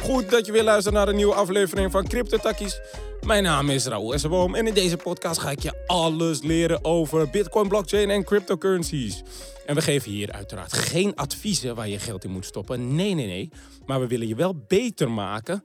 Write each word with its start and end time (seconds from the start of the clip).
Goed 0.00 0.30
dat 0.30 0.46
je 0.46 0.52
weer 0.52 0.62
luistert 0.62 0.94
naar 0.94 1.08
een 1.08 1.16
nieuwe 1.16 1.34
aflevering 1.34 1.90
van 1.90 2.08
Crypto 2.08 2.36
Takkies. 2.36 2.80
Mijn 3.26 3.42
naam 3.42 3.70
is 3.70 3.86
Raoul 3.86 4.14
Essenboom 4.14 4.54
en 4.54 4.66
in 4.66 4.74
deze 4.74 4.96
podcast 4.96 5.40
ga 5.40 5.50
ik 5.50 5.60
je 5.60 5.84
alles 5.86 6.42
leren 6.42 6.84
over 6.84 7.30
Bitcoin, 7.30 7.68
blockchain 7.68 8.10
en 8.10 8.24
cryptocurrencies. 8.24 9.22
En 9.66 9.74
we 9.74 9.82
geven 9.82 10.10
hier 10.10 10.32
uiteraard 10.32 10.72
geen 10.72 11.16
adviezen 11.16 11.74
waar 11.74 11.88
je 11.88 11.98
geld 11.98 12.24
in 12.24 12.30
moet 12.30 12.44
stoppen. 12.44 12.94
Nee, 12.94 13.14
nee, 13.14 13.26
nee. 13.26 13.50
Maar 13.86 14.00
we 14.00 14.06
willen 14.06 14.28
je 14.28 14.34
wel 14.34 14.64
beter 14.68 15.10
maken 15.10 15.64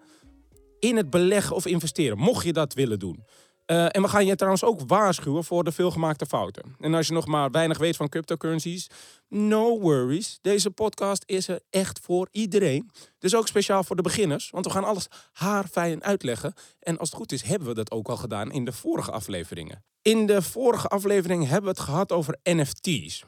in 0.80 0.98
het 0.98 1.10
beleggen 1.10 1.56
of 1.56 1.66
investeren, 1.66 2.18
mocht 2.18 2.46
je 2.46 2.54
dat 2.54 2.74
willen 2.74 3.00
doen. 3.00 3.24
Uh, 3.72 3.86
en 3.96 4.02
we 4.02 4.08
gaan 4.08 4.26
je 4.26 4.36
trouwens 4.36 4.64
ook 4.64 4.80
waarschuwen 4.88 5.44
voor 5.44 5.64
de 5.64 5.72
veelgemaakte 5.72 6.26
fouten. 6.26 6.76
En 6.80 6.94
als 6.94 7.08
je 7.08 7.14
nog 7.14 7.26
maar 7.26 7.52
weinig 7.52 7.78
weet 7.78 7.96
van 7.96 8.10
cryptocurrencies, 8.10 8.90
no 9.28 9.80
worries. 9.80 10.40
Deze 10.42 10.72
podcast 10.72 11.24
is 11.26 11.48
er 11.48 11.62
echt 11.70 12.00
voor 12.00 12.28
iedereen. 12.32 12.92
Dus 13.20 13.36
ook 13.36 13.48
speciaal 13.48 13.84
voor 13.84 13.96
de 13.96 14.02
beginners, 14.02 14.50
want 14.50 14.66
we 14.66 14.72
gaan 14.72 14.84
alles 14.84 15.08
haarfijn 15.32 16.04
uitleggen. 16.04 16.54
En 16.80 16.98
als 16.98 17.10
het 17.10 17.18
goed 17.18 17.32
is, 17.32 17.42
hebben 17.42 17.68
we 17.68 17.74
dat 17.74 17.92
ook 17.92 18.08
al 18.08 18.18
gedaan 18.18 18.52
in 18.52 18.66
de 18.66 18.72
vorige 18.72 19.12
afleveringen. 19.12 19.84
In 20.02 20.26
de 20.26 20.42
vorige 20.42 20.88
aflevering 20.88 21.44
hebben 21.44 21.64
we 21.64 21.80
het 21.80 21.88
gehad 21.90 22.12
over 22.12 22.40
NFT's. 22.44 23.24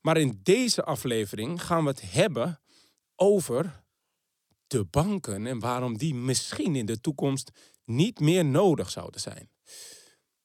Maar 0.00 0.16
in 0.16 0.40
deze 0.42 0.84
aflevering 0.84 1.64
gaan 1.64 1.82
we 1.82 1.90
het 1.90 2.02
hebben 2.12 2.60
over 3.16 3.84
de 4.66 4.84
banken 4.84 5.46
en 5.46 5.58
waarom 5.58 5.98
die 5.98 6.14
misschien 6.14 6.76
in 6.76 6.86
de 6.86 7.00
toekomst 7.00 7.50
niet 7.84 8.20
meer 8.20 8.44
nodig 8.44 8.90
zouden 8.90 9.20
zijn. 9.20 9.48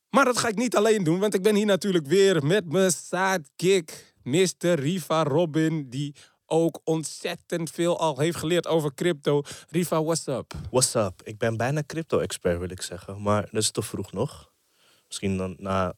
Maar 0.09 0.25
dat 0.25 0.37
ga 0.37 0.47
ik 0.47 0.55
niet 0.55 0.75
alleen 0.75 1.03
doen, 1.03 1.19
want 1.19 1.33
ik 1.33 1.41
ben 1.41 1.55
hier 1.55 1.65
natuurlijk 1.65 2.07
weer 2.07 2.45
met 2.45 2.71
mijn 2.71 2.91
sidekick, 2.91 4.15
Mr. 4.23 4.73
Riva 4.73 5.23
Robin, 5.23 5.89
die 5.89 6.15
ook 6.45 6.81
ontzettend 6.83 7.71
veel 7.71 7.99
al 7.99 8.19
heeft 8.19 8.37
geleerd 8.37 8.67
over 8.67 8.93
crypto. 8.93 9.41
Riva, 9.69 10.03
what's 10.03 10.27
up? 10.27 10.53
What's 10.71 10.93
up? 10.93 11.21
Ik 11.23 11.37
ben 11.37 11.57
bijna 11.57 11.83
crypto-expert, 11.85 12.59
wil 12.59 12.69
ik 12.69 12.81
zeggen. 12.81 13.21
Maar 13.21 13.41
dat 13.51 13.61
is 13.61 13.71
te 13.71 13.81
vroeg 13.81 14.11
nog. 14.11 14.51
Misschien 15.07 15.37
dan 15.37 15.55
na 15.57 15.95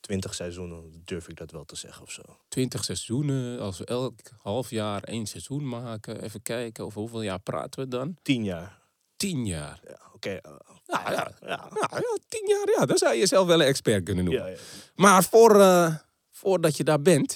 20 0.00 0.34
seizoenen 0.34 1.02
durf 1.04 1.28
ik 1.28 1.36
dat 1.36 1.50
wel 1.50 1.64
te 1.64 1.76
zeggen 1.76 2.02
of 2.02 2.10
zo. 2.10 2.22
20 2.48 2.84
seizoenen, 2.84 3.60
als 3.60 3.78
we 3.78 3.84
elk 3.84 4.20
half 4.38 4.70
jaar 4.70 5.02
één 5.02 5.26
seizoen 5.26 5.68
maken. 5.68 6.22
Even 6.22 6.42
kijken, 6.42 6.84
over 6.84 7.00
hoeveel 7.00 7.22
jaar 7.22 7.40
praten 7.40 7.80
we 7.80 7.88
dan? 7.88 8.16
10 8.22 8.44
jaar. 8.44 8.85
10 9.16 9.46
jaar. 9.46 9.80
Ja, 9.88 9.98
oké. 10.12 10.30
Uh, 10.30 10.52
ja, 10.86 11.10
ja, 11.10 11.32
ja. 11.40 11.68
ja, 11.90 12.18
10 12.28 12.48
jaar, 12.48 12.68
ja. 12.78 12.86
Dan 12.86 12.96
zou 12.96 13.12
je 13.12 13.18
jezelf 13.18 13.46
wel 13.46 13.60
een 13.60 13.66
expert 13.66 14.04
kunnen 14.04 14.24
noemen. 14.24 14.42
Ja, 14.44 14.50
ja. 14.50 14.56
Maar 14.94 15.24
voor, 15.24 15.56
uh, 15.56 15.94
voordat 16.30 16.76
je 16.76 16.84
daar 16.84 17.02
bent, 17.02 17.30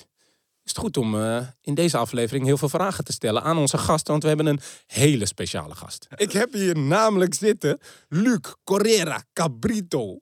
is 0.62 0.70
het 0.70 0.78
goed 0.78 0.96
om 0.96 1.14
uh, 1.14 1.46
in 1.60 1.74
deze 1.74 1.96
aflevering 1.96 2.44
heel 2.44 2.56
veel 2.56 2.68
vragen 2.68 3.04
te 3.04 3.12
stellen 3.12 3.42
aan 3.42 3.58
onze 3.58 3.78
gast. 3.78 4.08
Want 4.08 4.22
we 4.22 4.28
hebben 4.28 4.46
een 4.46 4.60
hele 4.86 5.26
speciale 5.26 5.74
gast. 5.74 6.06
Ik 6.16 6.32
heb 6.32 6.52
hier 6.52 6.78
namelijk 6.78 7.34
zitten 7.34 7.78
Luc 8.08 8.54
Correra 8.64 9.22
Cabrito. 9.32 10.18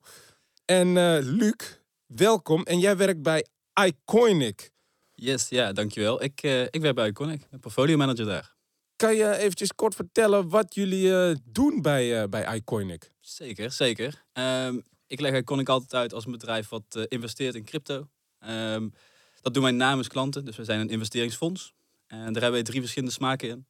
En 0.65 1.19
Luc, 1.19 1.81
welkom. 2.07 2.63
En 2.63 2.79
jij 2.79 2.97
werkt 2.97 3.23
bij 3.23 3.47
Iconic. 3.87 4.71
Yes, 5.15 5.49
ja, 5.49 5.73
dankjewel. 5.73 6.23
Ik, 6.23 6.43
uh, 6.43 6.63
ik 6.63 6.81
werk 6.81 6.95
bij 6.95 7.09
Iconic, 7.09 7.49
portfolio 7.61 7.97
manager 7.97 8.27
daar. 8.27 8.58
Kan 8.99 9.17
je 9.17 9.37
eventjes 9.37 9.75
kort 9.75 9.95
vertellen 9.95 10.49
wat 10.49 10.75
jullie 10.75 11.07
uh, 11.07 11.35
doen 11.45 11.83
bij, 11.83 12.23
uh, 12.23 12.29
bij 12.29 12.57
Iconic? 12.57 13.13
Zeker, 13.21 13.71
zeker. 13.71 14.25
Um, 14.33 14.83
ik 15.07 15.21
leg 15.21 15.35
Iconic 15.35 15.69
altijd 15.69 15.95
uit 15.95 16.13
als 16.13 16.25
een 16.25 16.33
bedrijf 16.33 16.69
wat 16.69 17.07
investeert 17.09 17.55
in 17.55 17.65
crypto. 17.65 18.09
Um, 18.49 18.93
dat 19.41 19.55
doen 19.55 19.63
wij 19.63 19.73
namens 19.73 20.09
klanten, 20.09 20.45
dus 20.45 20.57
we 20.57 20.65
zijn 20.65 20.81
een 20.81 20.89
investeringsfonds. 20.89 21.75
En 22.07 22.33
daar 22.33 22.43
hebben 22.43 22.61
we 22.61 22.67
drie 22.67 22.81
verschillende 22.81 23.15
smaken 23.15 23.49
in. 23.49 23.67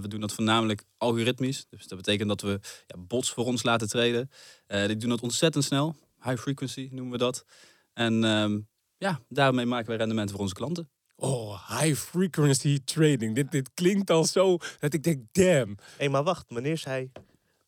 we 0.00 0.08
doen 0.08 0.20
dat 0.20 0.32
voornamelijk 0.32 0.84
algoritmisch. 0.96 1.66
Dus 1.70 1.86
dat 1.86 1.98
betekent 1.98 2.28
dat 2.28 2.40
we 2.40 2.60
ja, 2.86 2.98
bots 2.98 3.30
voor 3.30 3.44
ons 3.44 3.62
laten 3.62 3.88
treden. 3.88 4.30
die 4.66 4.96
doen 4.96 5.10
dat 5.10 5.22
ontzettend 5.22 5.64
snel. 5.64 5.96
High 6.22 6.40
frequency 6.40 6.88
noemen 6.92 7.12
we 7.12 7.18
dat. 7.18 7.44
En 7.92 8.24
um, 8.24 8.68
ja, 8.96 9.20
daarmee 9.28 9.66
maken 9.66 9.88
wij 9.88 9.96
rendementen 9.96 10.34
voor 10.34 10.44
onze 10.44 10.54
klanten. 10.54 10.88
Oh, 11.16 11.80
high 11.80 11.94
frequency 11.94 12.78
trading. 12.84 13.34
Dit, 13.34 13.50
dit 13.50 13.70
klinkt 13.74 14.10
al 14.10 14.24
zo 14.24 14.56
dat 14.78 14.94
ik 14.94 15.02
denk, 15.02 15.22
damn. 15.32 15.76
Hé, 15.78 15.94
hey, 15.96 16.08
maar 16.08 16.22
wacht. 16.22 16.50
Meneer 16.50 16.78
zei 16.78 17.10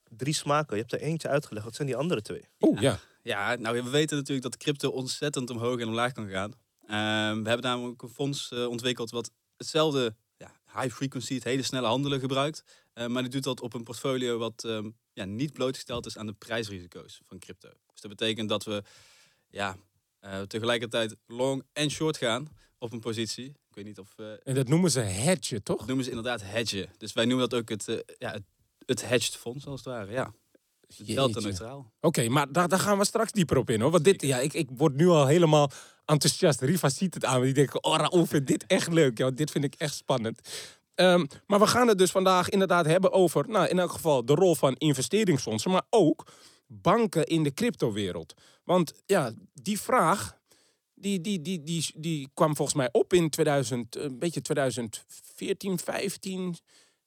drie 0.08 0.34
smaken. 0.34 0.76
Je 0.76 0.80
hebt 0.80 0.92
er 0.92 1.00
eentje 1.00 1.28
uitgelegd. 1.28 1.64
Wat 1.64 1.74
zijn 1.74 1.88
die 1.88 1.96
andere 1.96 2.22
twee? 2.22 2.48
Oh, 2.58 2.80
ja. 2.80 2.98
Ja, 3.22 3.54
nou, 3.54 3.82
we 3.82 3.90
weten 3.90 4.16
natuurlijk 4.16 4.46
dat 4.46 4.56
crypto 4.56 4.90
ontzettend 4.90 5.50
omhoog 5.50 5.80
en 5.80 5.86
omlaag 5.86 6.12
kan 6.12 6.28
gaan. 6.28 6.50
Um, 6.50 7.42
we 7.42 7.48
hebben 7.48 7.62
namelijk 7.62 8.02
een 8.02 8.08
fonds 8.08 8.50
uh, 8.52 8.66
ontwikkeld 8.66 9.10
wat 9.10 9.30
hetzelfde 9.56 10.16
ja, 10.36 10.52
high 10.80 10.94
frequency, 10.94 11.34
het 11.34 11.44
hele 11.44 11.62
snelle 11.62 11.86
handelen 11.86 12.20
gebruikt. 12.20 12.62
Uh, 12.94 13.06
maar 13.06 13.22
die 13.22 13.30
doet 13.30 13.44
dat 13.44 13.60
op 13.60 13.74
een 13.74 13.82
portfolio 13.82 14.38
wat 14.38 14.64
um, 14.66 14.96
ja, 15.12 15.24
niet 15.24 15.52
blootgesteld 15.52 16.06
is 16.06 16.18
aan 16.18 16.26
de 16.26 16.32
prijsrisico's 16.32 17.20
van 17.24 17.38
crypto. 17.38 17.68
Dus 17.92 18.00
dat 18.00 18.10
betekent 18.10 18.48
dat 18.48 18.64
we 18.64 18.82
ja, 19.48 19.76
uh, 20.20 20.40
tegelijkertijd 20.40 21.16
long 21.26 21.62
en 21.72 21.90
short 21.90 22.16
gaan 22.16 22.48
op 22.78 22.92
een 22.92 23.00
positie. 23.00 23.46
Ik 23.46 23.74
weet 23.74 23.84
niet 23.84 23.98
of... 23.98 24.14
Uh, 24.16 24.26
en 24.42 24.54
dat 24.54 24.68
noemen 24.68 24.90
ze 24.90 25.00
hedge, 25.00 25.62
toch? 25.62 25.78
Dat 25.78 25.86
noemen 25.86 26.04
ze 26.04 26.10
inderdaad 26.10 26.42
hedge. 26.42 26.88
Dus 26.98 27.12
wij 27.12 27.24
noemen 27.24 27.48
dat 27.48 27.60
ook 27.60 27.68
het, 27.68 27.88
uh, 27.88 27.98
ja, 28.18 28.32
het, 28.32 28.42
het 28.86 29.08
hedged 29.08 29.36
fonds, 29.36 29.66
als 29.66 29.84
het 29.84 29.88
ware. 29.88 30.12
Ja. 30.12 30.32
Delta 30.96 31.40
neutraal. 31.40 31.78
Oké, 31.78 32.06
okay, 32.06 32.26
maar 32.26 32.52
daar, 32.52 32.68
daar 32.68 32.78
gaan 32.78 32.98
we 32.98 33.04
straks 33.04 33.32
dieper 33.32 33.56
op 33.56 33.70
in 33.70 33.80
hoor. 33.80 33.90
Want 33.90 34.04
dit, 34.04 34.22
ja, 34.22 34.38
ik, 34.38 34.52
ik 34.52 34.68
word 34.72 34.94
nu 34.94 35.08
al 35.08 35.26
helemaal 35.26 35.70
enthousiast. 36.04 36.60
Riva 36.60 36.88
ziet 36.88 37.14
het 37.14 37.24
aan 37.24 37.38
me. 37.38 37.44
Die 37.44 37.54
denkt, 37.54 37.82
oh 37.82 37.96
Raoul 37.96 38.26
vindt 38.26 38.46
dit 38.46 38.66
echt 38.66 38.92
leuk. 38.92 39.18
Ja, 39.18 39.30
dit 39.30 39.50
vind 39.50 39.64
ik 39.64 39.74
echt 39.74 39.94
spannend. 39.94 40.48
Um, 40.94 41.26
maar 41.46 41.58
we 41.58 41.66
gaan 41.66 41.88
het 41.88 41.98
dus 41.98 42.10
vandaag 42.10 42.48
inderdaad 42.48 42.86
hebben 42.86 43.12
over, 43.12 43.48
nou 43.48 43.68
in 43.68 43.78
elk 43.78 43.90
geval 43.90 44.24
de 44.24 44.34
rol 44.34 44.54
van 44.54 44.74
investeringsfondsen, 44.74 45.70
maar 45.70 45.86
ook 45.90 46.26
banken 46.66 47.24
in 47.24 47.42
de 47.42 47.54
cryptowereld. 47.54 48.34
Want 48.64 48.92
ja, 49.06 49.32
die 49.52 49.80
vraag, 49.80 50.38
die, 50.98 51.20
die, 51.20 51.42
die, 51.42 51.62
die, 51.62 51.92
die 51.96 52.28
kwam 52.34 52.56
volgens 52.56 52.76
mij 52.76 52.88
op 52.92 53.12
in 53.12 53.30
2000, 53.30 53.96
een 53.96 54.18
beetje 54.18 54.40
2014, 54.40 55.78
15. 55.78 56.56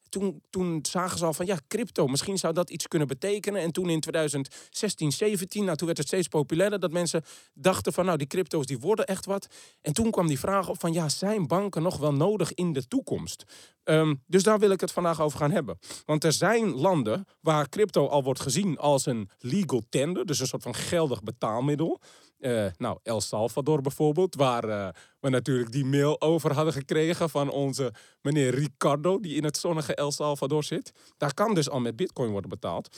Toen, 0.10 0.42
toen 0.50 0.80
zagen 0.82 1.18
ze 1.18 1.26
al 1.26 1.34
van 1.34 1.46
ja, 1.46 1.60
crypto, 1.68 2.08
misschien 2.08 2.38
zou 2.38 2.54
dat 2.54 2.70
iets 2.70 2.88
kunnen 2.88 3.08
betekenen. 3.08 3.62
En 3.62 3.72
toen 3.72 3.90
in 3.90 4.00
2016, 4.00 5.12
17, 5.12 5.64
nou, 5.64 5.78
toen 5.78 5.86
werd 5.86 6.00
het 6.00 6.08
steeds 6.08 6.28
populairder 6.28 6.80
dat 6.80 6.92
mensen 6.92 7.24
dachten 7.54 7.94
van 7.94 8.06
nou, 8.06 8.18
die 8.18 8.28
crypto's 8.28 8.66
die 8.66 8.80
worden 8.80 9.06
echt 9.06 9.26
wat. 9.26 9.48
En 9.82 9.94
toen 9.94 10.12
kwam 10.12 10.28
die 10.28 10.40
vraag 10.40 10.70
op 10.70 10.80
van 10.80 10.94
ja, 10.94 11.10
zijn 11.10 11.48
banken 11.48 11.82
nog 11.82 11.98
wel 11.98 12.14
nodig 12.14 12.54
in 12.54 12.74
de 12.74 12.88
toekomst? 12.88 13.44
Um, 13.84 14.24
dus 14.28 14.44
daar 14.44 14.60
wil 14.60 14.72
ik 14.72 14.82
het 14.82 14.92
vandaag 14.92 15.22
over 15.22 15.40
gaan 15.40 15.52
hebben. 15.52 15.80
Want 16.06 16.24
er 16.24 16.34
zijn 16.34 16.72
landen 16.72 17.26
waar 17.42 17.70
crypto 17.70 18.08
al 18.08 18.24
wordt 18.24 18.40
gezien 18.40 18.78
als 18.78 19.06
een 19.06 19.30
legal 19.38 19.84
tender, 19.90 20.26
dus 20.26 20.40
een 20.40 20.48
soort 20.48 20.64
van 20.64 20.76
geldig 20.76 21.24
betaalmiddel. 21.24 22.00
Uh, 22.40 22.66
nou, 22.78 23.00
El 23.04 23.22
Salvador 23.22 23.82
bijvoorbeeld, 23.82 24.36
waar 24.36 24.70
uh, 24.70 24.90
we 25.20 25.30
natuurlijk 25.30 25.72
die 25.72 25.86
mail 25.86 26.22
over 26.22 26.54
hadden 26.54 26.74
gekregen 26.74 27.30
van 27.30 27.50
onze 27.50 27.94
meneer 28.22 28.56
Ricardo, 28.56 29.20
die 29.20 29.36
in 29.36 29.44
het 29.44 29.58
zonnige 29.58 29.96
El 29.96 30.12
Salvador 30.12 30.64
zit. 30.64 30.92
Daar 31.18 31.34
kan 31.34 31.54
dus 31.54 31.70
al 31.70 31.80
met 31.80 31.96
bitcoin 31.96 32.32
worden 32.32 32.50
betaald. 32.50 32.98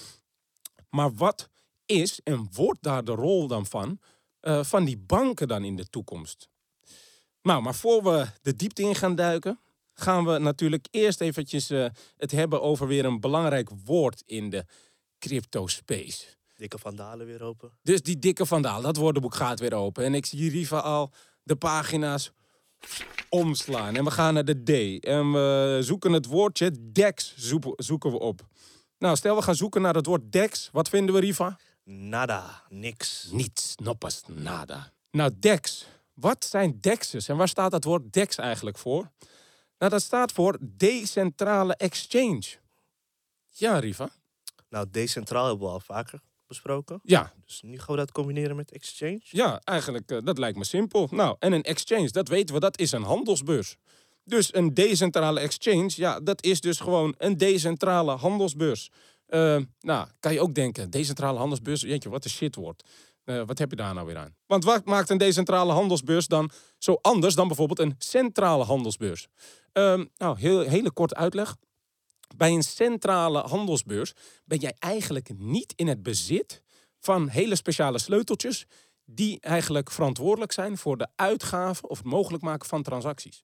Maar 0.90 1.14
wat 1.14 1.50
is 1.86 2.20
en 2.24 2.50
wordt 2.54 2.84
daar 2.84 3.04
de 3.04 3.12
rol 3.12 3.48
dan 3.48 3.66
van, 3.66 4.00
uh, 4.42 4.64
van 4.64 4.86
die 4.86 4.98
banken 4.98 5.48
dan 5.48 5.64
in 5.64 5.76
de 5.76 5.90
toekomst? 5.90 6.50
Nou, 7.42 7.62
maar 7.62 7.76
voor 7.76 8.04
we 8.04 8.28
de 8.42 8.56
diepte 8.56 8.82
in 8.82 8.96
gaan 8.96 9.16
duiken, 9.16 9.60
gaan 9.94 10.26
we 10.26 10.38
natuurlijk 10.38 10.88
eerst 10.92 11.22
eventjes 11.22 11.68
het 12.18 12.32
hebben 12.32 12.62
over 12.62 12.88
weer 12.88 13.06
een 13.06 13.20
belangrijk 13.20 13.70
woord 13.86 14.24
in 14.26 14.50
de 14.50 14.66
crypto 15.20 15.68
space. 15.68 16.40
Dikke 16.62 16.80
Vandalen 16.80 17.26
weer 17.26 17.44
open. 17.44 17.72
Dus 17.84 18.02
die 18.02 18.20
dikke 18.20 18.46
Vandalen, 18.46 18.84
dat 18.84 18.96
woordenboek 18.96 19.36
gaat 19.36 19.60
weer 19.60 19.74
open. 19.74 20.04
En 20.04 20.14
ik 20.14 20.26
zie 20.26 20.50
Riva 20.50 20.78
al 20.78 21.12
de 21.44 21.56
pagina's 21.56 22.32
omslaan. 23.30 23.96
En 23.96 24.04
we 24.04 24.12
gaan 24.12 24.34
naar 24.34 24.46
de 24.46 24.64
D. 24.64 25.04
En 25.06 25.32
we 25.32 25.80
zoeken 25.82 26.12
het 26.12 26.26
woordje 26.26 26.72
DEX 26.92 27.34
zoeken 27.78 28.12
we 28.12 28.20
op. 28.20 28.48
Nou, 28.98 29.16
stel 29.16 29.36
we 29.36 29.42
gaan 29.42 29.56
zoeken 29.56 29.82
naar 29.82 29.96
het 29.96 30.06
woord 30.06 30.32
DEX. 30.32 30.70
Wat 30.72 30.90
vinden 30.90 31.16
we, 31.16 31.22
Riva? 31.22 31.58
Nada, 31.84 32.64
niks. 32.70 33.28
Niets, 33.32 33.76
noppas, 33.76 34.22
nada. 34.28 34.92
Nou, 35.12 35.32
DEX. 35.40 35.86
Wat 36.14 36.46
zijn 36.46 36.78
DEX'es 36.82 37.28
en 37.28 37.38
waar 37.38 37.48
staat 37.48 37.72
dat 37.72 37.84
woord 37.84 38.14
DEX 38.14 38.36
eigenlijk 38.36 38.78
voor? 38.78 39.12
Nou, 39.78 39.92
dat 39.92 40.02
staat 40.02 40.32
voor 40.32 40.58
Decentrale 40.62 41.76
Exchange. 41.76 42.44
Ja, 43.50 43.80
Riva? 43.80 44.10
Nou, 44.70 44.88
decentraal 44.92 45.48
hebben 45.48 45.68
we 45.68 45.74
al 45.74 45.80
vaker 45.80 46.22
besproken. 46.52 47.00
Ja, 47.04 47.34
Dus 47.46 47.62
nu 47.62 47.78
gaan 47.80 47.96
we 47.96 48.02
dat 48.02 48.12
combineren 48.12 48.56
met 48.56 48.72
exchange. 48.72 49.22
Ja, 49.24 49.60
eigenlijk, 49.64 50.12
eh, 50.12 50.18
dat 50.24 50.38
lijkt 50.38 50.58
me 50.58 50.64
simpel. 50.64 51.08
Nou, 51.12 51.36
en 51.40 51.52
een 51.54 51.64
exchange, 51.64 52.10
dat 52.10 52.28
weten 52.28 52.56
we, 52.56 52.62
dat 52.62 52.80
is 52.80 52.92
een 52.92 53.04
handelsbeurs. 53.04 53.76
Dus 54.24 54.54
een 54.54 54.74
decentrale 54.74 55.40
exchange, 55.40 55.92
ja, 55.96 56.20
dat 56.20 56.44
is 56.44 56.62
dus 56.62 56.80
gewoon 56.80 57.16
een 57.18 57.38
decentrale 57.38 58.16
handelsbeurs. 58.16 58.90
Eh, 59.26 59.58
nou, 59.80 60.08
kan 60.20 60.34
je 60.34 60.42
ook 60.42 60.54
denken, 60.54 60.90
decentrale 60.90 61.38
handelsbeurs, 61.38 61.82
jeetje, 61.82 62.10
wat 62.10 62.24
een 62.24 62.30
shitwoord. 62.30 62.84
Eh 63.24 63.42
wat 63.46 63.58
heb 63.58 63.70
je 63.70 63.76
daar 63.76 63.94
nou 63.94 64.06
weer 64.08 64.18
aan? 64.18 64.36
Want 64.46 64.64
wat 64.64 64.86
maakt 64.86 65.10
een 65.10 65.18
decentrale 65.18 65.72
handelsbeurs 65.72 66.28
dan 66.28 66.52
zo 66.78 66.98
anders 67.02 67.36
dan 67.36 67.48
bijvoorbeeld 67.48 67.80
een 67.80 67.96
centrale 67.98 68.64
handelsbeurs? 68.64 69.28
Ehm, 69.74 70.06
nou, 70.18 70.40
heel, 70.40 70.60
hele 70.60 70.92
korte 70.92 71.16
uitleg. 71.16 71.56
Bij 72.36 72.52
een 72.52 72.64
centrale 72.64 73.40
handelsbeurs 73.40 74.14
ben 74.46 74.58
jij 74.58 74.76
eigenlijk 74.80 75.30
niet 75.38 75.74
in 75.76 75.88
het 75.88 76.04
bezit 76.04 76.62
van 77.00 77.28
hele 77.28 77.56
speciale 77.56 78.00
sleuteltjes 78.00 78.66
die 79.06 79.40
eigenlijk 79.40 79.92
verantwoordelijk 79.92 80.52
zijn 80.52 80.78
voor 80.78 80.98
de 80.98 81.08
uitgave 81.16 81.88
of 81.88 81.98
het 81.98 82.08
mogelijk 82.08 82.44
maken 82.44 82.68
van 82.68 82.84
transacties. 82.84 83.44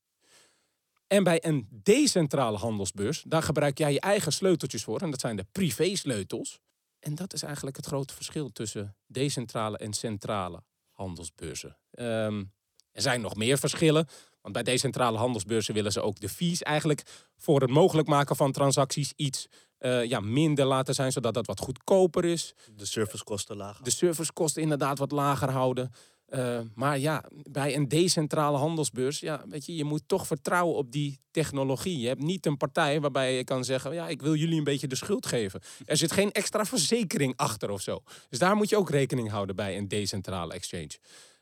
En 1.07 1.24
bij 1.24 1.45
een 1.45 1.68
decentrale 1.69 2.57
handelsbeurs, 2.57 3.24
daar 3.28 3.44
gebruik 3.44 3.78
jij 3.78 3.94
je 3.94 4.00
eigen 4.00 4.34
sleuteltjes 4.34 4.84
voor 4.84 5.00
en 5.01 5.12
dat 5.12 5.19
zijn 5.19 5.36
de 5.36 5.45
privésleutels. 5.51 6.60
En 7.00 7.16
dat 7.16 7.33
is 7.33 7.44
eigenlijk 7.44 7.75
het 7.75 7.86
grote 7.86 8.13
verschil 8.13 8.51
tussen 8.51 8.95
decentrale 9.06 9.78
en 9.78 9.94
centrale 9.94 10.63
handelsbeurzen. 10.92 11.78
Ehm, 11.92 12.44
er 12.92 13.01
zijn 13.01 13.22
nog 13.22 13.36
meer 13.36 13.57
verschillen. 13.57 14.07
Want 14.48 14.66
bij 14.66 14.74
decentrale 14.74 15.18
handelsbeurzen 15.18 15.74
willen 15.74 15.92
ze 15.92 16.02
ook 16.02 16.20
de 16.20 16.30
fees 16.30 16.64
eigenlijk 16.64 17.04
voor 17.38 17.62
het 17.62 17.70
mogelijk 17.70 18.08
maken 18.08 18.36
van 18.36 18.52
transacties 18.52 19.14
iets 19.16 19.48
eh, 19.78 20.04
ja, 20.04 20.20
minder 20.20 20.66
laten 20.66 20.94
zijn, 20.94 21.12
zodat 21.12 21.34
dat 21.34 21.46
wat 21.46 21.60
goedkoper 21.60 22.26
is. 22.26 22.54
De 22.76 22.86
servicekosten 22.86 23.58
laag. 23.58 23.80
De 23.82 23.90
servicekosten 23.90 24.62
inderdaad 24.62 24.98
wat 24.98 25.12
lager 25.12 25.50
houden. 25.50 25.92
Eh, 26.26 26.60
maar 26.76 27.00
ja, 27.00 27.24
bij 27.50 27.76
een 27.76 27.88
decentrale 27.88 28.58
handelsbeurs, 28.58 29.20
ja, 29.20 29.44
weet 29.50 29.66
je, 29.66 29.76
je 29.76 29.84
moet 29.84 30.04
toch 30.06 30.28
vertrouwen 30.28 30.76
op 30.76 30.92
die 30.92 31.20
technologie. 31.32 32.00
Je 32.00 32.08
hebt 32.08 32.22
niet 32.22 32.46
een 32.46 32.58
partij 32.58 33.02
waarbij 33.02 33.36
je 33.36 33.44
kan 33.44 33.64
zeggen, 33.64 33.94
ja, 33.94 34.08
ik 34.08 34.22
wil 34.22 34.36
jullie 34.36 34.58
een 34.58 34.64
beetje 34.64 34.88
de 34.88 34.96
schuld 34.96 35.26
geven. 35.26 35.62
Er 35.86 35.98
zit 35.98 36.12
geen 36.12 36.32
extra 36.32 36.66
verzekering 36.66 37.34
achter 37.36 37.70
of 37.70 37.82
zo. 37.82 38.04
Dus 38.30 38.40
daar 38.40 38.56
moet 38.56 38.70
je 38.70 38.78
ook 38.78 38.90
rekening 38.90 39.30
houden 39.30 39.56
bij 39.56 39.78
een 39.78 39.88
decentrale 39.88 40.54
exchange. 40.54 40.98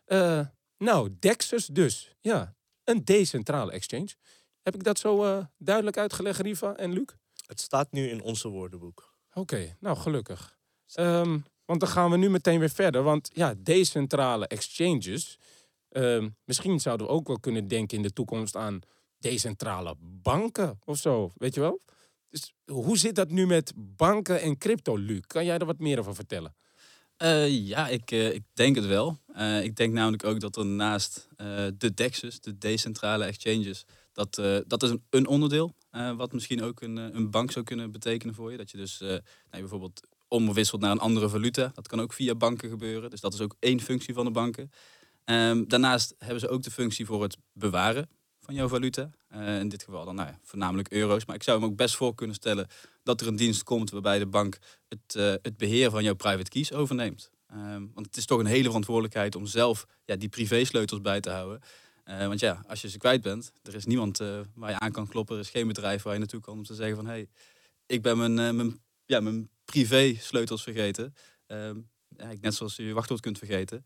Eh, 0.06 0.40
nou, 0.78 1.10
Dexus 1.20 1.66
dus. 1.66 2.12
Ja, 2.22 2.56
een 2.86 3.06
decentrale 3.06 3.72
exchange. 3.72 4.10
Heb 4.62 4.76
ik 4.76 4.84
dat 4.84 5.00
zo 5.00 5.24
eh, 5.24 5.46
duidelijk 5.58 5.98
uitgelegd, 5.98 6.40
Riva 6.40 6.76
en 6.76 6.94
Luc? 6.94 7.06
Het 7.46 7.62
staat 7.62 7.92
nu 7.92 8.10
in 8.10 8.22
onze 8.22 8.48
woordenboek. 8.50 9.14
Oké, 9.34 9.76
nou 9.80 9.98
gelukkig. 9.98 10.58
Ehm, 10.94 11.40
want 11.66 11.80
dan 11.80 11.90
gaan 11.90 12.12
we 12.12 12.18
nu 12.18 12.30
meteen 12.30 12.60
weer 12.60 12.70
verder. 12.70 13.04
Want 13.04 13.30
ja, 13.34 13.54
decentrale 13.58 14.48
exchanges. 14.48 15.38
ehm, 15.90 16.30
misschien 16.44 16.80
zouden 16.80 17.08
we 17.08 17.14
ook 17.14 17.28
wel 17.28 17.40
kunnen 17.40 17.68
denken 17.68 17.98
in 17.98 18.04
de 18.04 18.14
toekomst 18.14 18.56
aan 18.56 18.80
decentrale 19.18 19.96
banken 20.00 20.80
of 20.86 20.98
zo. 20.98 21.32
Weet 21.36 21.54
je 21.54 21.60
wel? 21.60 21.82
Dus 22.30 22.54
hoe 22.66 22.98
zit 22.98 23.16
dat 23.16 23.30
nu 23.30 23.48
met 23.48 23.74
banken 23.76 24.42
en 24.42 24.58
crypto, 24.58 24.96
Luc? 24.98 25.22
Kan 25.28 25.46
jij 25.46 25.58
er 25.58 25.66
wat 25.66 25.80
meer 25.80 26.00
over 26.00 26.16
vertellen? 26.16 26.56
Eh, 27.18 27.68
ja, 27.68 27.88
ik, 27.88 28.12
eh, 28.12 28.34
ik 28.34 28.44
denk 28.54 28.76
het 28.76 28.86
wel. 28.86 29.20
Eh, 29.34 29.64
ik 29.64 29.76
denk 29.76 29.94
namelijk 29.94 30.24
ook 30.24 30.40
dat 30.40 30.58
er 30.58 30.66
naast 30.66 31.28
de 31.78 31.94
DEX's, 31.94 32.40
de 32.40 32.58
decentrale 32.58 33.26
exchanges, 33.26 33.86
dat, 34.14 34.36
dat 34.68 34.84
is 34.84 34.90
een, 34.90 35.04
een 35.10 35.28
onderdeel. 35.28 35.76
wat 35.92 36.34
misschien 36.34 36.64
ook 36.64 36.82
een, 36.82 36.96
een 36.96 37.32
bank 37.32 37.52
zou 37.52 37.66
kunnen 37.66 37.92
betekenen 37.92 38.36
voor 38.36 38.52
je. 38.52 38.58
Dat 38.58 38.72
je 38.72 38.78
dus 38.78 39.00
nou, 39.00 39.22
bijvoorbeeld 39.50 40.08
omwisselt 40.28 40.82
naar 40.82 40.92
een 40.92 41.00
andere 41.00 41.30
valuta. 41.30 41.72
Dat 41.74 41.88
kan 41.88 42.02
ook 42.02 42.14
via 42.14 42.36
banken 42.36 42.70
gebeuren. 42.70 43.10
Dus 43.10 43.22
dat 43.22 43.34
is 43.34 43.42
ook 43.42 43.56
één 43.60 43.82
functie 43.82 44.14
van 44.14 44.26
de 44.26 44.32
banken. 44.32 44.72
Ehm, 45.24 45.64
daarnaast 45.68 46.16
hebben 46.18 46.40
ze 46.40 46.50
ook 46.50 46.64
de 46.64 46.72
functie 46.72 47.06
voor 47.06 47.22
het 47.22 47.38
bewaren 47.54 48.10
van 48.46 48.56
jouw 48.56 48.68
valuta. 48.68 49.10
Eh, 49.28 49.60
in 49.60 49.70
dit 49.70 49.84
geval 49.84 50.06
dan 50.06 50.16
nou 50.16 50.28
ja, 50.28 50.40
voornamelijk 50.44 50.92
euro's. 50.92 51.26
Maar 51.26 51.36
ik 51.36 51.44
zou 51.44 51.60
me 51.60 51.66
ook 51.66 51.76
best 51.76 51.96
voor 51.96 52.16
kunnen 52.16 52.36
stellen 52.36 52.68
dat 53.04 53.22
er 53.22 53.28
een 53.28 53.36
dienst 53.36 53.64
komt 53.64 53.90
waarbij 53.90 54.20
de 54.20 54.26
bank 54.26 54.58
het, 54.88 55.16
eh, 55.16 55.34
het 55.42 55.58
beheer 55.58 55.90
van 55.90 56.04
jouw 56.04 56.14
private 56.14 56.50
keys 56.50 56.74
overneemt. 56.74 57.32
Ehm, 57.48 57.86
want 57.94 58.06
het 58.06 58.18
is 58.18 58.26
toch 58.26 58.40
een 58.40 58.46
hele 58.46 58.66
verantwoordelijkheid 58.66 59.36
om 59.36 59.46
zelf 59.46 59.86
ja, 60.06 60.16
die 60.16 60.30
privésleutels 60.30 61.02
bij 61.02 61.20
te 61.20 61.30
houden. 61.30 61.62
Eh, 62.04 62.28
want 62.28 62.40
ja, 62.40 62.64
als 62.68 62.82
je 62.82 62.90
ze 62.90 62.98
kwijt 62.98 63.22
bent, 63.22 63.52
er 63.64 63.76
is 63.76 63.86
niemand 63.86 64.18
waar 64.54 64.70
je 64.70 64.80
aan 64.80 64.92
kan 64.92 65.08
kloppen. 65.08 65.36
Er 65.36 65.42
is 65.42 65.50
geen 65.50 65.68
bedrijf 65.68 66.04
waar 66.04 66.14
je 66.14 66.20
naartoe 66.20 66.42
kan 66.42 66.58
om 66.58 66.64
te 66.64 66.76
zeggen 66.76 66.96
van... 66.96 67.06
hé, 67.06 67.12
hey, 67.12 67.28
ik 67.86 68.02
ben 68.02 68.18
mijn, 68.18 68.56
mijn, 68.56 68.82
ja, 69.06 69.20
mijn 69.20 69.50
privésleutels 69.66 70.64
vergeten. 70.64 71.14
Ehm, 71.48 71.78
ja, 72.18 72.34
net 72.42 72.56
zoals 72.56 72.76
je 72.76 72.84
je 72.84 72.94
wachtwoord 72.94 73.22
kunt 73.22 73.38
vergeten. 73.38 73.86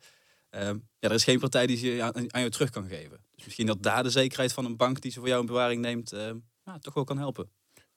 Ehm, 0.50 0.78
ja, 1.00 1.10
er 1.10 1.12
is 1.12 1.24
geen 1.24 1.40
partij 1.40 1.68
die 1.68 1.78
ze 1.78 2.04
aan, 2.04 2.16
aan 2.16 2.40
jou 2.40 2.50
terug 2.50 2.69
kan 2.69 2.88
geven. 2.88 3.24
Dus 3.36 3.46
misschien 3.46 3.66
dat 3.66 3.84
daar 3.84 4.04
de 4.04 4.10
zekerheid 4.10 4.54
van 4.54 4.66
een 4.66 4.78
bank 4.78 5.01
die 5.01 5.12
ze 5.12 5.19
voor 5.19 5.28
jou 5.28 5.40
in 5.42 5.46
bewaring 5.48 5.81
neemt... 5.81 6.12
ehm, 6.13 6.38
ja, 6.66 6.80
toch 6.80 6.94
wel 6.94 7.04
kan 7.04 7.18
helpen. 7.18 7.50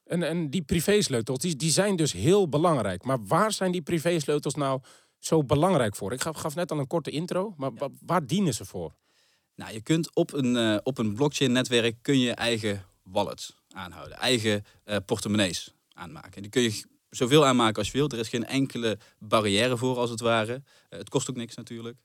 En, 0.05 0.23
en 0.23 0.51
die 0.51 0.63
privésleutels, 0.63 1.39
die, 1.39 1.57
die 1.57 1.71
zijn 1.71 1.97
dus 1.97 2.13
heel 2.13 2.49
belangrijk. 2.49 3.05
Maar 3.05 3.27
waar 3.27 3.53
zijn 3.53 3.73
die 3.73 3.83
privésleutels 3.83 4.55
nou 4.55 4.81
zo 5.19 5.45
belangrijk 5.45 5.97
voor? 5.97 6.13
Ik 6.13 6.23
gaf, 6.23 6.37
gaf 6.37 6.55
net 6.55 6.71
al 6.71 6.79
een 6.79 6.87
korte 6.87 7.11
intro, 7.11 7.55
maar 7.57 7.75
wa- 7.75 7.89
waar 8.01 8.27
dienen 8.27 8.55
ze 8.55 8.65
voor? 8.65 8.95
Nou, 9.55 9.73
je 9.73 9.81
kunt 9.81 10.15
op 10.15 10.33
een, 10.33 10.57
eh, 10.57 10.77
op 10.83 10.99
een 10.99 11.15
blockchain-netwerk 11.15 11.97
kun 12.03 12.19
je 12.19 12.33
eigen 12.33 12.85
wallets 13.03 13.55
aanhouden, 13.69 14.19
eigen 14.19 14.65
eh, 14.85 14.97
portemonnees 15.07 15.75
aanmaken. 15.93 16.43
Die 16.43 16.51
kun 16.51 16.63
je 16.63 16.85
zoveel 17.11 17.47
aanmaken 17.47 17.77
als 17.77 17.91
je 17.91 17.99
wilt. 17.99 18.13
Er 18.13 18.19
is 18.19 18.29
geen 18.29 18.47
enkele 18.47 18.99
barrière 19.19 19.77
voor, 19.77 19.97
als 19.97 20.11
het 20.11 20.21
ware. 20.21 20.63
Eh, 20.89 20.99
het 20.99 21.09
kost 21.09 21.31
ook 21.31 21.37
niks 21.37 21.55
natuurlijk. 21.57 21.97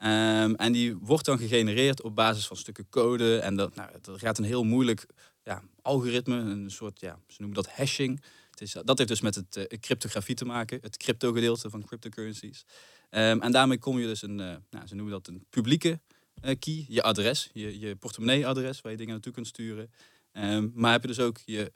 Ehm, 0.00 0.54
en 0.54 0.72
die 0.72 0.96
wordt 0.96 1.24
dan 1.24 1.38
gegenereerd 1.38 2.02
op 2.02 2.14
basis 2.14 2.46
van 2.46 2.56
stukken 2.56 2.88
code. 2.88 3.38
En 3.38 3.56
dat, 3.56 3.74
nou, 3.74 3.90
gaat 4.02 4.38
een 4.38 4.44
heel 4.44 4.64
moeilijk 4.64 5.06
ja, 5.44 5.62
algoritme, 5.82 6.36
een 6.36 6.70
soort, 6.70 7.00
ja, 7.00 7.18
ze 7.26 7.36
noemen 7.38 7.62
dat 7.62 7.72
hashing. 7.72 8.22
Het 8.50 8.60
is, 8.60 8.76
dat 8.84 8.98
heeft 8.98 9.10
dus 9.10 9.20
met 9.20 9.34
het 9.34 9.56
eh, 9.56 9.78
cryptografie 9.78 10.34
te 10.34 10.44
maken, 10.44 10.78
het 10.82 10.96
crypto-gedeelte 10.96 11.70
van 11.70 11.84
cryptocurrencies. 11.84 12.64
Ehm, 13.10 13.40
en 13.40 13.52
daarmee 13.52 13.78
kom 13.78 13.98
je 13.98 14.06
dus 14.06 14.22
een, 14.22 14.40
eh, 14.40 14.56
nou, 14.70 14.86
ze 14.86 14.94
noemen 14.94 15.12
dat 15.12 15.28
een 15.28 15.44
publieke 15.50 16.00
eh, 16.40 16.58
key, 16.58 16.84
je 16.88 17.02
adres, 17.02 17.50
je, 17.52 17.78
je 17.78 17.96
portemonnee-adres 17.96 18.80
waar 18.80 18.92
je 18.92 18.98
dingen 18.98 19.12
naartoe 19.12 19.32
kunt 19.32 19.46
sturen. 19.46 19.90
Ehm, 20.32 20.68
maar 20.74 20.92
heb 20.92 21.02
je 21.02 21.08
dus 21.08 21.20
ook 21.20 21.38
je, 21.44 21.72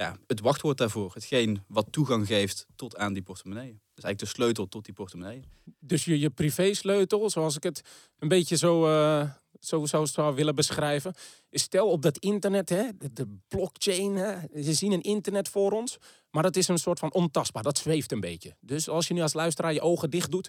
ja, 0.00 0.16
het 0.26 0.40
wachtwoord 0.40 0.78
daarvoor, 0.78 1.10
hetgeen 1.14 1.62
wat 1.66 1.86
toegang 1.90 2.26
geeft 2.26 2.66
tot 2.76 2.96
aan 2.96 3.12
die 3.12 3.22
portemonnee. 3.22 3.70
Dus 3.94 4.04
eigenlijk 4.04 4.18
de 4.18 4.26
sleutel 4.26 4.68
tot 4.68 4.84
die 4.84 4.94
portemonnee. 4.94 5.44
Dus 5.78 6.04
je, 6.04 6.18
je 6.18 6.30
privésleutel, 6.30 7.30
zoals 7.30 7.56
ik 7.56 7.62
het 7.62 7.82
een 8.18 8.28
beetje 8.28 8.56
zo, 8.56 8.86
eh, 8.86 9.30
zo, 9.60 9.86
zo 9.86 10.04
zou 10.04 10.34
willen 10.34 10.54
beschrijven. 10.54 11.14
Stel 11.50 11.88
op 11.88 12.02
dat 12.02 12.18
internet, 12.18 12.68
hè, 12.68 12.84
de, 13.12 13.38
blockchain, 13.48 14.16
hè, 14.16 14.36
we 14.52 14.74
zien 14.74 14.92
een 14.92 15.02
internet 15.02 15.48
voor 15.48 15.72
ons. 15.72 15.98
Maar 16.30 16.42
dat 16.42 16.56
is 16.56 16.68
een 16.68 16.78
soort 16.78 16.98
van 16.98 17.12
ontastbaar, 17.12 17.62
dat 17.62 17.78
zweeft 17.78 18.12
een 18.12 18.20
beetje. 18.20 18.56
Dus 18.60 18.88
als 18.88 19.08
je 19.08 19.14
nu 19.14 19.20
als 19.20 19.32
luisteraar 19.32 19.72
je 19.72 19.80
ogen 19.80 20.10
dicht 20.10 20.30
doet, 20.30 20.48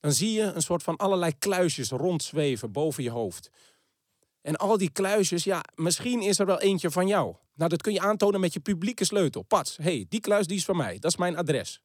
dan 0.00 0.12
zie 0.12 0.32
je 0.32 0.42
een 0.42 0.62
soort 0.62 0.82
van 0.82 0.96
allerlei 0.96 1.38
kluisjes 1.38 1.90
rondzweven 1.90 2.72
boven 2.72 3.02
je 3.02 3.10
hoofd. 3.10 3.50
En 4.40 4.56
al 4.56 4.78
die 4.78 4.90
kluisjes, 4.90 5.44
ja, 5.44 5.64
misschien 5.74 6.22
is 6.22 6.38
er 6.38 6.46
wel 6.46 6.60
eentje 6.60 6.90
van 6.90 7.06
jou. 7.06 7.34
Nou, 7.58 7.70
dat 7.70 7.82
kun 7.82 7.92
je 7.92 8.00
aantonen 8.00 8.40
met 8.40 8.52
je 8.52 8.60
publieke 8.60 9.04
sleutel. 9.04 9.42
Pats, 9.42 9.76
hey, 9.76 10.06
die 10.08 10.20
kluis 10.20 10.46
die 10.46 10.56
is 10.56 10.64
van 10.64 10.76
mij, 10.76 10.98
dat 10.98 11.10
is 11.10 11.16
mijn 11.16 11.36
adres. 11.36 11.80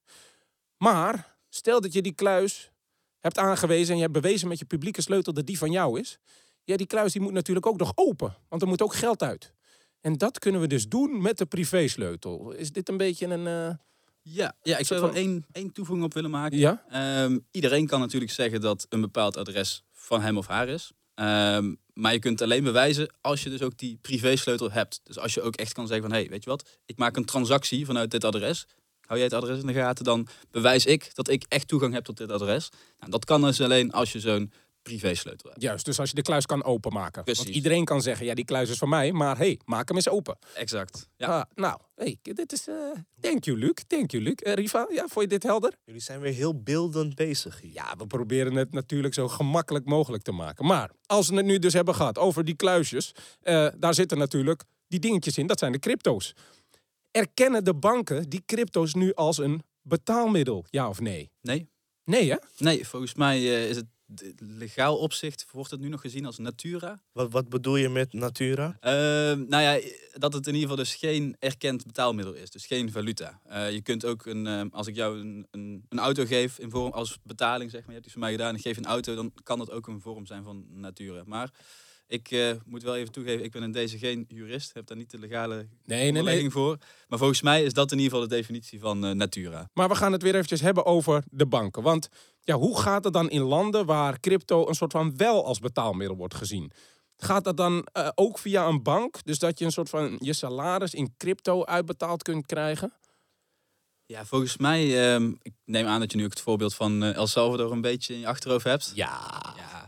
Maar 0.77 1.38
stel 1.50 1.82
dat 1.82 1.94
je 1.94 2.01
die 2.01 2.13
kluis 2.13 2.72
hebt 3.20 3.38
aangewezen 3.38 3.89
en 3.89 3.96
je 3.96 4.01
hebt 4.01 4.13
bewezen 4.13 4.48
met 4.48 4.60
je 4.60 4.65
publieke 4.65 5.01
sleutel 5.01 5.34
dat 5.34 5.46
die 5.46 5.58
van 5.58 5.72
jou 5.72 6.00
is. 6.00 6.20
Ja, 6.63 6.77
die 6.77 6.88
kluis 6.88 7.12
die 7.13 7.22
moet 7.22 7.32
natuurlijk 7.34 7.65
ook 7.65 7.77
nog 7.80 7.92
open, 7.96 8.36
want 8.50 8.62
er 8.62 8.68
moet 8.68 8.82
ook 8.82 8.94
geld 8.96 9.24
uit. 9.24 9.53
En 10.01 10.18
dat 10.18 10.39
kunnen 10.39 10.62
we 10.62 10.68
dus 10.68 10.88
doen 10.88 11.22
met 11.22 11.38
de 11.38 11.46
privésleutel. 11.46 12.51
Is 12.51 12.72
dit 12.72 12.89
een 12.89 12.98
beetje 12.98 13.25
een... 13.27 13.48
eh, 13.48 13.75
Ja, 14.22 14.56
ja 14.62 14.77
ik 14.77 14.86
zou 14.86 15.00
er 15.01 15.06
wel 15.08 15.15
één, 15.15 15.46
één 15.51 15.72
toevoeging 15.72 16.06
op 16.06 16.13
willen 16.13 16.32
maken. 16.32 16.58
Ja? 16.58 16.84
Ehm, 16.89 17.39
iedereen 17.51 17.88
kan 17.88 18.00
natuurlijk 18.00 18.32
zeggen 18.32 18.62
dat 18.62 18.86
een 18.89 19.01
bepaald 19.01 19.38
adres 19.38 19.84
van 19.92 20.22
hem 20.22 20.38
of 20.38 20.48
haar 20.48 20.68
is. 20.68 20.92
Ehm, 21.13 21.74
maar 21.93 22.13
je 22.13 22.19
kunt 22.19 22.41
alleen 22.41 22.63
bewijzen 22.63 23.13
als 23.21 23.43
je 23.43 23.50
dus 23.50 23.62
ook 23.62 23.77
die 23.77 23.97
privésleutel 24.01 24.71
hebt. 24.71 25.00
Dus 25.03 25.17
als 25.17 25.33
je 25.33 25.41
ook 25.41 25.55
echt 25.55 25.73
kan 25.73 25.88
zeggen 25.88 26.05
van, 26.05 26.15
hé, 26.15 26.21
hey, 26.21 26.29
weet 26.29 26.43
je 26.43 26.50
wat? 26.50 26.69
Ik 26.85 26.97
maak 26.97 27.15
een 27.15 27.25
transactie 27.25 27.85
vanuit 27.85 28.12
dit 28.12 28.23
adres. 28.23 28.65
Hou 29.01 29.19
jij 29.19 29.27
het 29.27 29.33
adres 29.33 29.59
in 29.59 29.67
de 29.67 29.73
gaten, 29.73 30.05
dan 30.05 30.27
bewijs 30.51 30.85
ik 30.85 31.12
dat 31.13 31.29
ik 31.29 31.45
echt 31.47 31.67
toegang 31.67 31.93
heb 31.93 32.03
tot 32.03 32.17
dit 32.17 32.31
adres. 32.31 32.69
Nou, 33.00 33.12
dat 33.12 33.25
kan 33.25 33.41
dus 33.41 33.62
alleen 33.62 33.91
als 33.91 34.12
je 34.12 34.19
zo'n 34.19 34.51
privésleutel 34.84 35.50
hebt. 35.50 35.62
Juist, 35.62 35.86
dus 35.86 36.00
als 36.00 36.10
je 36.10 36.16
de 36.16 36.22
kluis 36.22 36.46
kan 36.46 36.63
openmaken. 36.63 37.24
Want 37.25 37.38
Precies. 37.38 37.56
iedereen 37.56 37.86
kan 37.86 38.02
zeggen, 38.02 38.25
ja, 38.25 38.34
die 38.34 38.46
kluis 38.46 38.70
is 38.70 38.78
van 38.78 38.90
mij, 38.90 39.12
maar 39.12 39.38
hey, 39.38 39.60
maak 39.66 39.88
hem 39.88 39.98
eens 39.98 40.10
open. 40.10 40.38
Exact. 40.56 41.10
Ja. 41.18 41.28
Ah, 41.28 41.44
nou, 41.56 41.80
hey, 41.96 42.18
dit 42.22 42.52
is... 42.52 42.68
eh 42.68 42.75
thank 43.20 43.44
you, 43.44 43.58
Luc. 43.58 43.74
Thank 43.88 44.12
you, 44.12 44.24
Luc. 44.24 44.34
Eh, 44.36 44.54
Riva, 44.54 44.88
ja, 44.90 45.08
vond 45.08 45.20
je 45.22 45.28
dit 45.28 45.44
helder? 45.44 45.74
Jullie 45.86 46.02
zijn 46.02 46.20
weer 46.20 46.34
heel 46.34 46.62
beeldend 46.62 47.16
bezig 47.16 47.62
hier. 47.62 47.72
Ja, 47.74 47.96
we 47.98 48.08
proberen 48.08 48.56
het 48.56 48.74
natuurlijk 48.74 49.13
zo 49.13 49.28
gemakkelijk 49.28 49.86
mogelijk 49.86 50.24
te 50.24 50.32
maken. 50.32 50.66
Maar 50.66 50.92
als 51.06 51.30
we 51.30 51.36
het 51.36 51.46
nu 51.46 51.60
dus 51.60 51.74
hebben 51.74 51.96
gehad 51.96 52.18
over 52.18 52.46
die 52.46 52.56
kluisjes, 52.56 53.12
eh, 53.42 53.68
daar 53.78 53.94
zitten 53.94 54.18
natuurlijk 54.18 54.63
die 54.88 55.00
dingetjes 55.00 55.38
in. 55.38 55.48
Dat 55.48 55.60
zijn 55.60 55.72
de 55.72 55.80
crypto's. 55.80 56.34
Erkennen 57.12 57.63
de 57.63 57.74
banken 57.74 58.30
die 58.30 58.44
crypto's 58.46 58.94
nu 58.94 59.13
als 59.13 59.38
een 59.38 59.63
betaalmiddel, 59.82 60.66
ja 60.70 60.90
of 60.90 61.00
nee? 61.00 61.30
Nee. 61.42 61.72
Nee, 62.06 62.30
hè? 62.30 62.38
Nee, 62.58 62.88
volgens 62.88 63.13
mij 63.13 63.38
eh, 63.38 63.70
is 63.70 63.75
het 63.75 63.86
legaal 64.38 64.98
opzicht, 64.98 65.45
wordt 65.51 65.72
het 65.72 65.79
nu 65.79 65.88
nog 65.88 66.01
gezien 66.01 66.25
als 66.25 66.38
natura. 66.38 67.01
Wat, 67.12 67.31
wat 67.31 67.50
bedoel 67.50 67.75
je 67.75 67.89
met 67.89 68.13
Natura? 68.13 68.77
Ehm, 68.79 69.45
nou 69.48 69.63
ja, 69.63 69.79
dat 70.13 70.33
het 70.33 70.48
in 70.48 70.53
ieder 70.53 70.69
geval 70.69 70.83
dus 70.83 70.95
geen 70.95 71.36
erkend 71.39 71.86
betaalmiddel 71.86 72.33
is. 72.33 72.50
Dus 72.50 72.65
geen 72.65 72.91
valuta. 72.91 73.39
Eh, 73.45 73.72
je 73.72 73.81
kunt 73.81 74.05
ook, 74.05 74.25
een, 74.25 74.48
ehm, 74.48 74.67
als 74.72 74.88
ik 74.88 74.95
jou 74.95 75.19
een, 75.19 75.48
een, 75.51 75.86
een 75.89 76.00
auto 76.00 76.25
geef 76.25 76.60
in 76.60 76.69
vorm 76.69 76.91
als 76.91 77.19
betaling, 77.24 77.72
zeg 77.72 77.79
maar, 77.79 77.89
je 77.89 77.93
hebt 77.93 78.05
iets 78.05 78.13
voor 78.13 78.24
mij 78.24 78.31
gedaan, 78.31 78.55
ik 78.55 78.62
geef 78.62 78.75
je 78.75 78.81
een 78.81 78.88
auto, 78.88 79.15
dan 79.15 79.33
kan 79.43 79.57
dat 79.57 79.72
ook 79.72 79.88
een 79.88 80.01
vorm 80.01 80.25
zijn 80.25 80.43
van 80.43 80.65
natura. 80.69 81.24
Maar 81.25 81.51
ik 82.13 82.32
eh, 82.32 82.51
moet 82.65 82.84
wel 82.84 82.96
even 82.96 83.12
toegeven, 83.12 83.43
ik 83.43 83.51
ben 83.51 83.63
in 83.63 83.72
deze 83.72 83.98
geen 83.98 84.25
jurist, 84.27 84.74
heb 84.74 84.88
daar 84.88 84.98
niet 84.98 85.12
de 85.12 85.20
legale 85.20 85.55
Nee, 85.55 85.67
nee, 85.86 86.12
nee. 86.12 86.22
overlegging 86.22 86.51
voor. 86.51 86.77
Maar 87.08 87.17
volgens 87.17 87.41
mij 87.41 87.63
is 87.63 87.74
dat 87.74 87.91
in 87.91 87.98
ieder 87.98 88.13
geval 88.13 88.27
de 88.27 88.36
definitie 88.36 88.79
van 88.79 89.05
eh, 89.05 89.12
natura. 89.12 89.70
Maar 89.74 89.88
we 89.88 89.96
gaan 89.96 90.12
het 90.12 90.22
weer 90.22 90.34
eventjes 90.34 90.62
hebben 90.62 90.86
over 90.86 91.24
de 91.29 91.46
banken. 91.46 91.84
Want 91.84 92.10
ja, 92.41 92.55
hoe 92.55 92.79
gaat 92.79 93.03
het 93.03 93.13
dan 93.13 93.29
in 93.29 93.41
landen 93.41 93.86
waar 93.86 94.20
crypto 94.20 94.67
een 94.67 94.75
soort 94.75 94.91
van 94.91 95.17
wel 95.17 95.46
als 95.46 95.60
betaalmiddel 95.60 96.17
wordt 96.17 96.36
gezien? 96.36 96.72
Gaat 97.17 97.43
dat 97.43 97.58
dan 97.58 97.88
eh, 97.91 98.10
ook 98.15 98.39
via 98.39 98.67
een 98.67 98.84
bank? 98.84 99.24
Dus 99.24 99.39
dat 99.39 99.60
je 99.60 99.65
een 99.65 99.72
soort 99.72 99.89
van 99.89 100.17
je 100.20 100.34
salaris 100.34 100.93
in 100.93 101.13
crypto 101.17 101.65
uitbetaald 101.65 102.24
kunt 102.24 102.46
krijgen? 102.46 102.93
Ja, 104.05 104.25
volgens 104.25 104.58
mij, 104.58 105.13
ehm, 105.13 105.34
ik 105.41 105.53
neem 105.65 105.86
aan 105.86 106.00
dat 106.00 106.12
je 106.12 106.17
nu 106.17 106.24
ook 106.24 106.29
het 106.29 106.41
voorbeeld 106.41 106.74
van 106.74 107.03
El 107.03 107.27
Salvador 107.27 107.72
een 107.72 107.82
beetje 107.82 108.13
in 108.13 108.20
je 108.20 108.27
achterhoofd 108.27 108.65
hebt. 108.65 108.91
Ja. 108.96 109.53
Ja. 109.58 109.83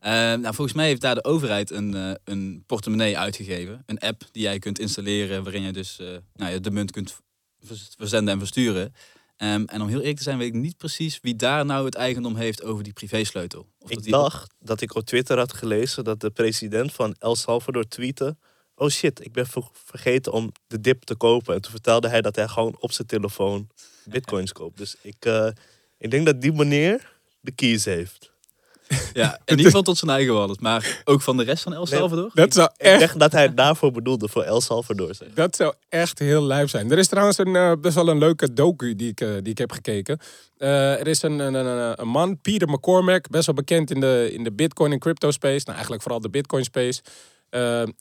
Eh, 0.00 0.12
nou, 0.12 0.42
volgens 0.54 0.72
mij 0.72 0.86
heeft 0.86 1.00
daar 1.00 1.14
de 1.14 1.24
overheid 1.24 1.70
een, 1.70 1.94
eh, 1.94 2.10
een 2.24 2.62
portemonnee 2.66 3.18
uitgegeven. 3.18 3.82
Een 3.86 3.98
app 3.98 4.22
die 4.32 4.42
jij 4.42 4.58
kunt 4.58 4.78
installeren, 4.78 5.42
waarin 5.42 5.62
je 5.62 5.72
dus 5.72 5.98
eh, 5.98 6.06
nou, 6.34 6.52
ja, 6.52 6.58
de 6.58 6.70
munt 6.70 6.90
kunt 6.90 7.16
verzenden 7.96 8.32
en 8.34 8.38
versturen. 8.38 8.94
Ehm, 9.36 9.64
en 9.64 9.80
om 9.82 9.88
heel 9.88 9.98
eerlijk 9.98 10.16
te 10.16 10.22
zijn, 10.22 10.38
weet 10.38 10.54
ik 10.54 10.60
niet 10.60 10.76
precies 10.76 11.18
wie 11.22 11.36
daar 11.36 11.64
nou 11.64 11.84
het 11.84 11.94
eigendom 11.94 12.36
heeft 12.36 12.62
over 12.62 12.84
die 12.84 12.92
privésleutel. 12.92 13.60
Of 13.78 13.88
dat 13.88 13.98
Ik 13.98 14.02
die- 14.02 14.12
dacht 14.12 14.54
dat 14.60 14.80
ik 14.80 14.94
op 14.94 15.04
Twitter 15.04 15.38
had 15.38 15.52
gelezen 15.52 16.04
dat 16.04 16.20
de 16.20 16.30
president 16.30 16.92
van 16.92 17.14
El 17.18 17.36
Salvador 17.36 17.88
tweette... 17.88 18.36
Oh 18.74 18.88
shit, 18.88 19.24
ik 19.24 19.32
ben 19.32 19.46
ver- 19.46 19.70
vergeten 19.72 20.32
om 20.32 20.52
de 20.66 20.80
dip 20.80 21.02
te 21.04 21.14
kopen. 21.16 21.54
En 21.54 21.60
toen 21.60 21.70
vertelde 21.70 22.08
hij 22.08 22.20
dat 22.20 22.36
hij 22.36 22.48
gewoon 22.48 22.76
op 22.80 22.92
zijn 22.92 23.06
telefoon 23.08 23.68
bitcoins 24.04 24.52
koopt. 24.52 24.78
Dus 24.78 24.96
ik, 25.02 25.24
eh, 25.24 25.48
ik 25.98 26.10
denk 26.10 26.26
dat 26.26 26.40
die 26.40 26.52
meneer 26.52 27.16
de 27.40 27.50
keys 27.52 27.84
heeft. 27.84 28.32
Ja, 29.12 29.34
in 29.44 29.56
ieder 29.56 29.64
geval 29.64 29.82
tot 29.82 29.98
zijn 29.98 30.10
eigen 30.10 30.34
wallet. 30.34 30.60
Maar 30.60 31.02
ook 31.04 31.22
van 31.22 31.36
de 31.36 31.42
rest 31.42 31.62
van 31.62 31.72
El 31.72 31.84
Nee, 31.84 31.98
Salvador. 31.98 32.30
Dat 32.34 32.54
zou 32.54 32.70
Ik 32.76 32.86
echt, 32.86 33.18
dat 33.18 33.32
hij 33.32 33.42
het 33.42 33.56
daarvoor 33.56 33.92
bedoelde, 33.92 34.28
voor 34.28 34.42
El 34.42 34.60
Salvador. 34.60 35.14
Zeg. 35.14 35.28
dat 35.34 35.56
zou 35.56 35.74
echt 35.88 36.18
heel 36.18 36.42
lijp 36.42 36.68
zijn. 36.68 36.90
Er 36.90 36.98
is 36.98 37.08
trouwens 37.08 37.38
een, 37.38 37.56
eh, 37.56 37.72
best 37.80 37.94
wel 37.94 38.08
een 38.08 38.18
leuke 38.18 38.52
docu 38.52 38.96
die 38.96 39.10
ik, 39.10 39.20
eh, 39.20 39.28
die 39.42 39.52
ik 39.52 39.58
heb 39.58 39.72
gekeken. 39.72 40.18
Eh, 40.56 41.00
er 41.00 41.06
is 41.06 41.22
een, 41.22 41.38
een, 41.38 41.54
een, 41.54 42.00
een 42.00 42.08
man, 42.08 42.40
Peter 42.40 42.68
McCormack, 42.68 43.30
best 43.30 43.46
wel 43.46 43.54
bekend 43.54 43.90
in 43.90 44.00
de, 44.00 44.28
in 44.32 44.44
de 44.44 44.52
bitcoin 44.52 44.92
en 44.92 44.98
crypto 44.98 45.30
space. 45.30 45.62
Nou, 45.64 45.72
eigenlijk 45.72 46.02
vooral 46.02 46.20
de 46.20 46.30
bitcoin 46.30 46.64
space. 46.64 47.02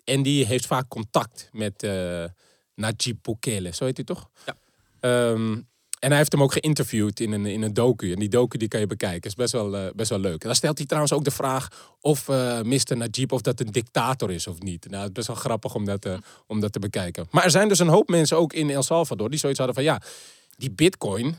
En 0.04 0.24
die 0.24 0.46
heeft 0.46 0.66
vaak 0.66 0.88
contact 0.88 1.50
met 1.52 1.84
eh 1.84 2.24
Najib 2.78 3.18
Bukele, 3.22 3.74
zo 3.74 3.86
heet 3.86 3.98
hij 3.98 4.06
toch? 4.06 4.30
Ja. 4.46 4.56
Ehm, 5.00 5.62
en 6.00 6.10
hij 6.10 6.18
heeft 6.18 6.32
hem 6.32 6.44
ook 6.44 6.52
geïnterviewd 6.52 7.20
in 7.20 7.32
een, 7.32 7.46
in 7.46 7.62
een 7.62 7.74
docu. 7.74 8.12
En 8.12 8.20
die 8.20 8.30
docu 8.30 8.58
die 8.58 8.68
kan 8.68 8.80
je 8.80 8.88
bekijken. 8.88 9.30
Is 9.30 9.36
best 9.36 9.52
wel, 9.52 9.78
eh, 9.78 9.92
best 9.96 10.10
wel 10.10 10.20
leuk. 10.20 10.42
En 10.42 10.48
dan 10.48 10.56
stelt 10.56 10.78
hij 10.78 10.88
trouwens 10.88 11.14
ook 11.14 11.24
de 11.24 11.32
vraag 11.32 11.96
of 12.02 12.30
eh 12.30 12.62
Mr. 12.62 12.98
Najib 12.98 13.32
of 13.32 13.42
dat 13.42 13.60
een 13.60 13.72
dictator 13.72 14.32
is 14.32 14.48
of 14.48 14.60
niet. 14.60 14.90
Nou, 14.90 15.00
het 15.00 15.08
is 15.08 15.14
best 15.14 15.28
wel 15.28 15.36
grappig 15.36 15.76
om 15.76 15.86
dat, 15.86 16.06
eh, 16.06 16.18
om 16.48 16.60
dat 16.60 16.72
te 16.72 16.80
bekijken. 16.80 17.28
Maar 17.32 17.44
er 17.44 17.52
zijn 17.52 17.68
dus 17.68 17.80
een 17.80 17.88
hoop 17.88 18.10
mensen 18.10 18.38
ook 18.38 18.54
in 18.54 18.70
El 18.70 18.84
Salvador 18.84 19.30
die 19.30 19.40
zoiets 19.40 19.60
hadden 19.60 19.76
van 19.76 19.86
ja, 19.86 20.02
die 20.58 20.72
bitcoin, 20.72 21.38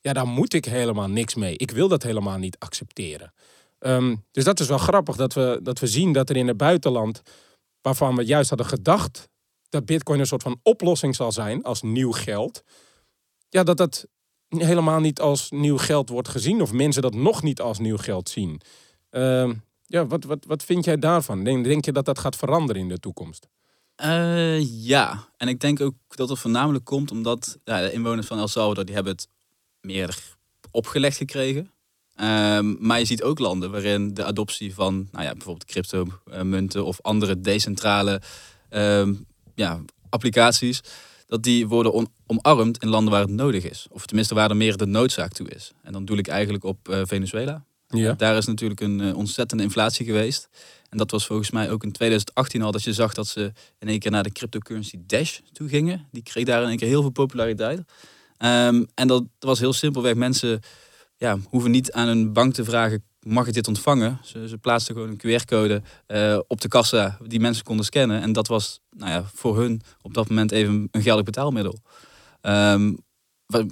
ja, 0.00 0.12
daar 0.12 0.26
moet 0.26 0.54
ik 0.54 0.64
helemaal 0.64 1.08
niks 1.08 1.34
mee. 1.34 1.56
Ik 1.56 1.70
wil 1.70 1.88
dat 1.88 2.02
helemaal 2.02 2.38
niet 2.38 2.56
accepteren. 2.58 3.32
Ehm, 3.78 4.16
dus 4.30 4.44
dat 4.44 4.60
is 4.60 4.68
wel 4.68 4.78
grappig 4.78 5.16
dat 5.16 5.32
we, 5.32 5.60
dat 5.62 5.78
we 5.78 5.86
zien 5.86 6.12
dat 6.12 6.30
er 6.30 6.36
in 6.36 6.48
het 6.48 6.56
buitenland, 6.56 7.22
waarvan 7.80 8.16
we 8.16 8.24
juist 8.24 8.48
hadden 8.48 8.66
gedacht 8.66 9.28
dat 9.68 9.86
bitcoin 9.86 10.20
een 10.20 10.26
soort 10.26 10.42
van 10.42 10.60
oplossing 10.62 11.14
zal 11.14 11.32
zijn 11.32 11.62
als 11.62 11.82
nieuw 11.82 12.12
geld, 12.12 12.62
ja, 13.48 13.62
dat 13.62 13.76
dat 13.76 14.06
helemaal 14.48 15.00
niet 15.00 15.20
als 15.20 15.50
nieuw 15.50 15.78
geld 15.78 16.08
wordt 16.08 16.28
gezien 16.28 16.62
of 16.62 16.72
mensen 16.72 17.02
dat 17.02 17.14
nog 17.14 17.42
niet 17.42 17.60
als 17.60 17.78
nieuw 17.78 17.96
geld 17.96 18.28
zien. 18.28 18.60
Ehm, 19.10 19.54
ja, 19.86 20.06
wat, 20.06 20.24
wat, 20.24 20.44
wat 20.46 20.64
vind 20.64 20.84
jij 20.84 20.98
daarvan? 20.98 21.44
Denk, 21.44 21.64
denk 21.64 21.84
je 21.84 21.92
dat 21.92 22.04
dat 22.04 22.18
gaat 22.18 22.36
veranderen 22.36 22.82
in 22.82 22.88
de 22.88 22.98
toekomst? 22.98 23.48
Eh, 23.94 24.84
ja, 24.84 25.28
en 25.36 25.48
ik 25.48 25.60
denk 25.60 25.80
ook 25.80 25.94
dat 26.08 26.28
het 26.28 26.38
voornamelijk 26.38 26.84
komt 26.84 27.10
omdat 27.10 27.58
ja, 27.64 27.80
de 27.80 27.92
inwoners 27.92 28.26
van 28.26 28.38
El 28.38 28.48
Salvador 28.48 28.84
die 28.84 28.94
hebben 28.94 29.12
het 29.12 29.28
meer 29.80 30.18
opgelegd 30.70 31.16
gekregen. 31.16 31.70
Ehm, 32.14 32.86
maar 32.86 32.98
je 32.98 33.04
ziet 33.04 33.22
ook 33.22 33.38
landen 33.38 33.70
waarin 33.70 34.14
de 34.14 34.24
adoptie 34.24 34.74
van 34.74 35.08
nou 35.12 35.24
ja, 35.24 35.32
bijvoorbeeld 35.32 35.64
cryptomunten 35.64 36.84
of 36.84 36.98
andere 37.02 37.40
decentrale 37.40 38.20
ehm, 38.68 39.14
ja, 39.54 39.80
applicaties, 40.08 40.80
dat 41.26 41.42
die 41.42 41.68
worden 41.68 42.08
omarmd 42.26 42.82
in 42.82 42.88
landen 42.88 43.12
waar 43.12 43.20
het 43.20 43.30
nodig 43.30 43.70
is. 43.70 43.86
Of 43.90 44.06
tenminste 44.06 44.34
waar 44.34 44.50
er 44.50 44.56
meer 44.56 44.76
de 44.76 44.86
noodzaak 44.86 45.32
toe 45.32 45.48
is. 45.48 45.72
En 45.82 45.92
dan 45.92 46.04
doe 46.04 46.18
ik 46.18 46.28
eigenlijk 46.28 46.64
op 46.64 46.88
eh, 46.88 47.00
Venezuela. 47.04 47.64
Ja. 47.88 48.12
Daar 48.12 48.36
is 48.36 48.46
natuurlijk 48.46 48.80
een 48.80 49.00
eh, 49.00 49.16
ontzettende 49.16 49.62
inflatie 49.62 50.06
geweest. 50.06 50.48
En 50.90 50.98
dat 50.98 51.10
was 51.10 51.26
volgens 51.26 51.50
mij 51.50 51.70
ook 51.70 51.84
in 51.84 51.92
2018 51.92 52.62
al 52.62 52.72
dat 52.72 52.82
je 52.82 52.92
zag 52.92 53.14
dat 53.14 53.26
ze 53.26 53.52
in 53.78 53.88
één 53.88 53.98
keer 53.98 54.10
naar 54.10 54.22
de 54.22 54.32
cryptocurrency 54.32 54.98
Dash 55.06 55.38
toe 55.52 55.68
gingen. 55.68 56.08
Die 56.10 56.22
kreeg 56.22 56.44
daar 56.44 56.62
in 56.62 56.68
één 56.68 56.76
keer 56.76 56.88
heel 56.88 57.00
veel 57.00 57.10
populariteit. 57.10 57.80
Ehm, 58.36 58.84
en 58.94 59.08
dat 59.08 59.24
was 59.38 59.58
heel 59.58 59.72
simpelweg. 59.72 60.14
Mensen 60.14 60.60
ja, 61.16 61.38
hoeven 61.48 61.70
niet 61.70 61.92
aan 61.92 62.08
een 62.08 62.32
bank 62.32 62.54
te 62.54 62.64
vragen, 62.64 63.04
mag 63.26 63.46
ik 63.46 63.54
dit 63.54 63.68
ontvangen? 63.68 64.18
Ze, 64.22 64.48
ze 64.48 64.58
plaatsten 64.58 64.94
gewoon 64.94 65.10
een 65.10 65.40
QR-code 65.40 65.82
eh, 66.06 66.38
op 66.46 66.60
de 66.60 66.68
kassa 66.68 67.18
die 67.26 67.40
mensen 67.40 67.64
konden 67.64 67.84
scannen. 67.84 68.22
En 68.22 68.32
dat 68.32 68.46
was 68.46 68.80
nou 68.90 69.10
ja, 69.10 69.24
voor 69.34 69.58
hun 69.58 69.82
op 70.02 70.14
dat 70.14 70.28
moment 70.28 70.52
even 70.52 70.88
een 70.90 71.02
geldig 71.02 71.24
betaalmiddel. 71.24 71.78
Ehm, 72.40 72.94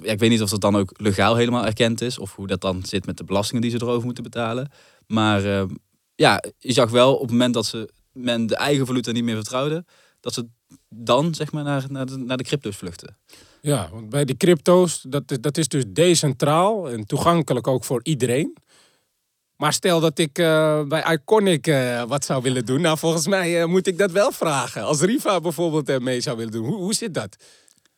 ik 0.01 0.19
weet 0.19 0.29
niet 0.29 0.41
of 0.41 0.49
dat 0.49 0.61
dan 0.61 0.75
ook 0.75 0.91
legaal 0.97 1.35
helemaal 1.35 1.65
erkend 1.65 2.01
is. 2.01 2.19
Of 2.19 2.35
hoe 2.35 2.47
dat 2.47 2.61
dan 2.61 2.83
zit 2.83 3.05
met 3.05 3.17
de 3.17 3.23
belastingen 3.23 3.61
die 3.61 3.71
ze 3.71 3.81
erover 3.81 4.05
moeten 4.05 4.23
betalen. 4.23 4.71
Maar 5.07 5.45
ehm, 5.45 5.69
ja, 6.15 6.43
je 6.57 6.73
zag 6.73 6.89
wel 6.89 7.13
op 7.13 7.21
het 7.21 7.31
moment 7.31 7.53
dat 7.53 7.65
ze 7.65 7.89
men 8.11 8.47
de 8.47 8.55
eigen 8.55 8.85
valuta 8.85 9.11
niet 9.11 9.23
meer 9.23 9.35
vertrouwde. 9.35 9.85
Dat 10.19 10.33
ze 10.33 10.47
dan 10.89 11.33
zeg 11.33 11.51
maar 11.51 11.63
naar, 11.63 11.85
naar, 11.89 12.05
de, 12.05 12.17
naar 12.17 12.37
de 12.37 12.43
crypto's 12.43 12.75
vluchten. 12.75 13.17
Ja, 13.61 13.89
want 13.91 14.09
bij 14.09 14.25
die 14.25 14.37
crypto's, 14.37 15.01
dat, 15.01 15.37
dat 15.41 15.57
is 15.57 15.67
dus 15.67 15.83
decentraal 15.87 16.89
en 16.89 17.05
toegankelijk 17.05 17.67
ook 17.67 17.83
voor 17.83 17.99
iedereen. 18.03 18.57
Maar 19.57 19.73
stel 19.73 19.99
dat 19.99 20.19
ik 20.19 20.37
eh, 20.37 20.83
bij 20.83 21.03
Iconic 21.13 21.67
eh, 21.67 22.03
wat 22.03 22.25
zou 22.25 22.41
willen 22.41 22.65
doen. 22.65 22.81
Nou, 22.81 22.97
volgens 22.97 23.27
mij 23.27 23.61
eh, 23.61 23.67
moet 23.67 23.87
ik 23.87 23.97
dat 23.97 24.11
wel 24.11 24.31
vragen. 24.31 24.83
Als 24.83 25.01
Riva 25.01 25.39
bijvoorbeeld 25.39 25.99
mee 26.01 26.21
zou 26.21 26.37
willen 26.37 26.51
doen. 26.51 26.65
Hoe, 26.65 26.75
hoe 26.75 26.93
zit 26.93 27.13
dat? 27.13 27.35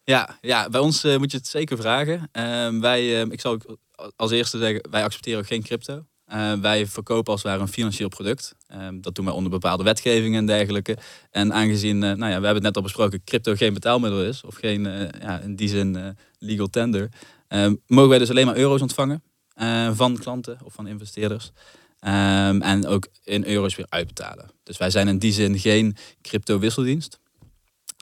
Ja, 0.04 0.38
ja 0.42 0.70
bij 0.70 0.82
ons 0.82 1.04
moet 1.04 1.32
je 1.32 1.38
het 1.38 1.48
zeker 1.48 1.78
vragen. 1.78 2.30
Ehm, 2.32 2.80
wij, 2.80 3.20
ehm, 3.20 3.32
ik 3.32 3.42
zal 3.42 3.52
ook 3.52 3.78
als 4.16 4.32
eerste 4.32 4.58
zeggen, 4.58 4.90
wij 4.92 5.04
accepteren 5.04 5.40
ook 5.40 5.48
geen 5.48 5.64
crypto. 5.64 6.06
Eh, 6.26 6.54
wij 6.54 6.88
verkopen 6.88 7.32
als 7.32 7.42
het 7.42 7.52
ware 7.52 7.64
een 7.64 7.74
financieel 7.74 8.10
product. 8.10 8.56
Ehm, 8.68 9.02
dat 9.02 9.16
doen 9.16 9.26
wij 9.26 9.34
onder 9.34 9.52
bepaalde 9.52 9.84
wetgevingen 9.84 10.40
en 10.40 10.46
dergelijke. 10.46 10.98
En 11.32 11.54
aangezien, 11.54 11.98
nou 11.98 12.18
ja, 12.18 12.26
we 12.26 12.32
hebben 12.32 12.54
het 12.54 12.64
net 12.64 12.76
al 12.76 12.82
besproken, 12.82 13.24
crypto 13.24 13.56
geen 13.56 13.74
betaalmiddel 13.74 14.24
is, 14.24 14.44
of 14.44 14.56
geen, 14.56 14.84
ja, 15.22 15.40
in 15.40 15.56
die 15.56 15.70
zin 15.70 16.18
legal 16.40 16.68
tender, 16.68 17.10
ehm, 17.48 17.76
mogen 17.88 18.10
wij 18.10 18.20
dus 18.20 18.30
alleen 18.30 18.46
maar 18.46 18.58
euro's 18.58 18.82
ontvangen 18.82 19.24
eh, 19.58 19.90
van 19.94 20.18
klanten 20.18 20.58
of 20.64 20.74
van 20.74 20.88
investeerders. 20.88 21.52
Ehm, 22.00 22.62
en 22.62 22.88
ook 22.88 23.08
in 23.24 23.46
euro's 23.46 23.76
weer 23.76 23.86
uitbetalen. 23.90 24.50
Dus 24.64 24.78
wij 24.78 24.90
zijn 24.90 25.08
in 25.08 25.18
die 25.18 25.34
zin 25.34 25.60
geen 25.60 25.96
crypto 26.22 26.60
wisseldienst. 26.60 27.20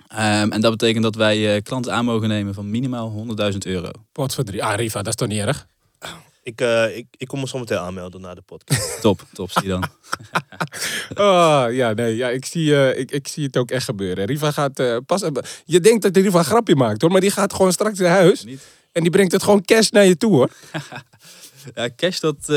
Ehm, 0.08 0.52
en 0.52 0.62
dat 0.62 0.72
betekent 0.72 1.04
dat 1.04 1.16
wij 1.16 1.56
eh, 1.56 1.62
klanten 1.64 1.94
aan 1.94 2.06
mogen 2.06 2.28
nemen 2.28 2.54
van 2.54 2.70
minimaal 2.70 3.10
100.000 3.10 3.66
euro. 3.66 3.92
Wat 4.14 4.36
voor 4.36 4.44
drie? 4.44 4.64
Ah, 4.64 4.76
Riva, 4.76 4.98
dat 4.98 5.08
is 5.08 5.16
toch 5.16 5.28
niet 5.28 5.40
erg? 5.40 5.68
Ik, 6.46 6.62
eh, 6.62 6.98
ik, 6.98 7.06
ik 7.18 7.28
kom 7.28 7.40
me 7.40 7.48
zometeen 7.48 7.78
aanmelden 7.78 8.22
na 8.22 8.34
de 8.34 8.42
podcast. 8.42 9.02
Top, 9.02 9.22
top, 9.34 9.52
zie 9.52 9.68
dan. 9.68 9.84
Oh, 11.16 11.66
ja, 11.70 11.94
nee, 11.94 12.16
ja, 12.16 12.30
ik, 12.30 12.46
zie, 12.46 12.76
eh, 12.76 13.00
ik, 13.00 13.12
ik 13.12 13.28
zie 13.28 13.44
het 13.44 13.58
ook 13.58 13.72
echt 13.72 13.86
gebeuren. 13.86 14.26
Riva 14.26 14.52
gaat 14.52 14.80
eh, 14.80 14.98
pas. 15.06 15.24
Je 15.66 15.80
denkt 15.80 16.02
dat 16.02 16.16
Riva 16.16 16.40
een 16.40 16.46
grapje 16.46 16.76
maakt 16.76 17.02
hoor, 17.02 17.12
maar 17.12 17.22
die 17.22 17.32
gaat 17.32 17.54
gewoon 17.54 17.72
straks 17.72 18.00
naar 18.00 18.10
huis. 18.10 18.44
Niet? 18.44 18.62
En 18.92 19.02
die 19.02 19.12
brengt 19.12 19.32
het 19.32 19.44
gewoon 19.44 19.66
cash 19.66 19.90
naar 19.90 20.06
je 20.06 20.18
toe 20.18 20.34
hoor. 20.34 20.50
Ja, 21.74 21.90
cash, 21.96 22.20
dat... 22.20 22.36
eh, 22.50 22.56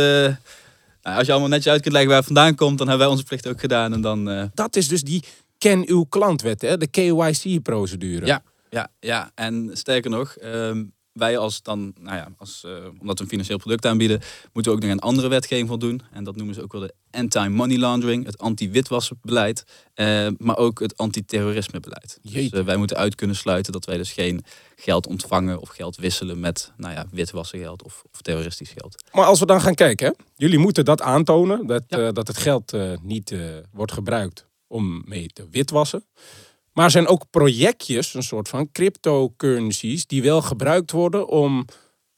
nou, 1.02 1.16
als 1.18 1.26
je 1.26 1.32
allemaal 1.32 1.48
netjes 1.50 1.72
uit 1.72 1.80
kunt 1.80 1.92
leggen 1.92 2.10
waar 2.10 2.18
het 2.22 2.32
vandaan 2.32 2.54
komt, 2.54 2.78
dan 2.78 2.88
hebben 2.88 3.06
wij 3.06 3.14
onze 3.16 3.26
plicht 3.28 3.46
ook 3.48 3.60
gedaan. 3.60 3.92
En 3.92 4.00
dan... 4.00 4.30
eh, 4.30 4.44
Dat 4.54 4.76
is 4.76 4.88
dus 4.88 5.02
die 5.02 5.24
ken 5.58 5.88
uw 5.88 6.04
klantwet, 6.04 6.62
hè? 6.62 6.76
de 6.76 6.86
KYC-procedure. 6.86 8.26
Ja. 8.26 8.42
Ja, 8.70 8.88
ja, 9.00 9.30
en 9.34 9.70
sterker 9.72 10.10
nog, 10.10 10.36
ehm, 10.36 10.84
wij 11.18 11.38
als 11.38 11.62
dan, 11.62 11.94
nou 12.00 12.16
ja, 12.16 12.28
als, 12.36 12.64
eh, 12.64 12.72
omdat 13.00 13.18
we 13.18 13.24
een 13.24 13.30
financieel 13.30 13.58
product 13.58 13.86
aanbieden, 13.86 14.20
moeten 14.52 14.72
we 14.72 14.78
ook 14.78 14.84
nog 14.84 14.92
aan 14.92 14.98
andere 15.08 15.28
wetgeving 15.28 15.68
voldoen. 15.68 16.02
En 16.12 16.24
dat 16.24 16.36
noemen 16.36 16.54
ze 16.54 16.62
ook 16.62 16.72
wel 16.72 16.80
de 16.80 16.94
anti-money 17.10 17.76
laundering, 17.78 18.24
het 18.26 18.38
anti-witwassenbeleid, 18.38 19.64
eh, 19.94 20.28
maar 20.38 20.56
ook 20.56 20.80
het 20.80 20.96
anti-terrorismebeleid. 20.96 22.18
Dus 22.22 22.50
eh, 22.50 22.64
wij 22.64 22.76
moeten 22.76 22.96
uit 22.96 23.14
kunnen 23.14 23.36
sluiten 23.36 23.72
dat 23.72 23.84
wij 23.84 23.96
dus 23.96 24.12
geen 24.12 24.44
geld 24.76 25.06
ontvangen 25.06 25.60
of 25.60 25.68
geld 25.68 25.96
wisselen 25.96 26.40
met, 26.40 26.72
nou 26.76 26.94
ja, 26.94 27.06
witwassengeld 27.10 27.82
of, 27.82 28.02
of 28.12 28.22
terroristisch 28.22 28.70
geld. 28.70 29.04
Maar 29.12 29.24
als 29.24 29.40
we 29.40 29.46
dan 29.46 29.60
gaan 29.60 29.74
kijken, 29.74 30.06
hè? 30.06 30.12
jullie 30.36 30.58
moeten 30.58 30.84
dat 30.84 31.02
aantonen, 31.02 31.66
dat, 31.66 31.82
Ja. 31.86 32.12
dat 32.12 32.28
het 32.28 32.38
geld 32.38 32.76
niet 33.02 33.34
wordt 33.72 33.92
gebruikt 33.92 34.46
om 34.66 35.02
mee 35.06 35.26
te 35.26 35.46
witwassen. 35.50 36.04
Maar 36.78 36.90
zijn 36.90 37.06
ook 37.06 37.30
projectjes, 37.30 38.14
een 38.14 38.22
soort 38.22 38.48
van 38.48 38.72
cryptocurrencies, 38.72 40.06
die 40.06 40.22
wel 40.22 40.42
gebruikt 40.42 40.90
worden 40.90 41.28
om, 41.28 41.64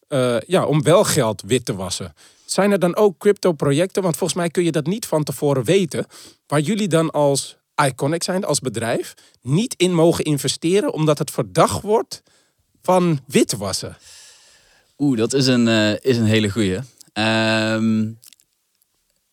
eh, 0.08 0.40
ja, 0.46 0.64
om 0.66 0.82
wel 0.82 1.04
geld 1.04 1.42
wit 1.46 1.64
te 1.64 1.74
wassen. 1.74 2.14
Zijn 2.44 2.70
er 2.70 2.78
dan 2.78 2.96
ook 2.96 3.18
crypto-projecten, 3.18 4.02
want 4.02 4.16
volgens 4.16 4.38
mij 4.38 4.48
kun 4.48 4.64
je 4.64 4.72
dat 4.72 4.86
niet 4.86 5.06
van 5.06 5.22
tevoren 5.22 5.64
weten, 5.64 6.06
waar 6.46 6.60
jullie 6.60 6.88
dan 6.88 7.10
als 7.10 7.56
Iconic 7.86 8.22
zijn, 8.22 8.44
als 8.44 8.60
bedrijf, 8.60 9.14
niet 9.42 9.74
in 9.76 9.94
mogen 9.94 10.24
investeren 10.24 10.92
omdat 10.92 11.18
het 11.18 11.30
verdacht 11.30 11.82
wordt 11.82 12.22
van 12.82 13.20
witwassen? 13.26 13.96
Oeh, 14.98 15.18
dat 15.18 15.32
is 15.32 15.46
een, 15.46 15.68
eh, 15.68 15.92
is 16.00 16.16
een 16.16 16.24
hele 16.24 16.50
goeie. 16.50 16.78
Ehm, 17.12 18.00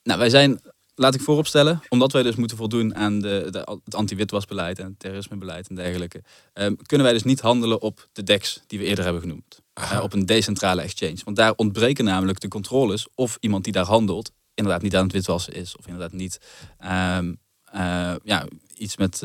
nou, 0.04 0.20
wij 0.20 0.30
zijn, 0.30 0.62
laat 0.98 1.16
ik 1.16 1.22
vooropstellen, 1.22 1.82
omdat 1.90 2.12
wij 2.12 2.24
dus 2.24 2.36
moeten 2.36 2.58
voldoen 2.58 2.96
aan 2.96 3.20
de, 3.20 3.48
de, 3.50 3.80
het 3.84 3.96
anti-witwasbeleid 3.96 4.80
en 4.80 4.86
het 4.86 5.00
terrorismebeleid 5.00 5.68
en 5.68 5.76
dergelijke, 5.76 6.24
ehm, 6.54 6.76
kunnen 6.86 7.06
wij 7.06 7.16
dus 7.16 7.24
niet 7.24 7.40
handelen 7.40 7.82
op 7.82 8.08
de 8.14 8.24
DEX 8.24 8.62
die 8.68 8.80
we 8.80 8.86
eerder 8.86 9.04
hebben 9.04 9.22
genoemd. 9.22 9.62
Eh, 9.74 10.00
op 10.04 10.14
een 10.14 10.26
decentrale 10.26 10.82
exchange. 10.82 11.18
Want 11.24 11.38
daar 11.38 11.54
ontbreken 11.56 12.06
namelijk 12.06 12.40
de 12.40 12.48
controles 12.48 13.08
of 13.16 13.38
iemand 13.40 13.64
die 13.64 13.74
daar 13.74 13.86
handelt 13.86 14.32
inderdaad 14.54 14.82
niet 14.82 14.96
aan 14.96 15.04
het 15.04 15.12
witwassen 15.12 15.54
is. 15.54 15.78
Of 15.78 15.86
inderdaad 15.88 16.14
niet 16.14 16.40
ehm, 16.78 17.34
eh, 17.64 18.16
ja, 18.24 18.48
iets 18.78 18.98
met 18.98 19.18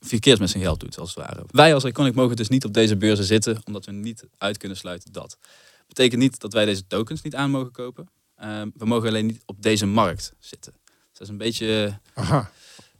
verkeers 0.00 0.38
met 0.38 0.50
zijn 0.50 0.62
geld 0.62 0.80
doet, 0.80 0.98
als 0.98 1.14
het 1.14 1.24
ware. 1.24 1.44
Wij 1.50 1.74
als 1.74 1.84
Iconic 1.84 2.14
mogen 2.14 2.36
dus 2.36 2.48
niet 2.48 2.64
op 2.64 2.74
deze 2.74 2.96
beurzen 2.96 3.24
zitten, 3.24 3.60
omdat 3.64 3.84
we 3.84 3.92
niet 3.92 4.24
uit 4.38 4.56
kunnen 4.56 4.76
sluiten 4.76 5.12
dat. 5.12 5.38
Betekent 5.86 6.20
niet 6.20 6.40
dat 6.40 6.52
wij 6.52 6.64
deze 6.64 6.86
tokens 6.86 7.22
niet 7.22 7.34
aan 7.34 7.50
mogen 7.50 7.72
kopen. 7.72 8.08
Ehm, 8.36 8.68
we 8.74 8.84
mogen 8.84 9.08
alleen 9.08 9.26
niet 9.26 9.42
op 9.46 9.62
deze 9.62 9.86
markt 9.86 10.32
zitten. 10.38 10.72
Dat 11.20 11.28
is 11.28 11.34
een 11.34 11.40
beetje, 11.44 11.98
Aha. 12.14 12.50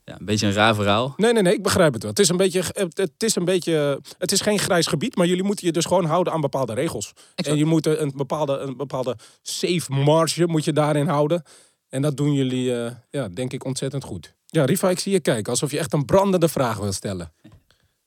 ja, 0.04 0.18
een 0.18 0.24
beetje 0.24 0.46
een 0.46 0.52
raar 0.52 0.74
verhaal. 0.74 1.14
Nee, 1.16 1.32
nee, 1.32 1.42
nee, 1.42 1.54
ik 1.54 1.62
begrijp 1.62 1.92
het 1.92 2.02
wel. 2.02 2.10
Het 2.10 2.20
is, 2.20 2.28
een 2.28 2.36
beetje, 2.36 2.62
het, 2.72 2.96
het 2.96 3.22
is 3.22 3.36
een 3.36 3.44
beetje, 3.44 4.00
het 4.18 4.32
is 4.32 4.40
geen 4.40 4.58
grijs 4.58 4.86
gebied, 4.86 5.16
maar 5.16 5.26
jullie 5.26 5.42
moeten 5.42 5.66
je 5.66 5.72
dus 5.72 5.84
gewoon 5.84 6.04
houden 6.04 6.32
aan 6.32 6.40
bepaalde 6.40 6.74
regels. 6.74 7.12
En 7.34 7.56
je 7.56 7.64
moet 7.64 7.86
een 7.86 8.12
bepaalde, 8.16 8.58
een 8.58 8.76
bepaalde 8.76 9.16
safe 9.42 9.92
marge 9.92 10.46
moet 10.46 10.64
je 10.64 10.72
daarin 10.72 11.06
houden. 11.06 11.42
En 11.88 12.02
dat 12.02 12.16
doen 12.16 12.32
jullie, 12.32 12.74
eh, 12.76 12.92
ja, 13.10 13.28
denk 13.28 13.52
ik, 13.52 13.64
ontzettend 13.64 14.04
goed. 14.04 14.34
Ja, 14.46 14.64
Riva, 14.64 14.90
ik 14.90 14.98
zie 14.98 15.12
je 15.12 15.20
kijken 15.20 15.52
alsof 15.52 15.70
je 15.70 15.78
echt 15.78 15.92
een 15.92 16.04
brandende 16.04 16.48
vraag 16.48 16.76
wil 16.78 16.92
stellen. 16.92 17.32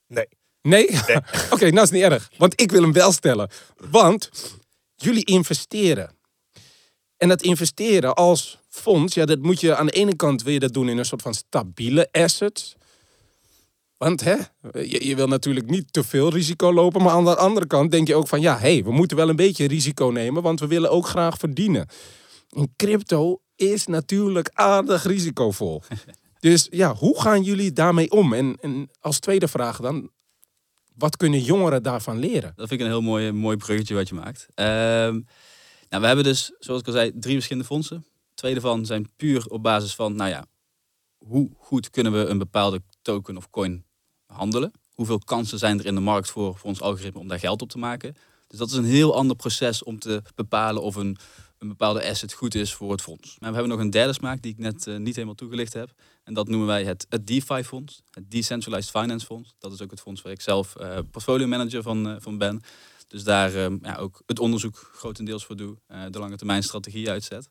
Nee. 0.08 0.28
Nee? 0.62 0.90
Oké, 1.54 1.70
nou 1.70 1.82
is 1.82 1.90
niet 1.90 2.04
erg. 2.04 2.30
Want 2.38 2.62
ik 2.62 2.72
wil 2.72 2.82
hem 2.82 2.94
wel 2.94 3.12
stellen. 3.12 3.50
Want 3.90 4.30
jullie 4.96 5.26
investeren. 5.26 6.16
En 7.18 7.28
dat 7.28 7.42
investeren 7.42 8.14
als 8.14 8.62
fonds, 8.74 9.14
ja, 9.14 9.26
dat 9.26 9.40
moet 9.40 9.60
je 9.60 9.76
aan 9.76 9.86
de 9.86 9.92
ene 9.92 10.16
kant 10.16 10.44
wil 10.44 10.54
je 10.54 10.60
dat 10.60 10.74
doen 10.74 10.90
in 10.90 10.98
een 10.98 11.06
soort 11.06 11.22
van 11.22 11.34
stabiele 11.34 12.12
assets. 12.12 12.76
Want 13.98 14.24
hè, 14.24 14.36
je, 14.72 15.08
je 15.08 15.16
wil 15.16 15.28
natuurlijk 15.28 15.70
niet 15.70 15.94
te 15.94 16.04
veel 16.04 16.30
risico 16.30 16.74
lopen, 16.74 17.04
maar 17.04 17.14
aan 17.14 17.24
de 17.24 17.36
andere 17.36 17.68
kant 17.68 17.92
denk 17.92 18.08
je 18.08 18.16
ook 18.16 18.28
van 18.28 18.42
ja, 18.42 18.58
hé, 18.58 18.74
hey, 18.74 18.84
we 18.84 18.92
moeten 18.92 19.18
wel 19.18 19.30
een 19.30 19.36
beetje 19.36 19.68
risico 19.68 20.06
nemen, 20.06 20.44
want 20.44 20.60
we 20.60 20.68
willen 20.68 20.92
ook 20.92 21.08
graag 21.08 21.38
verdienen. 21.38 21.88
En 22.50 22.74
crypto 22.76 23.42
is 23.56 23.88
natuurlijk 23.88 24.50
aardig 24.54 25.04
risicovol. 25.04 25.82
Dus 26.40 26.68
ja, 26.70 26.96
hoe 26.96 27.22
gaan 27.22 27.44
jullie 27.44 27.74
daarmee 27.74 28.12
om? 28.12 28.34
En, 28.34 28.58
en 28.62 28.90
als 29.00 29.20
tweede 29.20 29.48
vraag 29.48 29.80
dan, 29.80 30.10
wat 30.96 31.18
kunnen 31.18 31.42
jongeren 31.42 31.84
daarvan 31.84 32.20
leren? 32.20 32.54
Dat 32.56 32.68
vind 32.68 32.80
ik 32.80 32.86
een 32.86 32.92
heel 32.92 33.02
mooi, 33.02 33.32
mooi 33.32 33.58
bruggetje 33.58 33.96
wat 33.96 34.08
je 34.08 34.16
maakt. 34.16 34.48
Ehm, 34.54 35.22
nou, 35.90 36.02
we 36.02 36.08
hebben 36.08 36.24
dus, 36.24 36.52
zoals 36.60 36.82
ik 36.82 36.88
al 36.88 36.94
zei, 36.94 37.12
drie 37.16 37.34
verschillende 37.34 37.68
fondsen. 37.68 38.06
Twee 38.44 38.86
zijn 38.86 39.10
puur 39.16 39.46
op 39.48 39.64
basis 39.64 39.96
van, 39.96 40.16
nou 40.16 40.30
ja, 40.30 40.46
hoe 41.18 41.50
goed 41.58 41.90
kunnen 41.90 42.12
we 42.12 42.26
een 42.26 42.38
bepaalde 42.38 42.82
token 43.02 43.38
of 43.38 43.50
coin 43.50 43.86
handelen? 44.26 44.72
Hoeveel 44.94 45.20
kansen 45.20 45.60
zijn 45.60 45.80
er 45.80 45.86
in 45.86 45.96
de 45.96 46.02
markt 46.02 46.30
voor, 46.30 46.58
voor 46.58 46.70
ons 46.70 46.82
algoritme 46.82 47.20
om 47.20 47.28
daar 47.28 47.40
geld 47.40 47.62
op 47.62 47.70
te 47.70 47.78
maken? 47.78 48.16
Dus 48.48 48.60
dat 48.60 48.70
is 48.70 48.76
een 48.76 48.86
heel 48.86 49.16
ander 49.16 49.36
proces 49.36 49.84
om 49.84 50.00
te 50.00 50.22
bepalen 50.36 50.82
of 50.82 50.96
een, 50.96 51.18
een 51.58 51.68
bepaalde 51.68 52.10
asset 52.10 52.34
goed 52.34 52.56
is 52.56 52.74
voor 52.74 52.92
het 52.92 53.02
fonds. 53.02 53.40
Maar 53.40 53.50
we 53.50 53.56
hebben 53.56 53.74
nog 53.76 53.86
een 53.86 53.92
derde 53.92 54.14
smaak 54.14 54.42
die 54.42 54.52
ik 54.52 54.58
net 54.58 54.88
eh, 54.88 54.98
niet 54.98 55.16
helemaal 55.16 55.36
toegelicht 55.36 55.74
heb. 55.74 55.94
En 56.24 56.34
dat 56.34 56.48
noemen 56.48 56.68
wij 56.68 56.84
het, 56.84 57.06
het 57.10 57.28
DeFi-fonds, 57.28 58.02
het 58.12 58.32
Decentralized 58.32 58.92
Finance 58.92 59.26
Fonds. 59.26 59.56
Dat 59.60 59.74
is 59.74 59.82
ook 59.82 59.92
het 59.92 60.02
fonds 60.02 60.22
waar 60.22 60.32
ik 60.32 60.42
zelf 60.42 60.76
eh 60.76 60.98
portfolio 61.12 61.48
manager 61.48 61.82
van, 61.82 62.10
eh, 62.10 62.16
van 62.20 62.38
ben. 62.38 62.62
Dus 63.08 63.24
daar 63.24 63.56
eh, 63.56 63.72
ja, 63.82 63.96
ook 63.96 64.22
het 64.26 64.40
onderzoek 64.40 64.92
grotendeels 64.94 65.46
voor 65.46 65.56
doe, 65.56 65.78
de 66.10 66.20
lange 66.20 66.38
termijn 66.38 66.64
strategie 66.64 67.10
uitzet. 67.10 67.50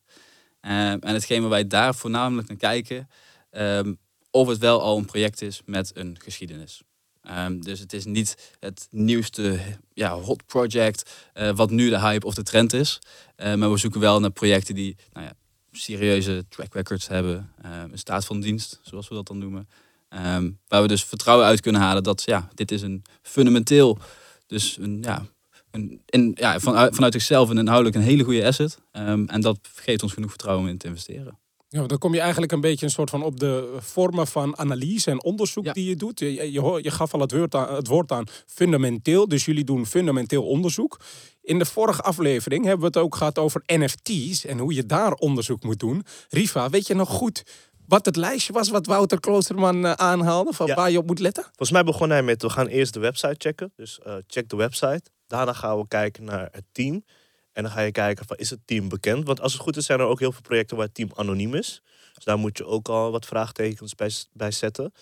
Eh, 0.62 0.90
en 0.90 1.06
hetgeen 1.06 1.40
waar 1.40 1.50
wij 1.50 1.66
daar 1.66 1.94
voornamelijk 1.94 2.48
naar 2.48 2.56
kijken, 2.56 3.08
ehm, 3.50 3.94
of 4.30 4.48
het 4.48 4.58
wel 4.58 4.82
al 4.82 4.98
een 4.98 5.04
project 5.04 5.42
is 5.42 5.62
met 5.64 5.90
een 5.94 6.18
geschiedenis. 6.22 6.82
Ehm, 7.22 7.60
dus 7.60 7.78
het 7.78 7.92
is 7.92 8.04
niet 8.04 8.54
het 8.58 8.88
nieuwste 8.90 9.58
ja, 9.92 10.14
hot 10.14 10.46
project, 10.46 11.10
eh, 11.32 11.50
wat 11.50 11.70
nu 11.70 11.88
de 11.88 12.00
hype 12.00 12.26
of 12.26 12.34
de 12.34 12.42
trend 12.42 12.72
is. 12.72 12.98
Maar 13.36 13.70
we 13.70 13.76
zoeken 13.76 14.00
wel 14.00 14.20
naar 14.20 14.30
projecten 14.30 14.74
die 14.74 14.96
nou 15.12 15.26
ja, 15.26 15.32
serieuze 15.72 16.44
track 16.48 16.74
records 16.74 17.08
hebben. 17.08 17.50
een 17.62 17.98
staat 17.98 18.24
van 18.24 18.40
dienst, 18.40 18.80
zoals 18.82 19.08
we 19.08 19.14
dat 19.14 19.26
dan 19.26 19.38
noemen. 19.38 19.68
Ehm, 20.08 20.50
waar 20.68 20.82
we 20.82 20.88
dus 20.88 21.04
vertrouwen 21.04 21.46
uit 21.46 21.60
kunnen 21.60 21.80
halen 21.80 22.02
dat 22.02 22.22
ja, 22.22 22.48
dit 22.54 22.70
is 22.70 22.82
een 22.82 23.04
fundamenteel, 23.22 23.98
dus 24.46 24.76
een, 24.80 24.98
ja, 25.02 25.26
een, 25.72 26.02
in, 26.06 26.32
ja, 26.34 26.60
vanuit, 26.60 26.94
vanuit 26.94 27.12
zichzelf 27.12 27.48
een 27.48 27.58
inhoudelijk 27.58 27.96
een 27.96 28.02
hele 28.02 28.24
goede 28.24 28.46
asset. 28.46 28.78
Ehm, 28.92 29.24
en 29.26 29.40
dat 29.40 29.58
geeft 29.74 30.02
ons 30.02 30.12
genoeg 30.12 30.30
vertrouwen 30.30 30.64
om 30.64 30.70
in 30.70 30.78
te 30.78 30.86
investeren. 30.86 31.38
Ja, 31.68 31.86
dan 31.86 31.98
kom 31.98 32.14
je 32.14 32.20
eigenlijk 32.20 32.52
een 32.52 32.60
beetje 32.60 32.86
een 32.86 32.92
soort 32.92 33.10
van 33.10 33.22
op 33.22 33.40
de 33.40 33.76
vormen 33.80 34.26
van 34.26 34.58
analyse 34.58 35.10
en 35.10 35.22
onderzoek 35.24 35.64
Ja. 35.64 35.72
die 35.72 35.88
je 35.88 35.96
doet. 35.96 36.18
Je, 36.18 36.32
je, 36.34 36.52
je 36.52 36.60
hoor- 36.60 36.82
je 36.82 36.90
gaf 36.90 37.14
al 37.14 37.20
het 37.20 37.32
woord, 37.32 37.54
aan, 37.54 37.74
het 37.74 37.86
woord 37.86 38.12
aan 38.12 38.24
fundamenteel, 38.46 39.28
dus 39.28 39.44
jullie 39.44 39.64
doen 39.64 39.86
fundamenteel 39.86 40.46
onderzoek. 40.46 41.00
In 41.42 41.58
de 41.58 41.64
vorige 41.64 42.02
aflevering 42.02 42.62
hebben 42.64 42.80
we 42.80 42.86
het 42.98 43.04
ook 43.06 43.14
gehad 43.16 43.38
over 43.38 43.62
NFT's 43.66 44.44
en 44.44 44.58
hoe 44.58 44.74
je 44.74 44.86
daar 44.86 45.12
onderzoek 45.12 45.62
moet 45.62 45.78
doen. 45.80 46.04
Riva, 46.28 46.70
weet 46.70 46.86
je 46.86 46.94
nog 46.94 47.08
goed 47.08 47.42
wat 47.86 48.04
het 48.04 48.16
lijstje 48.16 48.52
was 48.52 48.68
wat 48.68 48.86
Wouter 48.86 49.20
Kloosterman 49.20 49.84
eh, 49.86 49.92
aanhaalde, 49.92 50.52
van 50.52 50.66
Ja. 50.66 50.74
waar 50.74 50.90
je 50.90 50.98
op 50.98 51.06
moet 51.06 51.18
letten? 51.18 51.42
Volgens 51.44 51.70
mij 51.70 51.84
begon 51.84 52.10
hij 52.10 52.22
met, 52.22 52.42
we 52.42 52.50
gaan 52.50 52.66
eerst 52.66 52.92
de 52.94 53.00
website 53.00 53.34
checken. 53.38 53.72
Dus 53.76 53.98
eh, 54.04 54.14
check 54.26 54.48
de 54.48 54.56
website. 54.56 55.02
Daarna 55.32 55.52
gaan 55.52 55.78
we 55.78 55.88
kijken 55.88 56.24
naar 56.24 56.48
het 56.50 56.64
team. 56.72 57.04
En 57.52 57.62
dan 57.62 57.72
ga 57.72 57.80
je 57.80 57.90
kijken 57.90 58.26
van, 58.26 58.36
is 58.36 58.50
het 58.50 58.60
team 58.64 58.88
bekend? 58.88 59.26
Want 59.26 59.40
als 59.40 59.52
het 59.52 59.62
goed 59.62 59.76
is, 59.76 59.84
zijn 59.84 60.00
er 60.00 60.06
ook 60.06 60.18
heel 60.18 60.32
veel 60.32 60.40
projecten 60.40 60.76
waar 60.76 60.86
het 60.86 60.94
team 60.94 61.10
anoniem 61.14 61.54
is. 61.54 61.82
Dus 62.14 62.24
daar 62.24 62.38
moet 62.38 62.58
je 62.58 62.66
ook 62.66 62.88
al 62.88 63.10
wat 63.10 63.26
vraagtekens 63.26 63.94
bij, 63.94 64.10
bij 64.32 64.50
zetten. 64.50 64.92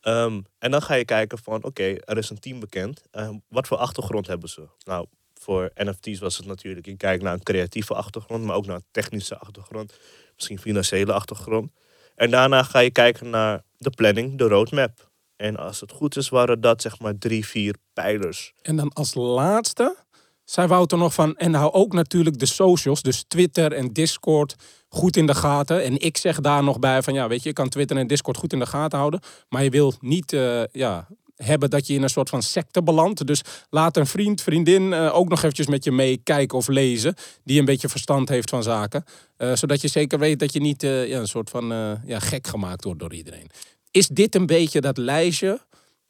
Ehm, 0.00 0.40
en 0.58 0.70
dan 0.70 0.82
ga 0.82 0.94
je 0.94 1.04
kijken 1.04 1.38
van, 1.38 1.64
oké, 1.64 1.94
er 1.94 2.18
is 2.18 2.30
een 2.30 2.38
team 2.38 2.60
bekend. 2.60 3.02
Ehm, 3.10 3.34
wat 3.48 3.66
voor 3.66 3.76
achtergrond 3.76 4.26
hebben 4.26 4.48
ze? 4.48 4.68
Nou, 4.84 5.06
voor 5.34 5.70
NFT's 5.74 6.18
was 6.18 6.36
het 6.36 6.46
natuurlijk, 6.46 6.86
je 6.86 6.96
kijkt 6.96 7.22
naar 7.22 7.32
een 7.32 7.42
creatieve 7.42 7.94
achtergrond, 7.94 8.44
maar 8.44 8.56
ook 8.56 8.66
naar 8.66 8.76
een 8.76 8.84
technische 8.90 9.38
achtergrond. 9.38 9.98
Misschien 10.34 10.58
financiële 10.58 11.12
achtergrond. 11.12 11.72
En 12.14 12.30
daarna 12.30 12.62
ga 12.62 12.78
je 12.78 12.90
kijken 12.90 13.30
naar 13.30 13.62
de 13.78 13.90
planning, 13.90 14.38
de 14.38 14.48
roadmap. 14.48 15.07
En 15.38 15.56
als 15.56 15.80
het 15.80 15.92
goed 15.92 16.16
is, 16.16 16.28
waren 16.28 16.60
dat 16.60 16.82
zeg 16.82 16.98
maar 16.98 17.18
drie, 17.18 17.46
vier 17.46 17.74
pijlers. 17.92 18.52
En 18.62 18.76
dan 18.76 18.92
als 18.92 19.14
laatste 19.14 19.96
zei 20.44 20.66
Wouter 20.66 20.98
nog 20.98 21.14
van, 21.14 21.36
en 21.36 21.54
hou 21.54 21.72
ook 21.72 21.92
natuurlijk 21.92 22.38
de 22.38 22.46
socials, 22.46 23.02
dus 23.02 23.24
Twitter 23.28 23.72
en 23.72 23.92
Discord, 23.92 24.54
goed 24.88 25.16
in 25.16 25.26
de 25.26 25.34
gaten. 25.34 25.84
En 25.84 26.00
ik 26.00 26.16
zeg 26.16 26.40
daar 26.40 26.62
nog 26.62 26.78
bij 26.78 27.02
van, 27.02 27.14
ja, 27.14 27.28
weet 27.28 27.42
je, 27.42 27.48
je 27.48 27.54
kan 27.54 27.68
Twitter 27.68 27.96
en 27.96 28.06
Discord 28.06 28.36
goed 28.36 28.52
in 28.52 28.58
de 28.58 28.66
gaten 28.66 28.98
houden, 28.98 29.20
maar 29.48 29.64
je 29.64 29.70
wil 29.70 29.94
niet, 30.00 30.32
eh, 30.32 30.62
ja, 30.72 31.08
hebben 31.36 31.70
dat 31.70 31.86
je 31.86 31.94
in 31.94 32.02
een 32.02 32.08
soort 32.08 32.28
van 32.28 32.42
secte 32.42 32.82
belandt. 32.82 33.26
Dus 33.26 33.42
laat 33.70 33.96
een 33.96 34.06
vriend, 34.06 34.42
vriendin 34.42 34.92
eh, 34.92 35.16
ook 35.16 35.28
nog 35.28 35.38
eventjes 35.38 35.66
met 35.66 35.84
je 35.84 35.92
mee 35.92 36.20
kijken 36.22 36.58
of 36.58 36.68
lezen, 36.68 37.14
die 37.44 37.58
een 37.58 37.64
beetje 37.64 37.88
verstand 37.88 38.28
heeft 38.28 38.50
van 38.50 38.62
zaken. 38.62 39.04
Eh, 39.36 39.54
zodat 39.54 39.80
je 39.80 39.88
zeker 39.88 40.18
weet 40.18 40.38
dat 40.38 40.52
je 40.52 40.60
niet 40.60 40.82
ja, 40.82 41.18
een 41.18 41.28
soort 41.28 41.50
van 41.50 41.66
ja, 42.04 42.18
gek 42.18 42.46
gemaakt 42.46 42.84
wordt 42.84 43.00
door 43.00 43.14
iedereen. 43.14 43.50
Is 43.90 44.08
dit 44.08 44.34
een 44.34 44.46
beetje 44.46 44.80
dat 44.80 44.98
lijstje 44.98 45.60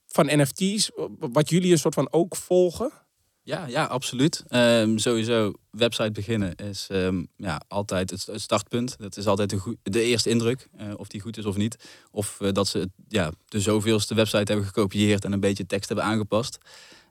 van 0.06 0.26
NFT's, 0.26 0.90
wat 1.18 1.50
jullie 1.50 1.72
een 1.72 1.78
soort 1.78 1.94
van 1.94 2.12
ook 2.12 2.36
volgen? 2.36 2.92
Ja, 3.48 3.66
ja, 3.66 3.84
absoluut. 3.84 4.44
Ehm, 4.48 4.96
sowieso, 4.98 5.52
website 5.70 6.10
beginnen 6.10 6.54
is 6.54 6.86
ehm, 6.90 7.24
ja, 7.36 7.60
altijd 7.68 8.10
het, 8.10 8.28
startpunt. 8.34 8.98
Dat 8.98 9.16
is 9.16 9.26
altijd 9.26 9.50
de, 9.50 9.76
de 9.82 10.02
eerste 10.02 10.30
indruk, 10.30 10.68
eh, 10.76 10.86
of 10.96 11.08
die 11.08 11.20
goed 11.20 11.36
is 11.36 11.44
of 11.44 11.56
niet. 11.56 11.76
Of 12.10 12.40
eh, 12.40 12.52
dat 12.52 12.68
ze 12.68 12.90
ja, 13.08 13.32
de 13.44 13.60
zoveelste 13.60 14.14
website 14.14 14.52
hebben 14.52 14.66
gekopieerd 14.66 15.24
en 15.24 15.32
een 15.32 15.40
beetje 15.40 15.66
tekst 15.66 15.88
hebben 15.88 16.06
aangepast. 16.06 16.58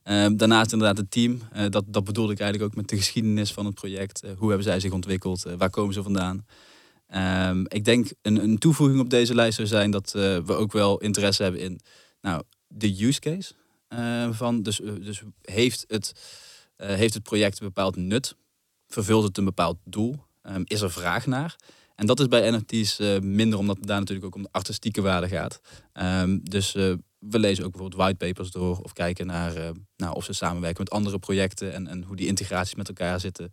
Ehm, 0.03 0.35
daarnaast 0.35 0.71
inderdaad 0.71 0.97
het 0.97 1.11
team. 1.11 1.41
Eh, 1.51 1.65
dat, 1.69 1.83
dat 1.87 2.03
bedoelde 2.03 2.33
ik 2.33 2.39
eigenlijk 2.39 2.71
ook 2.71 2.77
met 2.77 2.89
de 2.89 2.97
geschiedenis 2.97 3.53
van 3.53 3.65
het 3.65 3.75
project. 3.75 4.21
Hoe 4.37 4.47
hebben 4.47 4.67
zij 4.67 4.79
zich 4.79 4.91
ontwikkeld? 4.91 5.43
Waar 5.57 5.69
komen 5.69 5.93
ze 5.93 6.03
vandaan? 6.03 6.45
Ehm, 7.07 7.63
ik 7.67 7.85
denk 7.85 8.07
een, 8.21 8.43
een 8.43 8.57
toevoeging 8.57 8.99
op 8.99 9.09
deze 9.09 9.35
lijst 9.35 9.55
zou 9.55 9.67
zijn 9.67 9.91
dat 9.91 10.15
eh, 10.15 10.37
we 10.37 10.53
ook 10.53 10.71
wel 10.71 10.97
interesse 10.97 11.43
hebben 11.43 11.61
in 11.61 11.79
nou, 12.21 12.43
de 12.67 13.05
use 13.05 13.19
case. 13.19 13.53
eh, 13.87 14.31
van, 14.31 14.61
dus, 14.61 14.81
eh, 14.81 14.91
dus 15.01 15.21
heeft, 15.41 15.85
het, 15.87 16.11
heeft 16.77 17.13
het 17.13 17.23
project 17.23 17.59
een 17.59 17.65
bepaald 17.65 17.95
nut? 17.95 18.35
Vervult 18.87 19.23
het 19.23 19.37
een 19.37 19.45
bepaald 19.45 19.77
doel? 19.83 20.15
Ehm, 20.41 20.61
is 20.63 20.81
er 20.81 20.91
vraag 20.91 21.25
naar? 21.25 21.55
En 21.95 22.05
dat 22.05 22.19
is 22.19 22.27
bij 22.27 22.51
NFT's 22.51 22.99
minder, 23.21 23.59
omdat 23.59 23.77
het 23.77 23.87
daar 23.87 23.99
natuurlijk 23.99 24.27
ook 24.27 24.35
om 24.35 24.41
de 24.41 24.49
artistieke 24.51 25.01
waarde 25.01 25.27
gaat. 25.27 25.61
Ehm, 25.93 26.39
dus 26.43 26.71
we 27.19 27.39
lezen 27.39 27.65
ook 27.65 27.71
bijvoorbeeld 27.71 28.01
whitepapers 28.01 28.51
door 28.51 28.79
of 28.79 28.93
kijken 28.93 29.27
naar 29.27 29.53
nou, 29.95 30.15
of 30.15 30.23
ze 30.23 30.33
samenwerken 30.33 30.83
met 30.83 30.93
andere 30.93 31.19
projecten 31.19 31.73
en, 31.73 31.87
en 31.87 32.03
hoe 32.03 32.15
die 32.15 32.27
integraties 32.27 32.75
met 32.75 32.87
elkaar 32.87 33.19
zitten. 33.19 33.49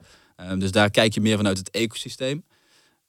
Dus 0.58 0.70
daar 0.70 0.90
kijk 0.90 1.14
je 1.14 1.20
meer 1.20 1.36
vanuit 1.36 1.58
het 1.58 1.70
ecosysteem. 1.70 2.44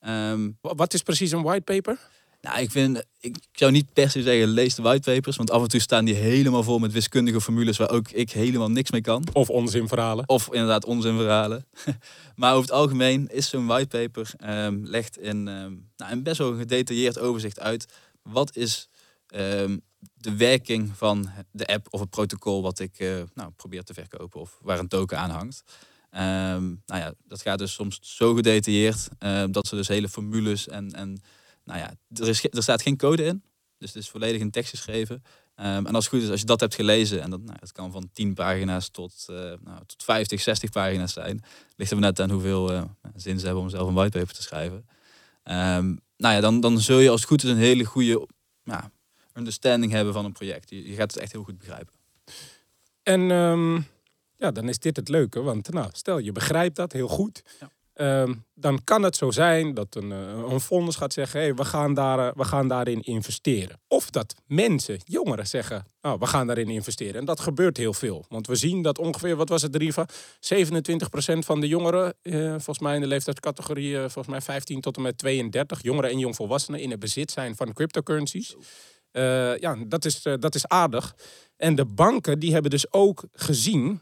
Ehm, 0.05 0.49
Wa- 0.61 0.75
Wat 0.75 0.93
is 0.93 1.01
precies 1.01 1.31
een 1.31 1.41
whitepaper? 1.41 1.99
nou, 2.41 2.59
ik 2.59 2.71
vind, 2.71 3.03
ik 3.19 3.35
zou 3.51 3.71
niet 3.71 3.93
per 3.93 4.09
se 4.09 4.21
zeggen 4.21 4.47
lees 4.47 4.75
de 4.75 4.81
whitepapers, 4.81 5.35
want 5.35 5.51
af 5.51 5.61
en 5.61 5.67
toe 5.67 5.79
staan 5.79 6.05
die 6.05 6.13
helemaal 6.15 6.63
vol 6.63 6.79
met 6.79 6.91
wiskundige 6.91 7.41
formules 7.41 7.77
waar 7.77 7.89
ook 7.89 8.09
ik 8.09 8.31
helemaal 8.31 8.69
niks 8.71 8.91
mee 8.91 9.01
kan. 9.01 9.27
Of 9.33 9.49
onzinverhalen? 9.49 10.29
Of 10.29 10.45
inderdaad 10.51 10.85
onzinverhalen. 10.85 11.65
maar 12.35 12.51
over 12.51 12.61
het 12.65 12.71
algemeen 12.71 13.27
is 13.27 13.49
zo'n 13.49 13.65
whitepaper 13.65 14.31
ehm 14.37 14.77
legt 14.83 15.17
in 15.17 15.47
ehm, 15.47 15.73
nou, 15.97 16.11
een 16.11 16.23
best 16.23 16.37
wel 16.37 16.51
een 16.51 16.57
gedetailleerd 16.57 17.19
overzicht 17.19 17.59
uit. 17.59 17.85
Wat 18.23 18.55
is 18.55 18.89
de 20.17 20.35
werking 20.37 20.91
van 20.97 21.29
de 21.51 21.65
app 21.67 21.87
of 21.89 21.99
het 21.99 22.09
protocol 22.09 22.61
wat 22.61 22.79
ik 22.79 22.99
eh, 22.99 23.21
nou, 23.33 23.51
probeer 23.55 23.83
te 23.83 23.93
verkopen 23.93 24.39
of 24.41 24.57
waar 24.61 24.79
een 24.79 24.87
token 24.87 25.17
aan 25.19 25.29
hangt. 25.29 25.63
Ehm, 26.15 26.65
nou 26.85 27.01
ja, 27.01 27.13
dat 27.27 27.41
gaat 27.41 27.59
dus 27.59 27.73
soms 27.73 27.99
zo 28.01 28.33
gedetailleerd 28.33 29.07
ehm, 29.19 29.51
dat 29.51 29.67
ze 29.67 29.75
dus 29.75 29.87
hele 29.87 30.09
formules 30.09 30.67
en, 30.67 30.91
en 30.91 31.21
nou 31.63 31.79
ja, 31.79 31.93
er, 32.13 32.27
is, 32.27 32.43
er 32.43 32.63
staat 32.63 32.81
geen 32.81 32.97
code 32.97 33.23
in. 33.23 33.43
Dus 33.77 33.93
het 33.93 34.03
is 34.03 34.09
volledig 34.09 34.41
in 34.41 34.51
tekst 34.51 34.69
geschreven. 34.69 35.23
Ehm, 35.55 35.85
en 35.85 35.95
als 35.95 36.05
het 36.05 36.13
goed 36.13 36.23
is, 36.23 36.29
als 36.29 36.39
je 36.39 36.45
dat 36.45 36.59
hebt 36.59 36.75
gelezen, 36.75 37.21
en 37.21 37.29
dat, 37.29 37.41
nou, 37.41 37.57
kan 37.71 37.91
van 37.91 38.09
10 38.13 38.33
pagina's 38.33 38.89
tot, 38.89 39.25
eh, 39.29 39.35
nou, 39.35 39.85
tot 39.85 40.03
50, 40.03 40.41
60 40.41 40.69
pagina's 40.69 41.13
zijn. 41.13 41.43
Ligt 41.75 41.91
er 41.91 41.99
net 41.99 42.19
aan 42.19 42.31
hoeveel 42.31 42.71
eh, 42.71 42.83
zin 43.15 43.39
ze 43.39 43.45
hebben 43.45 43.63
om 43.63 43.69
zelf 43.69 43.87
een 43.87 43.93
whitepaper 43.93 44.33
te 44.33 44.41
schrijven. 44.41 44.87
Ehm, 45.43 45.95
nou 46.17 46.35
ja, 46.35 46.39
dan, 46.39 46.59
dan 46.59 46.79
zul 46.79 46.99
je 46.99 47.09
als 47.09 47.19
het 47.19 47.29
goed 47.29 47.43
is 47.43 47.49
een 47.49 47.57
hele 47.57 47.83
goede 47.83 48.27
ja, 48.63 48.91
understanding 49.33 49.91
hebben 49.91 50.13
van 50.13 50.25
een 50.25 50.31
project. 50.31 50.69
Je, 50.69 50.93
gaat 50.93 51.13
het 51.13 51.21
echt 51.21 51.31
heel 51.31 51.43
goed 51.43 51.57
begrijpen. 51.57 51.93
En 53.03 53.31
ja, 54.37 54.51
dan 54.51 54.69
is 54.69 54.79
dit 54.79 54.95
het 54.95 55.09
leuke. 55.09 55.41
Want 55.41 55.71
nou, 55.71 55.89
stel 55.91 56.17
je 56.17 56.31
begrijpt 56.31 56.75
dat 56.75 56.91
heel 56.91 57.07
goed. 57.07 57.43
Ja. 57.59 57.69
Ehm, 57.95 58.33
dan 58.53 58.83
kan 58.83 59.03
het 59.03 59.15
zo 59.15 59.31
zijn 59.31 59.73
dat 59.73 59.95
een, 59.95 60.11
eh, 60.11 60.43
een 60.49 60.59
fonds 60.59 60.95
gaat 60.95 61.13
zeggen: 61.13 61.39
hey, 61.39 61.53
we, 61.53 61.65
gaan 61.65 61.93
daar, 61.93 62.19
eh, 62.19 62.35
we 62.35 62.43
gaan 62.43 62.67
daarin 62.67 63.01
investeren. 63.01 63.79
Of 63.87 64.09
dat 64.09 64.35
mensen, 64.45 64.99
jongeren 65.03 65.47
zeggen: 65.47 65.85
nou, 66.01 66.19
we 66.19 66.25
gaan 66.25 66.47
daarin 66.47 66.69
investeren. 66.69 67.15
En 67.15 67.25
dat 67.25 67.39
gebeurt 67.39 67.77
heel 67.77 67.93
veel. 67.93 68.25
Want 68.29 68.47
we 68.47 68.55
zien 68.55 68.81
dat 68.81 68.97
ongeveer, 68.97 69.35
wat 69.35 69.49
was 69.49 69.61
het, 69.61 69.75
Riva? 69.75 70.07
27% 70.39 71.45
van 71.45 71.59
de 71.59 71.67
jongeren, 71.67 72.13
eh, 72.21 72.49
volgens 72.49 72.79
mij 72.79 72.95
in 72.95 73.01
de 73.01 73.07
leeftijdscategorie, 73.07 73.93
eh, 73.95 73.99
volgens 73.99 74.27
mij 74.27 74.41
15 74.41 74.81
tot 74.81 74.95
en 74.95 75.01
met 75.01 75.17
32, 75.17 75.83
jongeren 75.83 76.09
en 76.09 76.19
jongvolwassenen, 76.19 76.79
in 76.79 76.91
het 76.91 76.99
bezit 76.99 77.31
zijn 77.31 77.55
van 77.55 77.73
cryptocurrencies. 77.73 78.55
Ja, 79.59 79.75
dat 79.87 80.05
is, 80.05 80.21
dat 80.21 80.55
is 80.55 80.67
aardig. 80.67 81.15
En 81.57 81.75
de 81.75 81.85
banken 81.85 82.39
die 82.39 82.53
hebben 82.53 82.71
dus 82.71 82.91
ook 82.91 83.23
gezien 83.33 84.01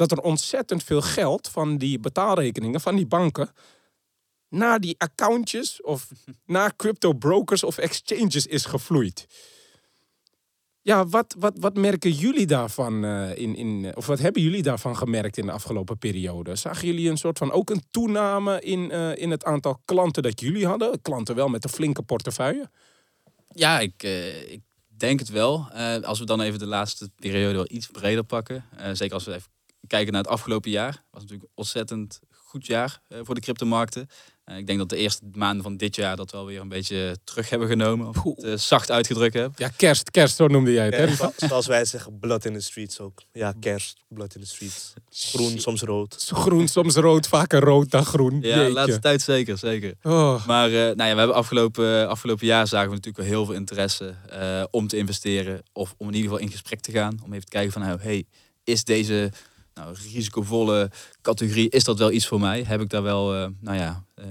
dat 0.00 0.12
er 0.12 0.20
ontzettend 0.20 0.82
veel 0.82 1.00
geld 1.02 1.48
van 1.48 1.78
die 1.78 1.98
betaalrekeningen 1.98 2.80
van 2.80 2.96
die 2.96 3.06
banken 3.06 3.50
naar 4.48 4.80
die 4.80 4.94
accountjes 4.98 5.82
of 5.82 6.08
naar 6.46 6.76
crypto 6.76 7.12
brokers 7.12 7.64
of 7.64 7.78
exchanges 7.78 8.46
is 8.46 8.64
gevloeid. 8.64 9.26
Ja, 10.82 11.06
wat, 11.06 11.34
wat, 11.38 11.52
wat 11.58 11.76
merken 11.76 12.10
jullie 12.10 12.46
daarvan 12.46 13.04
eh, 13.04 13.36
in, 13.36 13.56
in, 13.56 13.96
of 13.96 14.06
wat 14.06 14.18
hebben 14.18 14.42
jullie 14.42 14.62
daarvan 14.62 14.96
gemerkt 14.96 15.36
in 15.36 15.46
de 15.46 15.52
afgelopen 15.52 15.98
periode? 15.98 16.56
Zagen 16.56 16.86
jullie 16.86 17.10
een 17.10 17.16
soort 17.16 17.38
van 17.38 17.52
ook 17.52 17.70
een 17.70 17.82
toename 17.90 18.60
in, 18.60 18.90
eh, 18.90 19.16
in 19.16 19.30
het 19.30 19.44
aantal 19.44 19.80
klanten 19.84 20.22
dat 20.22 20.40
jullie 20.40 20.66
hadden? 20.66 21.02
Klanten 21.02 21.34
wel 21.34 21.48
met 21.48 21.64
een 21.64 21.70
flinke 21.70 22.02
portefeuille? 22.02 22.70
Ja, 23.54 23.80
ik, 23.80 24.02
eh, 24.02 24.52
ik 24.52 24.60
denk 24.86 25.18
het 25.18 25.28
wel. 25.28 25.70
Als 26.02 26.18
we 26.18 26.24
dan 26.24 26.40
even 26.40 26.58
de 26.58 26.66
laatste 26.66 27.10
periode 27.16 27.54
wel 27.54 27.70
iets 27.70 27.86
breder 27.86 28.24
pakken. 28.24 28.64
zeker 28.92 29.14
als 29.14 29.24
we 29.24 29.34
even 29.34 29.50
kijken 29.90 30.12
naar 30.12 30.22
het 30.22 30.30
afgelopen 30.30 30.70
jaar. 30.70 31.02
was 31.10 31.22
natuurlijk 31.22 31.48
een 31.48 31.54
ontzettend 31.54 32.20
goed 32.30 32.66
jaar 32.66 33.00
eh, 33.08 33.18
voor 33.22 33.34
de 33.34 33.40
cryptomarkten. 33.40 34.08
Eh, 34.44 34.56
ik 34.56 34.66
denk 34.66 34.78
dat 34.78 34.88
de 34.88 34.96
eerste 34.96 35.22
maanden 35.32 35.62
van 35.62 35.76
dit 35.76 35.96
jaar 35.96 36.16
dat 36.16 36.30
wel 36.30 36.46
weer 36.46 36.60
een 36.60 36.68
beetje 36.68 37.16
terug 37.24 37.50
hebben 37.50 37.68
genomen. 37.68 38.08
Of 38.08 38.22
het 38.22 38.44
eh, 38.44 38.56
zacht 38.56 38.90
uitgedrukt 38.90 39.34
heb. 39.34 39.58
Ja, 39.58 39.68
kerst, 39.76 40.10
kerst, 40.10 40.36
zo 40.36 40.46
noemde 40.46 40.72
jij 40.72 40.84
het. 40.84 40.94
hè? 40.94 41.04
Ja, 41.04 41.32
zoals 41.36 41.66
wij 41.66 41.84
zeggen, 41.84 42.18
blood 42.18 42.44
in 42.44 42.52
the 42.52 42.60
streets 42.60 43.00
ook. 43.00 43.22
Ja, 43.32 43.54
kerst, 43.60 44.04
blood 44.08 44.34
in 44.34 44.40
the 44.40 44.46
streets. 44.46 44.92
Groen, 45.10 45.58
soms 45.58 45.82
rood. 45.82 46.30
Groen, 46.32 46.68
soms 46.68 46.94
rood, 46.94 47.28
vaker 47.28 47.60
rood 47.60 47.90
dan 47.90 48.04
groen. 48.04 48.40
Ja, 48.40 48.56
Jeetje. 48.56 48.72
laatste 48.72 48.98
tijd 48.98 49.22
zeker, 49.22 49.58
zeker. 49.58 49.94
Oh. 50.02 50.46
Maar 50.46 50.68
eh, 50.68 50.72
nou 50.72 51.08
ja, 51.08 51.12
we 51.12 51.18
hebben 51.18 51.34
afgelopen, 51.34 52.08
afgelopen 52.08 52.46
jaar 52.46 52.66
zagen 52.66 52.88
we 52.88 52.94
natuurlijk 52.94 53.24
wel 53.24 53.34
heel 53.36 53.44
veel 53.44 53.54
interesse 53.54 54.14
eh, 54.28 54.64
om 54.70 54.86
te 54.86 54.96
investeren. 54.96 55.62
Of 55.72 55.94
om 55.96 56.08
in 56.08 56.14
ieder 56.14 56.30
geval 56.30 56.44
in 56.44 56.50
gesprek 56.52 56.80
te 56.80 56.92
gaan. 56.92 57.18
Om 57.24 57.32
even 57.32 57.44
te 57.44 57.50
kijken 57.50 57.72
van, 57.72 57.82
nou, 57.82 58.00
hey, 58.00 58.24
is 58.64 58.84
deze 58.84 59.30
nou, 59.80 59.96
risicovolle 60.12 60.90
categorie, 61.22 61.70
is 61.70 61.84
dat 61.84 61.98
wel 61.98 62.12
iets 62.12 62.26
voor 62.26 62.40
mij? 62.40 62.62
Heb 62.62 62.80
ik 62.80 62.88
daar 62.88 63.02
wel, 63.02 63.34
eh, 63.34 63.46
nou 63.60 63.78
ja, 63.78 64.04
eh 64.14 64.24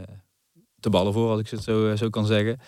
te 0.79 0.89
ballen 0.89 1.13
voor, 1.13 1.29
als 1.29 1.39
ik 1.39 1.49
het 1.49 1.63
zo, 1.63 1.89
eh, 1.89 1.97
zo 1.97 2.09
kan 2.09 2.25
zeggen. 2.25 2.59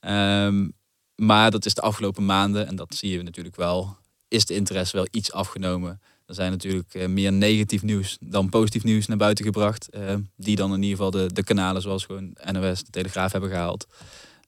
Ehm, 0.00 0.68
maar 1.14 1.50
dat 1.50 1.64
is 1.64 1.74
de 1.74 1.80
afgelopen 1.80 2.24
maanden, 2.24 2.66
en 2.66 2.76
dat 2.76 2.94
zie 2.94 3.10
je 3.10 3.22
natuurlijk 3.22 3.56
wel, 3.56 3.96
is 4.28 4.44
de 4.44 4.54
interesse 4.54 4.96
wel 4.96 5.06
iets 5.10 5.32
afgenomen. 5.32 6.00
Er 6.26 6.34
zijn 6.34 6.50
natuurlijk 6.50 6.94
eh, 6.94 7.08
meer 7.08 7.32
negatief 7.32 7.82
nieuws 7.82 8.16
dan 8.20 8.48
positief 8.48 8.84
nieuws 8.84 9.06
naar 9.06 9.16
buiten 9.16 9.44
gebracht. 9.44 9.88
eh, 9.90 10.14
die 10.36 10.56
dan 10.56 10.74
in 10.74 10.82
ieder 10.82 10.96
geval 10.96 11.10
de, 11.10 11.32
de 11.32 11.44
kanalen 11.44 11.82
zoals 11.82 12.04
gewoon 12.04 12.36
NOS, 12.52 12.84
de 12.84 12.90
Telegraaf 12.90 13.32
hebben 13.32 13.50
gehaald. 13.50 13.86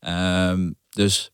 Ehm, 0.01 0.70
dus 0.90 1.31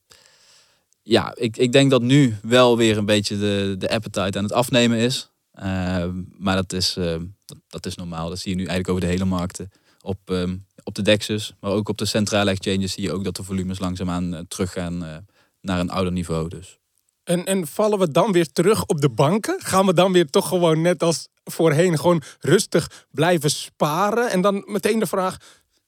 ja, 1.03 1.35
ik, 1.37 1.57
ik 1.57 1.73
denk 1.73 1.91
dat 1.91 2.03
nu 2.03 2.37
wel 2.43 2.77
weer 2.77 2.97
een 2.97 3.07
beetje 3.07 3.39
de, 3.39 3.75
de 3.79 3.91
appetite 3.91 4.39
aan 4.39 4.45
het 4.45 4.53
afnemen 4.53 4.99
is. 4.99 5.31
Ehm, 5.55 6.23
maar 6.39 6.57
dat 6.57 6.73
is, 6.73 6.97
ehm, 6.97 7.25
dat, 7.45 7.59
dat 7.69 7.87
is 7.87 7.95
normaal. 7.95 8.29
Dat 8.29 8.39
zie 8.39 8.51
je 8.51 8.57
nu 8.57 8.67
eigenlijk 8.67 8.89
over 8.89 9.01
de 9.01 9.13
hele 9.13 9.25
markten. 9.25 9.71
Op, 10.01 10.19
ehm, 10.25 10.57
op 10.83 10.95
de 10.95 11.03
DEX's, 11.03 11.55
maar 11.61 11.71
ook 11.71 11.89
op 11.89 11.99
de 11.99 12.05
centrale 12.05 12.51
exchanges 12.51 12.93
zie 12.93 13.03
je 13.03 13.13
ook 13.13 13.25
dat 13.25 13.37
de 13.37 13.43
volumes 13.43 13.79
langzaamaan 13.79 14.35
eh, 14.35 14.41
teruggaan 14.49 15.05
eh, 15.05 15.17
naar 15.61 15.81
een 15.81 15.91
ouder 15.91 16.13
niveau. 16.13 16.49
Dus. 16.49 16.79
En, 17.25 17.45
en 17.45 17.67
vallen 17.67 17.99
we 17.99 18.11
dan 18.11 18.33
weer 18.33 18.53
terug 18.53 18.85
op 18.87 19.01
de 19.01 19.09
banken? 19.09 19.61
Gaan 19.61 19.87
we 19.87 19.95
dan 19.95 20.13
weer 20.13 20.31
toch 20.31 20.49
gewoon 20.49 20.81
net 20.81 21.03
als 21.03 21.29
voorheen 21.45 21.99
gewoon 21.99 22.23
rustig 22.41 23.07
blijven 23.11 23.51
sparen? 23.51 24.31
En 24.31 24.41
dan 24.41 24.63
meteen 24.67 24.99
de 24.99 25.07
vraag, 25.07 25.37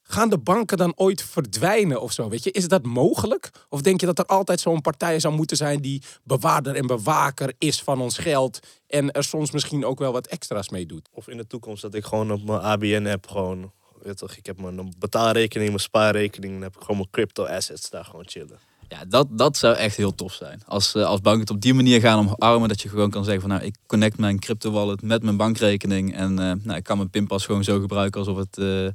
gaan 0.06 0.30
de 0.30 0.38
banken 0.38 0.76
dan 0.76 0.92
ooit 0.96 1.22
verdwijnen 1.22 2.00
of 2.00 2.12
zo? 2.12 2.28
Weet 2.28 2.44
je, 2.44 2.50
is 2.50 2.68
dat 2.68 2.84
mogelijk? 2.84 3.50
Of 3.68 3.80
denk 3.80 4.00
je 4.00 4.06
dat 4.06 4.18
er 4.18 4.26
altijd 4.26 4.60
zo'n 4.60 4.80
partij 4.80 5.20
zou 5.20 5.34
moeten 5.34 5.56
zijn 5.56 5.80
die 5.80 6.02
bewaarder 6.22 6.74
en 6.74 6.86
bewaker 6.86 7.54
is 7.58 7.82
van 7.82 8.00
ons 8.00 8.18
geld 8.18 8.58
en 8.86 9.12
er 9.12 9.24
soms 9.24 9.50
misschien 9.50 9.84
ook 9.84 9.98
wel 9.98 10.12
wat 10.12 10.26
extra's 10.26 10.68
mee 10.68 10.86
doet? 10.86 11.08
Of 11.12 11.28
in 11.28 11.36
de 11.36 11.46
toekomst 11.46 11.82
dat 11.82 11.94
ik 11.94 12.04
gewoon 12.04 12.32
op 12.32 12.44
mijn 12.44 12.60
ABN-app 12.60 13.28
gewoon... 13.28 13.72
Weet 14.02 14.18
toch, 14.18 14.36
ik 14.36 14.46
heb 14.46 14.60
mijn 14.60 14.94
betaalrekening, 14.98 15.68
mijn 15.68 15.80
spaarrekening. 15.80 16.52
Dan 16.52 16.62
heb 16.62 16.74
ik 16.74 16.80
gewoon 16.80 16.96
mijn 16.96 17.10
crypto 17.10 17.44
assets 17.44 17.90
daar 17.90 18.04
gewoon 18.04 18.28
chillen. 18.28 18.58
Ja, 18.88 19.04
dat, 19.08 19.26
dat 19.30 19.56
zou 19.56 19.76
echt 19.76 19.96
heel 19.96 20.14
tof 20.14 20.32
zijn. 20.32 20.62
Als, 20.66 20.94
eh, 20.94 21.04
als 21.04 21.20
banken 21.20 21.40
het 21.40 21.50
op 21.50 21.60
die 21.60 21.74
manier 21.74 22.00
gaan 22.00 22.18
omarmen, 22.18 22.68
dat 22.68 22.80
je 22.80 22.88
gewoon 22.88 23.10
kan 23.10 23.24
zeggen 23.24 23.42
van 23.42 23.50
nou, 23.50 23.62
ik 23.62 23.76
connect 23.86 24.18
mijn 24.18 24.38
crypto 24.38 24.70
wallet 24.70 25.02
met 25.02 25.22
mijn 25.22 25.36
bankrekening 25.36 26.14
en 26.14 26.38
eh, 26.38 26.52
nou, 26.62 26.76
ik 26.78 26.84
kan 26.84 26.96
mijn 26.96 27.10
pinpas 27.10 27.46
gewoon 27.46 27.64
zo 27.64 27.80
gebruiken 27.80 28.20
alsof 28.20 28.36
het, 28.36 28.58
eh, 28.58 28.86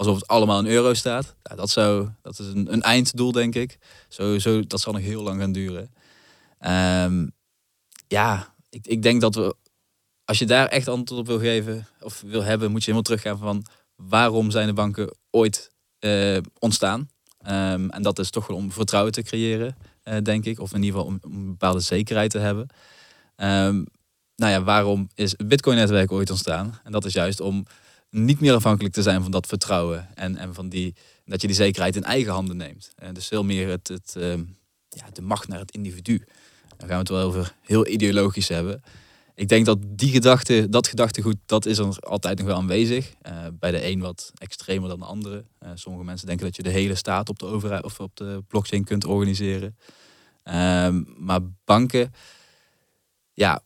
alsof 0.00 0.14
het 0.14 0.26
allemaal 0.26 0.58
in 0.58 0.66
euro 0.66 0.94
staat. 0.94 1.34
Ja, 1.42 1.54
dat, 1.54 1.70
zou, 1.70 2.08
dat 2.22 2.38
is 2.38 2.46
een, 2.46 2.72
een 2.72 2.82
einddoel, 2.82 3.32
denk 3.32 3.54
ik. 3.54 3.78
Zo, 4.08 4.38
zo, 4.38 4.66
dat 4.66 4.80
zal 4.80 4.92
nog 4.92 5.02
heel 5.02 5.22
lang 5.22 5.40
gaan 5.40 5.52
duren. 5.52 5.94
Ehm, 6.58 7.26
ja, 8.08 8.54
ik, 8.70 8.86
ik 8.86 9.02
denk 9.02 9.20
dat 9.20 9.34
we, 9.34 9.56
als 10.24 10.38
je 10.38 10.46
daar 10.46 10.66
echt 10.66 10.88
antwoord 10.88 11.20
op 11.20 11.26
wil 11.26 11.38
geven 11.38 11.86
of 12.00 12.22
wil 12.26 12.42
hebben, 12.42 12.70
moet 12.70 12.84
je 12.84 12.92
helemaal 12.92 13.16
teruggaan 13.16 13.38
van 13.38 13.64
waarom 13.96 14.50
zijn 14.50 14.66
de 14.66 14.72
banken 14.72 15.16
ooit 15.30 15.70
eh, 15.98 16.38
ontstaan? 16.58 17.08
Ehm, 17.38 17.88
en 17.88 18.02
dat 18.02 18.18
is 18.18 18.30
toch 18.30 18.46
wel 18.46 18.56
om 18.56 18.72
vertrouwen 18.72 19.12
te 19.12 19.22
creëren, 19.22 19.76
eh, 20.02 20.16
denk 20.22 20.44
ik. 20.44 20.60
Of 20.60 20.72
in 20.72 20.82
ieder 20.82 21.00
geval 21.00 21.12
om, 21.12 21.18
om 21.22 21.32
een 21.32 21.50
bepaalde 21.50 21.80
zekerheid 21.80 22.30
te 22.30 22.38
hebben. 22.38 22.66
Ehm, 23.36 23.84
nou 24.36 24.52
ja, 24.52 24.62
waarom 24.62 25.08
is 25.14 25.30
het 25.30 25.48
Bitcoin-netwerk 25.48 26.12
ooit 26.12 26.30
ontstaan? 26.30 26.80
En 26.84 26.92
dat 26.92 27.04
is 27.04 27.12
juist 27.12 27.40
om 27.40 27.66
niet 28.10 28.40
meer 28.40 28.54
afhankelijk 28.54 28.94
te 28.94 29.02
zijn 29.02 29.22
van 29.22 29.30
dat 29.30 29.46
vertrouwen. 29.46 30.08
En, 30.14 30.36
en 30.36 30.54
van 30.54 30.68
die, 30.68 30.94
dat 31.24 31.40
je 31.40 31.46
die 31.46 31.56
zekerheid 31.56 31.96
in 31.96 32.04
eigen 32.04 32.32
handen 32.32 32.56
neemt. 32.56 32.92
En 32.96 33.14
dus 33.14 33.26
veel 33.26 33.44
meer 33.44 33.68
het, 33.68 33.88
het, 33.88 34.14
ehm, 34.16 34.42
ja, 34.88 35.06
de 35.12 35.22
macht 35.22 35.48
naar 35.48 35.58
het 35.58 35.70
individu. 35.70 36.24
Dan 36.76 36.88
gaan 36.88 36.88
we 36.88 36.94
het 36.94 37.08
wel 37.08 37.26
over 37.26 37.54
heel 37.60 37.86
ideologisch 37.86 38.48
hebben. 38.48 38.82
ik 39.34 39.48
denk 39.48 39.66
dat 39.66 39.78
die 39.82 40.10
gedachte, 40.10 40.68
dat 40.68 40.88
gedachtegoed, 40.88 41.36
dat 41.46 41.66
is 41.66 41.78
er 41.78 41.98
altijd 41.98 42.38
nog 42.38 42.46
wel 42.46 42.56
aanwezig. 42.56 43.12
Eh, 43.22 43.46
bij 43.52 43.70
de 43.70 43.86
een 43.86 44.00
wat 44.00 44.32
extremer 44.34 44.88
dan 44.88 44.98
de 44.98 45.04
andere. 45.04 45.44
Eh, 45.58 45.70
sommige 45.74 46.04
mensen 46.04 46.26
denken 46.26 46.46
dat 46.46 46.56
je 46.56 46.62
de 46.62 46.70
hele 46.70 46.94
staat 46.94 47.28
op 47.28 47.38
de 47.38 47.46
overheid 47.46 47.84
of 47.84 48.00
op 48.00 48.16
de 48.16 48.42
blockchain 48.48 48.84
kunt 48.84 49.04
organiseren. 49.04 49.76
Ehm, 50.42 51.02
maar 51.16 51.40
banken, 51.64 52.12
ja, 53.32 53.62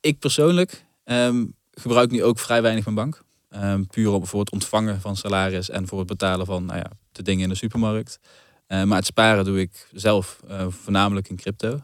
ik 0.00 0.18
persoonlijk 0.18 0.84
ehm, 1.04 1.44
gebruik 1.70 2.10
nu 2.10 2.22
ook 2.22 2.38
vrij 2.38 2.62
weinig 2.62 2.84
mijn 2.84 2.96
bank. 2.96 3.24
Ehm, 3.56 3.84
puur 3.84 4.26
voor 4.26 4.40
het 4.40 4.50
ontvangen 4.50 5.00
van 5.00 5.16
salaris 5.16 5.70
en 5.70 5.86
voor 5.86 5.98
het 5.98 6.06
betalen 6.06 6.46
van 6.46 6.64
nou 6.64 6.78
ja, 6.78 6.90
de 7.12 7.22
dingen 7.22 7.42
in 7.42 7.48
de 7.48 7.54
supermarkt. 7.54 8.18
Eh, 8.66 8.82
maar 8.82 8.96
het 8.96 9.06
sparen 9.06 9.44
doe 9.44 9.60
ik 9.60 9.88
zelf 9.92 10.40
eh, 10.48 10.66
voornamelijk 10.68 11.28
in 11.28 11.36
crypto. 11.36 11.80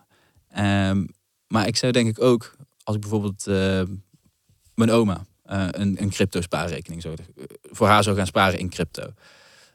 Ehm, 0.49 1.07
maar 1.47 1.67
ik 1.67 1.77
zou 1.77 1.93
denk 1.93 2.09
ik 2.09 2.21
ook, 2.21 2.57
als 2.85 2.95
ik 2.95 3.01
bijvoorbeeld 3.01 3.47
eh, 3.47 3.83
mijn 4.75 4.91
oma 4.91 5.27
een, 5.43 6.03
een 6.03 6.11
crypto 6.11 6.41
spaarrekening 6.41 7.03
zou, 7.03 7.17
voor 7.63 7.87
haar 7.87 8.03
zou 8.03 8.17
gaan 8.17 8.27
sparen 8.27 8.59
in 8.59 8.71
crypto. 8.71 9.13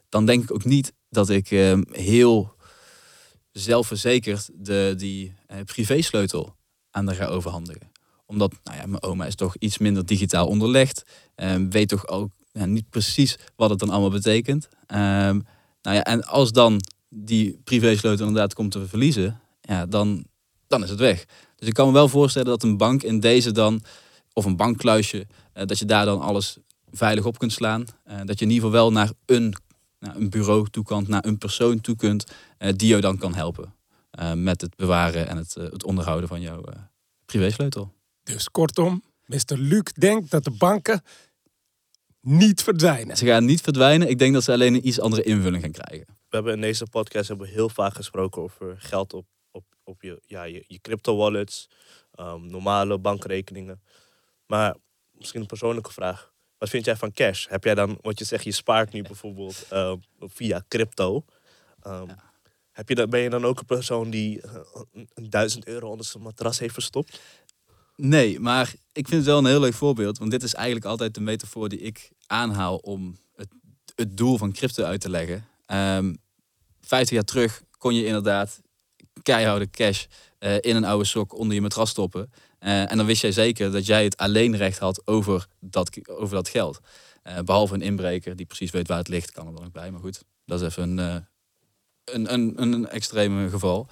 Dan 0.09 0.25
denk 0.25 0.43
ik 0.43 0.53
ook 0.53 0.65
niet 0.65 0.93
dat 1.09 1.29
ik 1.29 1.51
ehm, 1.51 1.83
heel 1.91 2.55
zelfverzekerd 3.51 4.49
de, 4.53 4.93
die 4.97 5.33
privésleutel 5.65 6.55
aan 6.91 7.07
haar 7.07 7.15
ga 7.15 7.25
overhandigen 7.25 7.91
omdat 8.27 8.53
nou 8.63 8.77
ja, 8.77 8.85
mijn 8.85 9.03
oma 9.03 9.25
is 9.25 9.35
toch 9.35 9.55
iets 9.57 9.77
minder 9.77 10.05
digitaal 10.05 10.47
onderlegd. 10.47 11.03
Um, 11.35 11.69
weet 11.69 11.87
toch 11.87 12.07
ook 12.07 12.29
ja, 12.51 12.65
niet 12.65 12.89
precies 12.89 13.37
wat 13.55 13.69
het 13.69 13.79
dan 13.79 13.89
allemaal 13.89 14.09
betekent. 14.09 14.67
Um, 14.87 15.45
nou 15.81 15.95
ja, 15.95 16.03
en 16.03 16.23
als 16.23 16.51
dan 16.51 16.81
die 17.09 17.59
privésleutel 17.63 18.27
inderdaad 18.27 18.53
komt 18.53 18.71
te 18.71 18.87
verliezen, 18.87 19.39
ja, 19.61 19.85
dan, 19.85 20.25
dan 20.67 20.83
is 20.83 20.89
het 20.89 20.99
weg. 20.99 21.25
Dus 21.55 21.67
ik 21.67 21.73
kan 21.73 21.87
me 21.87 21.93
wel 21.93 22.09
voorstellen 22.09 22.47
dat 22.47 22.63
een 22.63 22.77
bank 22.77 23.03
in 23.03 23.19
deze 23.19 23.51
dan, 23.51 23.81
of 24.33 24.45
een 24.45 24.55
bankkluisje, 24.55 25.27
uh, 25.53 25.63
dat 25.65 25.79
je 25.79 25.85
daar 25.85 26.05
dan 26.05 26.21
alles 26.21 26.57
veilig 26.91 27.25
op 27.25 27.39
kunt 27.39 27.51
slaan. 27.51 27.85
Uh, 28.07 28.17
dat 28.25 28.39
je 28.39 28.45
in 28.45 28.51
ieder 28.51 28.69
geval 28.69 28.71
wel 28.71 28.91
naar 28.91 29.11
een, 29.25 29.55
een 29.99 30.29
bureau 30.29 30.67
toe 30.69 30.83
kan, 30.83 31.05
naar 31.07 31.25
een 31.25 31.37
persoon 31.37 31.81
toe 31.81 31.95
kunt, 31.95 32.25
uh, 32.59 32.69
die 32.75 32.87
jou 32.87 33.01
dan 33.01 33.17
kan 33.17 33.33
helpen. 33.33 33.75
met 34.35 34.61
het 34.61 34.75
bewaren 34.75 35.27
en 35.27 35.37
het, 35.37 35.53
het 35.53 35.83
onderhouden 35.83 36.29
van 36.29 36.41
jouw 36.41 36.63
privésleutel. 37.25 37.96
Dus 38.27 38.49
kortom, 38.49 39.03
Mr. 39.25 39.57
Luc 39.57 39.83
denkt 39.93 40.31
dat 40.31 40.43
de 40.43 40.51
banken 40.51 41.01
niet 42.21 42.63
verdwijnen. 42.63 43.17
Ze 43.17 43.25
gaan 43.25 43.45
niet 43.45 43.61
verdwijnen. 43.61 44.09
Ik 44.09 44.19
denk 44.19 44.33
dat 44.33 44.43
ze 44.43 44.51
alleen 44.51 44.73
een 44.73 44.87
iets 44.87 44.99
andere 44.99 45.23
invulling 45.23 45.63
gaan 45.63 45.71
krijgen. 45.71 46.05
We 46.07 46.35
hebben 46.35 46.53
in 46.53 46.61
deze 46.61 46.85
podcast 46.85 47.27
hebben 47.27 47.47
we 47.47 47.53
heel 47.53 47.69
vaak 47.69 47.93
gesproken 47.95 48.41
over 48.41 48.75
geld 48.77 49.13
op, 49.13 49.25
op, 49.51 49.63
op 49.83 50.01
je, 50.01 50.21
ja, 50.25 50.43
je, 50.43 50.63
je 50.67 50.79
crypto 50.81 51.15
wallets, 51.15 51.69
um, 52.19 52.47
normale 52.47 52.97
bankrekeningen. 52.97 53.81
Maar 54.45 54.75
misschien 55.11 55.41
een 55.41 55.47
persoonlijke 55.47 55.93
vraag. 55.93 56.33
Wat 56.57 56.69
vind 56.69 56.85
jij 56.85 56.95
van 56.95 57.13
cash? 57.13 57.47
Heb 57.47 57.63
jij 57.63 57.75
dan, 57.75 57.97
wat 58.01 58.19
je 58.19 58.25
zegt, 58.25 58.43
je 58.43 58.51
spaart 58.51 58.93
nu 58.93 59.01
bijvoorbeeld 59.01 59.65
uh, 59.73 59.93
via 60.19 60.63
crypto. 60.67 61.25
Um, 61.87 62.07
ja. 62.07 62.31
heb 62.71 62.89
je 62.89 62.95
dan, 62.95 63.09
ben 63.09 63.19
je 63.19 63.29
dan 63.29 63.45
ook 63.45 63.59
een 63.59 63.65
persoon 63.65 64.09
die 64.09 64.41
uh, 64.45 64.53
een 65.13 65.29
duizend 65.29 65.67
euro 65.67 65.89
onder 65.89 66.05
zijn 66.05 66.23
matras 66.23 66.59
heeft 66.59 66.73
verstopt? 66.73 67.19
Nee, 68.01 68.39
maar 68.39 68.73
ik 68.91 69.07
vind 69.07 69.21
het 69.21 69.25
wel 69.25 69.37
een 69.37 69.45
heel 69.45 69.59
leuk 69.59 69.73
voorbeeld. 69.73 70.17
Want 70.17 70.31
dit 70.31 70.43
is 70.43 70.53
eigenlijk 70.53 70.85
altijd 70.85 71.13
de 71.13 71.21
metafoor 71.21 71.69
die 71.69 71.79
ik 71.79 72.11
aanhaal 72.27 72.75
om 72.75 73.17
het, 73.35 73.47
het 73.95 74.17
doel 74.17 74.37
van 74.37 74.51
crypto 74.51 74.83
uit 74.83 75.01
te 75.01 75.09
leggen. 75.09 75.47
Um, 75.67 76.17
50 76.81 77.15
jaar 77.15 77.23
terug 77.23 77.63
kon 77.77 77.95
je 77.95 78.05
inderdaad 78.05 78.61
keiharde 79.23 79.69
cash 79.69 80.05
uh, 80.39 80.55
in 80.59 80.75
een 80.75 80.85
oude 80.85 81.05
sok 81.05 81.33
onder 81.33 81.55
je 81.55 81.61
matras 81.61 81.89
stoppen. 81.89 82.31
Uh, 82.59 82.91
en 82.91 82.97
dan 82.97 83.05
wist 83.05 83.21
jij 83.21 83.31
zeker 83.31 83.71
dat 83.71 83.85
jij 83.85 84.03
het 84.03 84.17
alleen 84.17 84.57
recht 84.57 84.79
had 84.79 85.07
over 85.07 85.47
dat, 85.59 86.09
over 86.09 86.35
dat 86.35 86.49
geld. 86.49 86.79
Uh, 87.23 87.39
behalve 87.39 87.73
een 87.73 87.81
inbreker 87.81 88.35
die 88.35 88.45
precies 88.45 88.71
weet 88.71 88.87
waar 88.87 88.97
het 88.97 89.07
ligt, 89.07 89.31
kan 89.31 89.47
er 89.47 89.53
dan 89.53 89.65
ook 89.65 89.71
bij. 89.71 89.91
Maar 89.91 90.01
goed, 90.01 90.23
dat 90.45 90.61
is 90.61 90.67
even 90.67 90.97
een, 90.97 91.25
een, 92.03 92.33
een, 92.33 92.61
een 92.61 92.87
extreme 92.87 93.49
geval. 93.49 93.87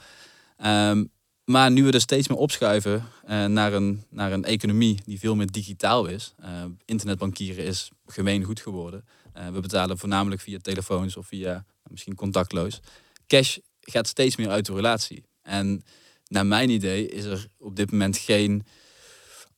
Um, 0.65 1.11
maar 1.45 1.71
nu 1.71 1.83
we 1.83 1.91
er 1.91 2.01
steeds 2.01 2.27
meer 2.27 2.37
opschuiven 2.37 3.05
uh, 3.29 3.45
naar, 3.45 3.73
een, 3.73 4.03
naar 4.09 4.31
een 4.31 4.43
economie 4.43 4.99
die 5.05 5.19
veel 5.19 5.35
meer 5.35 5.51
digitaal 5.51 6.05
is. 6.05 6.33
Uh, 6.39 6.47
internetbankieren 6.85 7.65
is 7.65 7.89
gemeen 8.05 8.43
goed 8.43 8.59
geworden. 8.59 9.05
Uh, 9.37 9.49
we 9.49 9.59
betalen 9.59 9.97
voornamelijk 9.97 10.41
via 10.41 10.57
telefoons 10.61 11.17
of 11.17 11.27
via 11.27 11.65
misschien 11.89 12.15
contactloos. 12.15 12.79
Cash 13.27 13.57
gaat 13.79 14.07
steeds 14.07 14.35
meer 14.35 14.49
uit 14.49 14.65
de 14.65 14.73
relatie. 14.73 15.23
En 15.41 15.83
naar 16.27 16.45
mijn 16.45 16.69
idee 16.69 17.07
is 17.07 17.23
er 17.23 17.47
op 17.57 17.75
dit 17.75 17.91
moment 17.91 18.17
geen 18.17 18.65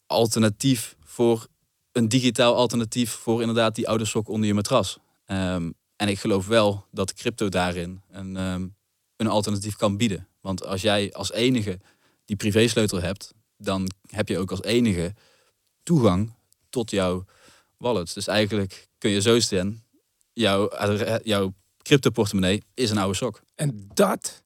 alternatief 0.05 0.95
voor 1.03 1.47
een 1.91 2.09
digitaal 2.09 2.55
alternatief 2.55 3.11
voor 3.11 3.39
inderdaad 3.39 3.75
die 3.75 3.87
oude 3.87 4.05
sok 4.05 4.29
onder 4.29 4.47
je 4.47 4.53
matras. 4.53 4.97
Um, 5.25 5.73
en 5.95 6.07
ik 6.07 6.19
geloof 6.19 6.47
wel 6.47 6.85
dat 6.91 7.13
crypto 7.13 7.49
daarin 7.49 8.01
een, 8.11 8.35
um, 8.35 8.75
een 9.15 9.27
alternatief 9.27 9.75
kan 9.75 9.97
bieden. 9.97 10.27
Want 10.47 10.65
als 10.65 10.81
jij 10.81 11.13
als 11.13 11.31
enige 11.31 11.79
die 12.25 12.35
privésleutel 12.35 13.01
hebt, 13.01 13.33
dan 13.57 13.91
heb 14.09 14.27
je 14.27 14.37
ook 14.37 14.51
als 14.51 14.63
enige 14.63 15.13
toegang 15.83 16.33
tot 16.69 16.91
jouw 16.91 17.25
wallet. 17.77 18.13
Dus 18.13 18.27
eigenlijk 18.27 18.87
kun 18.97 19.09
je 19.09 19.21
zo 19.21 19.39
stellen, 19.39 19.83
jouw, 20.33 20.69
jouw 21.23 21.53
crypto 21.81 22.09
portemonnee 22.09 22.63
is 22.73 22.89
een 22.89 22.97
oude 22.97 23.15
sok. 23.15 23.41
En 23.55 23.89
dat 23.93 24.43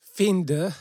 vinden 0.00 0.74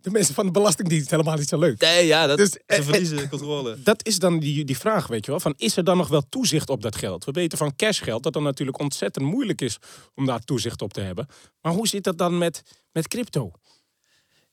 de 0.00 0.10
mensen 0.10 0.34
van 0.34 0.46
de 0.46 0.52
Belastingdienst 0.52 1.10
helemaal 1.10 1.36
niet 1.36 1.48
zo 1.48 1.58
leuk. 1.58 1.80
Nee, 1.80 2.06
ja, 2.06 2.26
dat, 2.26 2.36
dus, 2.36 2.50
ze 2.50 2.62
eh, 2.66 2.82
verliezen 2.82 3.18
eh, 3.18 3.28
controle. 3.28 3.82
Dat 3.82 4.06
is 4.06 4.18
dan 4.18 4.38
die, 4.38 4.64
die 4.64 4.78
vraag, 4.78 5.06
weet 5.06 5.24
je 5.24 5.30
wel. 5.30 5.40
Van, 5.40 5.54
is 5.56 5.76
er 5.76 5.84
dan 5.84 5.96
nog 5.96 6.08
wel 6.08 6.22
toezicht 6.28 6.70
op 6.70 6.82
dat 6.82 6.96
geld? 6.96 7.24
We 7.24 7.32
weten 7.32 7.58
van 7.58 7.76
cashgeld 7.76 8.22
dat 8.22 8.32
dan 8.32 8.42
natuurlijk 8.42 8.78
ontzettend 8.78 9.24
moeilijk 9.24 9.60
is 9.60 9.78
om 10.14 10.26
daar 10.26 10.44
toezicht 10.44 10.82
op 10.82 10.92
te 10.92 11.00
hebben. 11.00 11.26
Maar 11.60 11.72
hoe 11.72 11.88
zit 11.88 12.04
dat 12.04 12.18
dan 12.18 12.38
met, 12.38 12.62
met 12.98 13.08
crypto? 13.08 13.52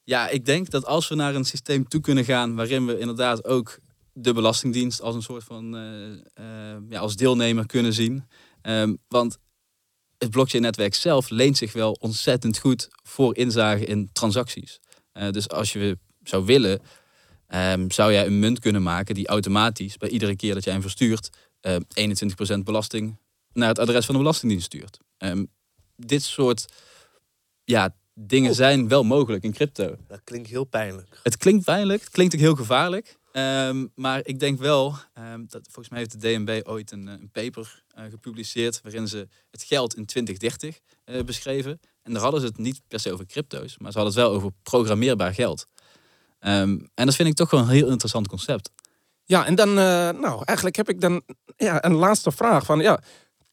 Ja, 0.04 0.30
ik 0.30 0.46
denk 0.46 0.70
dat 0.70 0.86
als 0.86 1.08
we 1.08 1.16
naar 1.16 1.36
een 1.36 1.46
systeem 1.46 1.88
toe 1.88 2.02
kunnen 2.02 2.26
gaan 2.26 2.56
waarin 2.56 2.86
we 2.86 3.00
inderdaad 3.00 3.46
ook 3.46 3.80
de 4.14 4.34
Belastingdienst 4.34 5.02
als 5.02 5.16
een 5.16 5.22
soort 5.22 5.44
van 5.44 5.76
uh, 5.76 6.10
uh, 6.40 6.78
ja, 6.90 7.00
als 7.00 7.16
deelnemer 7.16 7.66
kunnen 7.66 7.94
zien. 7.94 8.28
Um, 8.62 8.98
want 9.08 9.38
het 10.18 10.30
blockchain-netwerk 10.30 10.94
zelf 10.94 11.30
leent 11.30 11.58
zich 11.58 11.74
wel 11.74 11.92
ontzettend 11.92 12.58
goed 12.58 12.88
voor 13.04 13.36
inzage 13.36 13.86
in 13.86 14.10
transacties. 14.12 14.80
Uh, 15.14 15.30
dus 15.30 15.50
als 15.50 15.74
je 15.74 15.98
zou 16.24 16.46
willen, 16.46 16.82
um, 17.48 17.92
zou 17.92 18.12
jij 18.12 18.26
een 18.26 18.40
munt 18.40 18.60
kunnen 18.60 18.84
maken 18.84 19.16
die 19.16 19.28
automatisch 19.28 19.98
bij 19.98 20.10
iedere 20.10 20.36
keer 20.36 20.54
dat 20.54 20.64
jij 20.64 20.74
hem 20.74 20.82
verstuurt, 20.82 21.30
21% 21.68 22.58
belasting 22.64 23.18
naar 23.54 23.68
het 23.68 23.80
adres 23.80 24.06
van 24.06 24.16
de 24.16 24.22
Belastingdienst 24.22 24.66
stuurt. 24.66 24.98
Um, 25.18 25.48
dit 25.96 26.24
soort 26.24 26.66
ja, 27.64 27.96
dingen 28.16 28.50
oh. 28.50 28.56
zijn 28.56 28.88
wel 28.88 29.04
mogelijk 29.04 29.44
in 29.44 29.54
crypto. 29.54 29.96
Dat 30.08 30.22
klinkt 30.24 30.50
heel 30.50 30.64
pijnlijk. 30.64 31.20
Het 31.24 31.38
klinkt 31.38 31.66
pijnlijk, 31.66 32.02
het 32.02 32.10
klinkt 32.10 32.34
ook 32.34 32.40
heel 32.40 32.56
gevaarlijk. 32.56 33.18
Um, 33.32 33.92
maar 33.96 34.22
ik 34.24 34.40
denk 34.40 34.60
wel, 34.60 34.96
um, 35.34 35.46
dat 35.48 35.62
volgens 35.64 35.90
mij 35.90 36.00
heeft 36.00 36.22
de 36.22 36.34
DNB 36.34 36.62
ooit 36.68 36.92
een, 36.92 37.08
een 37.08 37.30
paper 37.32 37.84
uh, 37.98 38.04
gepubliceerd 38.10 38.80
waarin 38.82 39.08
ze 39.08 39.28
het 39.52 39.64
geld 39.64 39.96
in 39.96 40.06
2030 40.06 40.80
uh, 41.06 41.20
eh, 41.20 41.26
beschreven. 41.26 41.80
En 42.02 42.14
daar 42.14 42.22
hadden 42.22 42.42
ze 42.42 42.48
het 42.48 42.58
niet 42.58 42.82
per 42.88 43.00
se 43.00 43.14
over 43.14 43.26
crypto's, 43.26 43.78
maar 43.78 43.92
ze 43.92 43.98
hadden 43.98 44.16
het 44.16 44.24
wel 44.24 44.34
over 44.34 44.52
programmeerbaar 44.64 45.34
geld. 45.34 45.68
Um, 46.40 46.90
en 46.94 47.06
dat 47.06 47.16
vind 47.16 47.30
ik 47.30 47.36
toch 47.36 47.50
wel 47.50 47.60
een 47.60 47.68
heel 47.68 47.90
interessant 47.90 48.28
concept. 48.28 48.72
Ja, 49.24 49.46
en 49.46 49.56
dan, 49.56 49.70
uh, 49.70 49.76
nou, 50.10 50.42
eigenlijk 50.46 50.76
heb 50.76 50.90
ik 50.90 51.02
dan 51.02 51.22
ja, 51.58 51.86
een 51.86 51.96
laatste 51.96 52.32
vraag. 52.32 52.66
Van, 52.66 52.80
ja, 52.80 53.00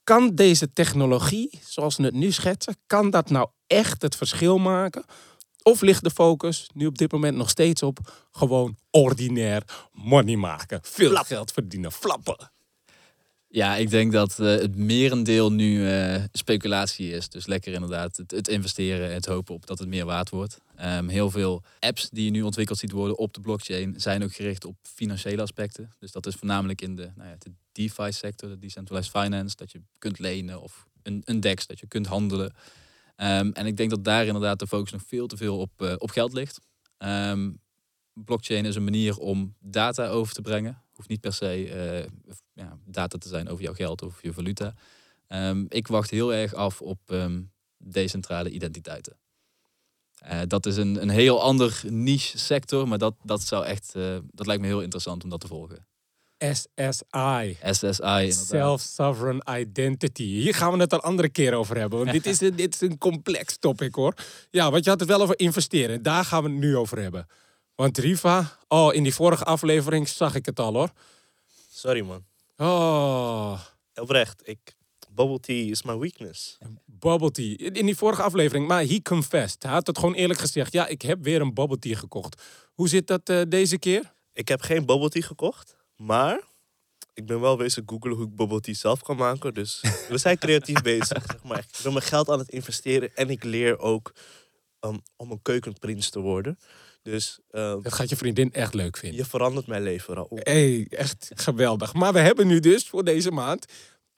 kan 0.05 0.35
deze 0.35 0.72
technologie, 0.72 1.61
zoals 1.64 1.96
we 1.96 2.03
het 2.03 2.14
nu 2.14 2.33
schetsen, 2.33 2.77
kan 2.87 3.11
dat 3.11 3.31
nou 3.31 3.48
echt 3.72 4.02
het 4.02 4.16
verschil 4.16 4.58
maken? 4.58 5.04
Of 5.62 5.80
ligt 5.80 6.04
de 6.04 6.11
focus 6.11 6.68
nu 6.74 6.87
op 6.87 6.98
dit 6.98 7.12
moment 7.12 7.37
nog 7.37 7.50
steeds 7.50 7.82
op 7.82 8.26
gewoon 8.30 8.76
ordinair 8.90 9.62
money 9.92 10.37
maken? 10.37 10.80
Veel 10.82 11.14
geld 11.16 11.52
verdienen, 11.52 11.92
flappen. 11.92 12.50
Ja, 13.48 13.76
ik 13.76 13.90
denk 13.90 14.12
dat 14.12 14.38
uh, 14.40 14.46
het 14.46 14.76
merendeel 14.76 15.52
nu 15.52 15.90
uh, 15.90 16.22
speculatie 16.32 17.11
is. 17.11 17.28
Dus 17.28 17.46
lekker 17.46 17.72
inderdaad 17.72 18.16
het, 18.16 18.30
het, 18.30 18.48
investeren, 18.48 19.12
het 19.12 19.26
hopen 19.26 19.54
op 19.54 19.66
dat 19.66 19.78
het 19.78 19.88
meer 19.88 20.04
waard 20.04 20.30
wordt. 20.30 20.58
Um, 20.80 21.08
heel 21.08 21.30
veel 21.30 21.62
apps 21.80 22.08
die 22.11 22.24
je 22.24 22.30
nu 22.30 22.42
ontwikkeld 22.42 22.78
ziet 22.78 22.92
worden 22.92 23.18
op 23.18 23.35
de 23.35 23.40
blockchain 23.40 23.94
zijn 23.96 24.22
ook 24.22 24.35
gericht 24.35 24.64
op 24.64 24.76
financiële 24.82 25.42
aspecten. 25.42 25.92
Dus 25.98 26.12
dat 26.12 26.26
is 26.26 26.35
voornamelijk 26.35 26.82
in 26.82 26.96
de, 26.96 27.11
nou 27.16 27.28
ja, 27.28 27.37
de 27.38 27.52
DeFi-sector, 27.72 28.48
de 28.48 28.58
Decentralized 28.58 29.11
Finance, 29.11 29.56
dat 29.56 29.72
je 29.72 29.80
kunt 29.98 30.18
lenen 30.18 30.61
of 30.61 30.87
een, 31.02 31.22
een 31.24 31.40
DEX, 31.40 31.66
dat 31.66 31.80
je 31.80 31.87
kunt 31.87 32.06
handelen. 32.06 32.54
Um, 33.16 33.53
en 33.53 33.66
ik 33.66 33.77
denk 33.77 33.90
dat 33.90 34.05
daar 34.05 34.27
inderdaad 34.27 34.59
de 34.59 34.66
focus 34.66 34.92
nog 34.92 35.03
veel 35.07 35.27
te 35.27 35.37
veel 35.37 35.59
op, 35.59 35.70
uh, 35.83 35.94
op 35.98 36.11
geld 36.11 36.33
ligt. 36.33 36.61
Um, 36.98 37.61
blockchain 38.12 38.64
is 38.64 38.77
een 38.77 38.85
manier 38.85 39.18
om 39.18 39.55
data 39.61 40.09
over 40.09 40.35
te 40.35 40.40
brengen. 40.42 40.83
Hoeft 40.92 41.09
niet 41.09 41.20
per 41.20 41.33
se 41.33 41.66
uh, 42.27 42.35
ja, 42.53 42.79
data 42.85 43.18
te 43.18 43.29
zijn 43.29 43.48
over 43.48 43.64
jouw 43.64 43.75
geld 43.75 44.03
of 44.03 44.22
je 44.22 44.33
valuta. 44.33 44.75
Um, 45.29 45.66
ik 45.68 45.88
wacht 45.88 46.11
heel 46.11 46.35
erg 46.35 46.55
af 46.55 46.81
op 46.81 47.01
decentrale 47.77 48.51
identiteiten. 48.51 49.16
Eh, 50.22 50.40
dat 50.46 50.66
is 50.66 50.77
een, 50.77 51.03
een 51.03 51.09
heel 51.09 51.42
ander 51.42 51.83
niche 51.88 52.38
sector, 52.38 52.88
maar 52.88 52.98
dat, 52.98 53.14
dat, 53.22 53.42
zou 53.42 53.64
echt, 53.64 53.94
eh, 53.94 54.16
dat 54.31 54.46
lijkt 54.46 54.62
me 54.62 54.68
heel 54.68 54.81
interessant 54.81 55.25
om 55.25 55.31
dat 55.31 55.40
te 55.40 55.46
volgen. 55.46 55.87
SSI. 56.52 57.57
SSI, 57.72 58.02
inderdaad. 58.02 58.46
Self-Sovereign 58.46 59.42
Identity. 59.59 60.22
Hier 60.24 60.55
gaan 60.55 60.72
we 60.72 60.78
het 60.78 60.92
een 60.92 61.00
andere 61.00 61.28
keer 61.28 61.55
over 61.55 61.76
hebben. 61.76 61.98
Want 61.98 62.12
dit 62.12 62.26
is, 62.26 62.40
een, 62.40 62.57
dit 62.57 62.74
is 62.74 62.81
een 62.81 62.98
complex 62.98 63.57
topic 63.59 63.94
hoor. 63.94 64.14
Ja, 64.50 64.70
want 64.70 64.85
je 64.85 64.90
had 64.90 65.00
het 65.00 65.09
wel 65.09 65.20
over 65.22 65.38
investeren. 65.38 66.02
Daar 66.02 66.24
gaan 66.24 66.42
we 66.42 66.48
het 66.50 66.59
nu 66.59 66.76
over 66.76 66.98
hebben. 66.98 67.26
Want 67.74 67.98
Riva, 67.98 68.59
oh, 68.68 68.94
in 68.94 69.02
die 69.02 69.14
vorige 69.14 69.44
aflevering 69.44 70.09
zag 70.09 70.35
ik 70.35 70.46
het 70.46 70.61
al 70.61 70.72
hoor. 70.74 70.90
Sorry 71.72 72.00
man. 72.00 72.24
Oh, 72.57 73.61
Oprecht, 73.94 74.48
ik, 74.48 74.59
bubble 75.11 75.40
tea 75.40 75.70
is 75.70 75.83
my 75.83 75.96
weakness. 75.98 76.59
bubble 76.85 77.31
tea. 77.31 77.57
In 77.57 77.74
in 77.74 77.87
die 77.87 77.96
vorige 77.96 78.22
aflevering, 78.22 78.66
maar 78.66 78.85
he 78.85 79.02
confessed. 79.02 79.62
Hij 79.62 79.72
had 79.72 79.87
het 79.87 79.98
gewoon 79.98 80.14
eerlijk 80.14 80.40
gezegd. 80.40 80.72
Ja, 80.72 80.87
ik 80.87 81.02
heb 81.02 81.22
weer 81.22 81.40
een 81.40 81.55
bubble 81.55 81.78
tea 81.78 81.96
gekocht. 81.96 82.42
Hoe 82.74 82.88
zit 82.88 83.07
dat 83.07 83.28
eh, 83.28 83.40
deze 83.48 83.78
keer? 83.78 84.12
Ik 84.33 84.48
heb 84.48 84.61
geen 84.61 84.87
bubble 84.87 85.09
tea 85.09 85.22
gekocht, 85.22 85.76
maar 86.02 86.40
ik 87.14 87.26
ben 87.26 87.40
wel 87.40 87.56
bezig 87.56 87.82
googlen 87.86 88.16
hoe 88.16 88.26
ik 88.26 88.36
bubble 88.36 88.60
tea 88.60 88.74
zelf 88.74 89.02
kan 89.02 89.16
maken. 89.16 89.54
Dus 89.54 89.80
we 90.08 90.18
zijn 90.18 90.38
creatief 90.38 90.82
bezig. 90.82 91.24
Zeg 91.26 91.42
maar. 91.44 91.58
Ik 91.58 91.82
ben 91.82 91.92
mijn 91.92 92.04
geld 92.04 92.28
aan 92.28 92.38
het 92.38 92.48
investeren 92.48 93.14
en 93.14 93.30
ik 93.30 93.44
leer 93.44 93.78
ook 93.78 94.12
um, 94.80 95.02
om 95.16 95.30
een 95.30 95.42
keukenprins 95.42 96.10
te 96.10 96.20
worden. 96.20 96.58
Dus 97.02 97.38
um, 97.50 97.82
Dat 97.82 97.92
gaat 97.92 98.08
je 98.08 98.16
vriendin 98.16 98.52
echt 98.52 98.74
leuk 98.74 98.96
vinden. 98.96 99.18
je 99.18 99.24
verandert 99.24 99.66
mijn 99.66 99.82
leven, 99.82 100.14
Raoul. 100.14 100.38
hey, 100.42 100.86
echt 100.90 101.30
geweldig. 101.34 101.92
Maar 101.92 102.12
we 102.12 102.18
hebben 102.18 102.46
nu 102.46 102.60
dus 102.60 102.88
voor 102.88 103.04
deze 103.04 103.30
maand 103.30 103.66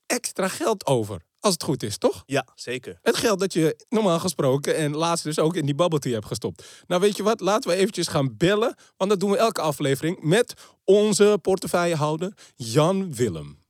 extra 0.07 0.49
geld 0.49 0.87
over. 0.87 1.23
Als 1.41 1.53
het 1.53 1.63
goed 1.63 1.83
is, 1.83 1.99
toch? 1.99 2.23
Ja, 2.27 2.47
zeker. 2.55 2.99
Het 3.03 3.17
geld 3.17 3.41
dat 3.41 3.53
je 3.53 3.85
normaal 3.89 4.19
gesproken 4.19 4.77
en 4.77 4.97
laatst 4.97 5.25
dus 5.25 5.39
ook 5.39 5.57
in 5.57 5.67
die 5.67 5.75
bubble 5.75 5.99
tea 5.99 6.13
hebt 6.13 6.27
gestopt. 6.27 6.85
Nou, 6.87 7.01
weet 7.01 7.17
je 7.17 7.23
wat? 7.23 7.41
Laten 7.41 7.71
we 7.71 7.77
eventjes 7.77 8.09
gaan 8.09 8.37
bellen. 8.37 8.77
Want 8.97 9.11
dat 9.11 9.21
doen 9.21 9.31
we 9.31 9.37
elke 9.37 9.61
aflevering 9.61 10.23
met 10.23 10.55
onze 10.85 11.39
portefeuillehouder 11.43 12.33
Jan 12.55 13.15
Willem. 13.15 13.63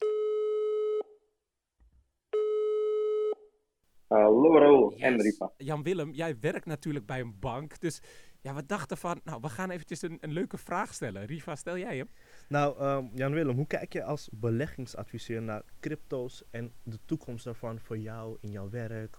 Hallo 4.07 4.90
en 4.90 5.20
Ripa. 5.20 5.53
Jan 5.57 5.83
Willem, 5.83 6.12
jij 6.12 6.37
werkt 6.40 6.66
natuurlijk 6.66 7.07
bij 7.07 7.20
een 7.20 7.38
bank. 7.40 7.81
Dus 7.81 8.01
ja, 8.40 8.55
we 8.55 8.66
dachten 8.66 8.97
van, 8.97 9.20
nou, 9.25 9.38
we 9.40 9.49
gaan 9.49 9.70
eventjes 9.70 10.03
een, 10.03 10.18
een 10.20 10.33
leuke 10.33 10.59
vraag 10.59 10.94
stellen. 10.94 11.27
Riva, 11.27 11.57
stel 11.57 11.79
jij 11.79 11.97
hem? 11.97 12.09
Nou, 12.48 12.78
ehm, 12.78 13.04
Jan-Willem, 13.14 13.57
hoe 13.57 13.66
kijk 13.66 13.92
je 13.92 14.02
als 14.04 14.30
beleggingsadviseur 14.33 15.42
naar 15.42 15.62
crypto's 15.80 16.44
en 16.50 16.72
de 16.83 16.98
toekomst 17.07 17.44
daarvan 17.44 17.78
voor 17.78 17.98
jou 17.98 18.37
in 18.40 18.50
jouw 18.50 18.70
werk, 18.70 19.16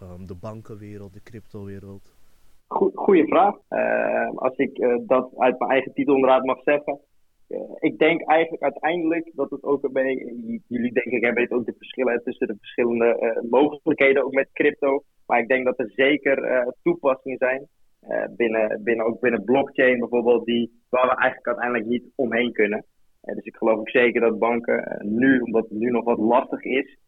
ehm, 0.00 0.26
de 0.26 0.34
bankenwereld, 0.34 1.12
de 1.14 1.22
cryptowereld? 1.22 2.16
Goe- 2.66 2.92
Goeie 2.94 3.26
vraag. 3.26 3.54
Eh, 3.68 4.30
als 4.34 4.56
ik 4.56 4.78
eh, 4.78 4.96
dat 5.06 5.30
uit 5.36 5.58
mijn 5.58 5.70
eigen 5.70 5.92
titel 5.92 6.14
inderdaad 6.14 6.44
mag 6.44 6.62
zeggen. 6.62 7.00
Eh, 7.48 7.60
ik 7.78 7.98
denk 7.98 8.22
eigenlijk 8.22 8.62
uiteindelijk 8.62 9.30
dat 9.34 9.50
het 9.50 9.62
ook 9.64 9.88
jullie 10.66 10.92
denk 10.92 11.06
ik 11.06 11.24
hebben 11.24 11.50
ook 11.50 11.66
de 11.66 11.74
verschillen 11.78 12.22
tussen 12.24 12.46
de 12.46 12.56
verschillende 12.58 13.18
eh, 13.18 13.50
mogelijkheden 13.50 14.24
ook 14.24 14.32
met 14.32 14.48
crypto. 14.52 15.02
Maar 15.26 15.38
ik 15.40 15.48
denk 15.48 15.64
dat 15.64 15.78
er 15.78 15.90
zeker 15.94 16.66
toepassingen 16.82 17.38
zijn. 17.38 17.68
Eh, 18.00 18.24
binnen, 18.36 18.82
binnen, 18.82 19.06
ook 19.06 19.20
binnen 19.20 19.44
blockchain 19.44 19.98
bijvoorbeeld, 19.98 20.44
die, 20.44 20.82
waar 20.88 21.08
we 21.08 21.16
eigenlijk 21.16 21.46
uiteindelijk 21.46 21.86
niet 21.86 22.12
omheen 22.14 22.52
kunnen. 22.52 22.84
Eh, 23.20 23.34
dus 23.34 23.44
ik 23.44 23.56
geloof 23.56 23.78
ook 23.78 23.90
zeker 23.90 24.20
dat 24.20 24.38
banken 24.38 24.84
eh, 24.84 25.06
nu, 25.06 25.40
omdat 25.40 25.68
het 25.68 25.78
nu 25.78 25.90
nog 25.90 26.04
wat 26.04 26.18
lastig 26.18 26.62
is, 26.62 26.98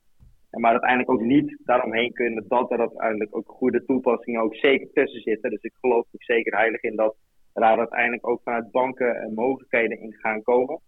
maar 0.50 0.70
uiteindelijk 0.70 1.10
ook 1.10 1.22
niet 1.22 1.60
daaromheen 1.64 2.12
kunnen 2.12 2.44
dat 2.48 2.70
er 2.70 2.78
uiteindelijk 2.78 3.36
ook 3.36 3.48
goede 3.48 3.84
toepassingen 3.84 4.40
ook 4.40 4.54
zeker 4.54 4.88
tussen 4.92 5.20
zitten. 5.20 5.50
Dus 5.50 5.62
ik 5.62 5.74
geloof 5.80 6.06
ook 6.12 6.22
zeker 6.22 6.56
heilig 6.56 6.82
in 6.82 6.96
dat 6.96 7.16
daar 7.52 7.78
uiteindelijk 7.78 8.28
ook 8.28 8.40
vanuit 8.42 8.70
banken 8.70 9.32
mogelijkheden 9.34 10.00
in 10.00 10.12
gaan 10.12 10.42
komen. 10.42 10.80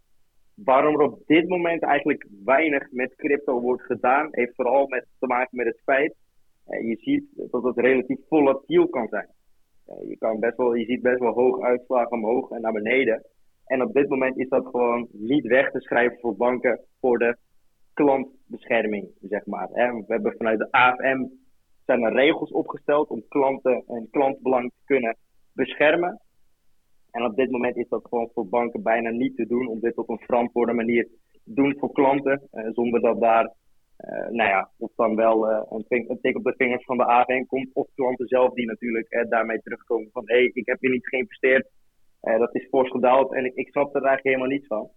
Waarom 0.54 1.00
er 1.00 1.06
op 1.06 1.22
dit 1.26 1.48
moment 1.48 1.82
eigenlijk 1.82 2.26
weinig 2.44 2.90
met 2.90 3.14
crypto 3.14 3.60
wordt 3.60 3.82
gedaan, 3.82 4.28
heeft 4.30 4.54
vooral 4.54 4.86
met, 4.86 5.06
te 5.18 5.26
maken 5.26 5.56
met 5.56 5.66
het 5.66 5.80
feit, 5.84 6.14
eh, 6.66 6.88
je 6.88 6.96
ziet 6.96 7.50
dat 7.50 7.62
het 7.62 7.78
relatief 7.78 8.18
volatiel 8.28 8.88
kan 8.88 9.08
zijn. 9.08 9.28
Je, 10.08 10.16
kan 10.18 10.40
best 10.40 10.56
wel, 10.56 10.74
je 10.74 10.84
ziet 10.84 11.02
best 11.02 11.18
wel 11.18 11.32
hoge 11.32 11.62
uitslagen 11.62 12.12
omhoog 12.12 12.50
en 12.50 12.60
naar 12.60 12.72
beneden. 12.72 13.26
En 13.64 13.82
op 13.82 13.92
dit 13.92 14.08
moment 14.08 14.38
is 14.38 14.48
dat 14.48 14.66
gewoon 14.66 15.08
niet 15.12 15.46
weg 15.46 15.70
te 15.70 15.80
schrijven 15.80 16.18
voor 16.20 16.36
banken 16.36 16.80
voor 17.00 17.18
de 17.18 17.36
klantbescherming, 17.94 19.08
zeg 19.20 19.46
maar. 19.46 19.68
We 19.68 20.04
hebben 20.06 20.34
vanuit 20.36 20.58
de 20.58 20.70
AFM 20.70 21.24
zijn 21.84 22.02
er 22.02 22.12
regels 22.12 22.50
opgesteld 22.50 23.08
om 23.08 23.24
klanten 23.28 23.84
en 23.86 24.08
klantbelang 24.10 24.70
te 24.70 24.82
kunnen 24.84 25.16
beschermen. 25.52 26.20
En 27.10 27.24
op 27.24 27.36
dit 27.36 27.50
moment 27.50 27.76
is 27.76 27.88
dat 27.88 28.06
gewoon 28.08 28.30
voor 28.34 28.48
banken 28.48 28.82
bijna 28.82 29.10
niet 29.10 29.36
te 29.36 29.46
doen 29.46 29.68
om 29.68 29.80
dit 29.80 29.96
op 29.96 30.08
een 30.08 30.22
verantwoorde 30.26 30.72
manier 30.72 31.08
te 31.44 31.52
doen 31.54 31.76
voor 31.78 31.92
klanten, 31.92 32.48
eh, 32.50 32.68
zonder 32.72 33.00
dat 33.00 33.20
daar, 33.20 33.52
nou 34.30 34.48
ja, 34.48 34.70
of 34.78 34.92
dan 34.96 35.16
wel 35.16 35.50
eh, 35.50 35.62
een, 35.68 36.04
een 36.10 36.20
tik 36.20 36.36
op 36.36 36.44
de 36.44 36.54
vingers 36.56 36.84
van 36.84 36.96
de 36.96 37.04
AFM 37.04 37.44
komt, 37.44 37.70
of 37.72 37.86
klanten 37.94 38.26
zelf 38.26 38.54
die 38.54 38.66
natuurlijk 38.66 39.08
eh, 39.08 39.28
daarmee 39.28 39.62
terugkomen 39.62 40.10
van 40.12 40.22
hé, 40.26 40.34
hey, 40.34 40.50
ik 40.52 40.66
heb 40.66 40.80
hier 40.80 40.90
niet 40.90 41.08
geïnvesteerd, 41.08 41.70
eh, 42.20 42.38
dat 42.38 42.54
is 42.54 42.68
fors 42.68 42.90
gedaald 42.90 43.34
en 43.34 43.56
ik, 43.56 43.68
snap 43.68 43.94
er 43.94 44.02
eigenlijk 44.02 44.24
helemaal 44.24 44.56
niets 44.56 44.66
van. 44.66 44.90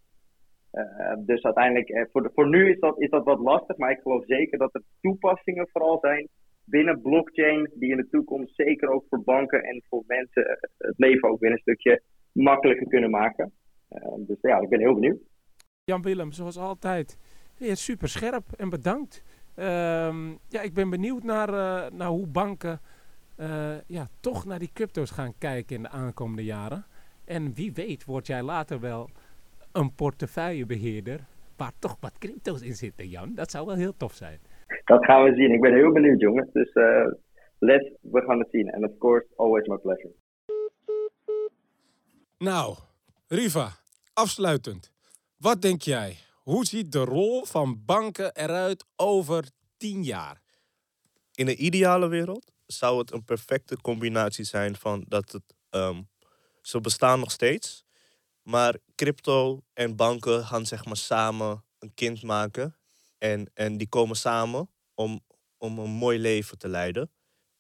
Eh, 0.72 1.14
dus 1.26 1.44
uiteindelijk, 1.44 1.90
eh, 1.90 2.06
voor, 2.12 2.32
voor 2.34 2.50
nu 2.50 2.70
is 2.70 2.80
dat, 2.80 3.02
is 3.02 3.10
dat 3.10 3.24
wat 3.24 3.40
lastig, 3.40 3.78
maar 3.78 3.92
ik 3.92 4.02
geloof 4.02 4.26
zeker 4.26 4.58
dat 4.58 4.76
er 4.76 4.84
toepassingen 5.02 5.68
vooral 5.72 6.00
zijn 6.00 6.30
binnen 6.66 7.02
blockchain, 7.02 7.72
die 7.74 7.92
in 7.92 7.98
de 7.98 8.08
toekomst 8.10 8.56
zeker 8.56 8.90
ook 8.90 9.06
voor 9.10 9.24
banken 9.24 9.64
en 9.64 9.84
voor 9.90 10.04
mensen 10.08 10.46
eh, 10.46 10.56
het 10.78 10.98
leven 10.98 11.30
ook 11.30 11.40
weer 11.40 11.52
een 11.52 11.58
stukje 11.58 12.02
makkelijker 12.32 12.88
kunnen 12.88 13.10
maken. 13.10 13.52
Eh, 13.90 14.14
dus 14.18 14.38
ja, 14.42 14.60
ik 14.60 14.70
ben 14.70 14.80
heel 14.80 14.94
benieuwd. 14.94 15.20
Jan 15.84 16.02
Willem, 16.02 16.32
zoals 16.32 16.58
altijd, 16.58 17.18
weer 17.58 17.76
super 17.76 18.10
scherp 18.10 18.44
en 18.58 18.70
bedankt. 18.70 19.24
Ehm, 19.56 20.30
ja, 20.30 20.62
ik 20.62 20.74
ben 20.74 20.90
benieuwd 20.90 21.24
naar, 21.24 21.50
eh, 21.50 21.92
naar 21.92 22.08
hoe 22.08 22.28
banken 22.28 22.80
eh, 23.36 23.80
ja, 23.88 24.08
toch 24.20 24.46
naar 24.46 24.60
die 24.60 24.70
crypto's 24.74 25.12
gaan 25.12 25.34
kijken 25.38 25.76
in 25.76 25.82
de 25.82 25.90
aankomende 25.90 26.44
jaren. 26.44 26.86
En 27.26 27.54
wie 27.54 27.74
weet 27.74 28.06
word 28.06 28.28
jij 28.28 28.42
later 28.42 28.80
wel 28.80 29.10
een 29.72 29.96
portefeuillebeheerder 29.96 31.20
waar 31.58 31.72
toch 31.80 31.98
wat 32.00 32.18
crypto's 32.18 32.62
in 32.62 32.76
zitten, 32.76 33.08
Jan. 33.08 33.36
Dat 33.36 33.52
zou 33.52 33.66
wel 33.66 33.76
heel 33.76 33.98
tof 33.98 34.14
zijn. 34.14 34.40
Dat 34.86 35.06
gaan 35.06 35.24
we 35.24 35.36
zien. 35.36 35.54
Ik 35.54 35.62
ben 35.62 35.74
heel 35.74 35.92
benieuwd, 35.92 36.20
jongens. 36.20 36.52
Dus 36.52 36.72
eh 36.72 37.06
let's, 37.60 37.94
we 38.02 38.22
gaan 38.22 38.40
het 38.40 38.48
zien. 38.52 38.70
En 38.70 38.86
of 38.86 38.98
course, 38.98 39.28
always 39.36 39.68
my 39.68 39.78
pleasure. 39.78 40.14
Nou, 42.38 42.76
Riva, 43.28 43.70
afsluitend. 44.14 44.92
Wat 45.38 45.62
denk 45.62 45.82
jij? 45.82 46.18
Hoe 46.46 46.66
ziet 46.66 46.92
de 46.92 47.04
rol 47.04 47.46
van 47.46 47.86
banken 47.86 48.36
eruit 48.36 48.86
over 48.96 49.50
tien 49.78 50.04
jaar? 50.04 50.42
In 51.34 51.48
een 51.48 51.66
ideale 51.66 52.08
wereld 52.08 52.52
zou 52.66 52.98
het 52.98 53.12
een 53.12 53.24
perfecte 53.24 53.82
combinatie 53.82 54.46
zijn 54.46 54.76
van 54.76 55.06
dat 55.08 55.32
het. 55.32 55.44
ehm, 55.70 56.02
ze 56.62 56.82
bestaan 56.82 57.20
nog 57.20 57.32
steeds, 57.32 57.86
maar 58.42 58.78
crypto 58.96 59.64
en 59.74 59.96
banken 59.96 60.46
gaan 60.46 60.66
zeg 60.66 60.86
maar 60.86 60.98
samen 60.98 61.66
een 61.80 61.94
kind 61.94 62.24
maken. 62.24 62.78
En, 63.18 63.52
en 63.54 63.78
die 63.78 63.90
komen 63.90 64.16
samen 64.16 64.70
om, 64.94 65.22
om 65.58 65.80
een 65.80 65.90
mooi 65.90 66.20
leven 66.20 66.58
te 66.58 66.68
leiden. 66.68 67.12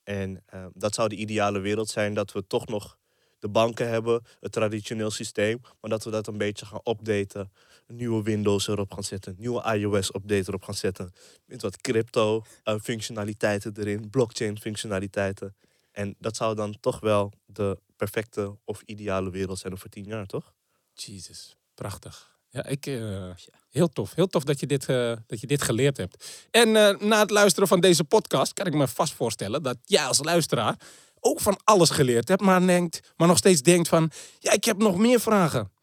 En 0.04 0.44
ehm, 0.46 0.70
dat 0.74 0.96
zou 0.96 1.10
de 1.10 1.16
ideale 1.16 1.60
wereld 1.60 1.90
zijn, 1.90 2.14
dat 2.14 2.32
we 2.32 2.48
toch 2.48 2.68
nog 2.68 2.98
de 3.46 3.52
banken 3.52 3.90
hebben, 3.90 4.24
het 4.40 4.52
traditioneel 4.52 5.12
systeem, 5.12 5.62
maar 5.82 5.90
dat 5.90 6.04
we 6.04 6.12
dat 6.12 6.28
een 6.28 6.38
beetje 6.38 6.66
gaan 6.66 6.82
updaten. 6.84 7.52
Een 7.88 7.96
nieuwe 7.96 8.24
Windows 8.24 8.68
erop 8.68 8.94
gaan 8.94 9.04
zetten, 9.04 9.32
een 9.32 9.40
nieuwe 9.40 9.76
iOS-update 9.76 10.44
erop 10.48 10.64
gaan 10.64 10.74
zetten. 10.74 11.12
Met 11.46 11.62
wat 11.62 11.82
crypto-functionaliteiten 11.82 13.74
erin, 13.78 14.10
blockchain-functionaliteiten. 14.10 15.56
En 15.92 16.16
dat 16.20 16.36
zou 16.36 16.56
dan 16.56 16.78
toch 16.80 17.00
wel 17.00 17.32
de 17.46 17.78
perfecte 17.96 18.58
of 18.64 18.82
ideale 18.86 19.30
wereld 19.30 19.60
zijn 19.60 19.74
over 19.74 19.90
tien 19.90 20.04
jaar, 20.04 20.26
toch? 20.26 20.54
Jezus, 20.94 21.56
prachtig. 21.74 22.34
Ja, 22.50 22.66
ik, 22.66 22.86
eh, 22.86 23.30
heel 23.70 23.90
tof. 23.90 24.14
Heel 24.14 24.28
tof 24.28 24.44
dat 24.44 24.60
je 24.60 24.68
dit, 24.68 24.90
eh, 24.90 25.14
dat 25.28 25.40
je 25.40 25.48
dit 25.48 25.62
geleerd 25.62 25.98
hebt. 25.98 26.48
En 26.52 26.76
eh, 26.76 27.00
na 27.00 27.20
het 27.20 27.30
luisteren 27.30 27.68
van 27.68 27.80
deze 27.80 28.04
podcast 28.04 28.54
kan 28.54 28.66
ik 28.66 28.74
me 28.74 28.88
vast 28.88 29.14
voorstellen 29.14 29.64
dat 29.64 29.78
jij 29.84 30.06
als 30.06 30.24
luisteraar 30.24 30.78
ook 31.26 31.40
van 31.42 31.60
alles 31.64 31.90
geleerd 31.90 32.28
hebt, 32.28 32.42
maar, 32.42 32.68
denkt, 32.68 33.14
maar 33.18 33.28
nog 33.28 33.38
steeds 33.38 33.62
denkt 33.62 33.88
van, 33.88 34.12
ja, 34.40 34.52
ik 34.52 34.64
heb 34.64 34.78
nog 34.78 34.98
meer 34.98 35.20
vragen. 35.20 35.74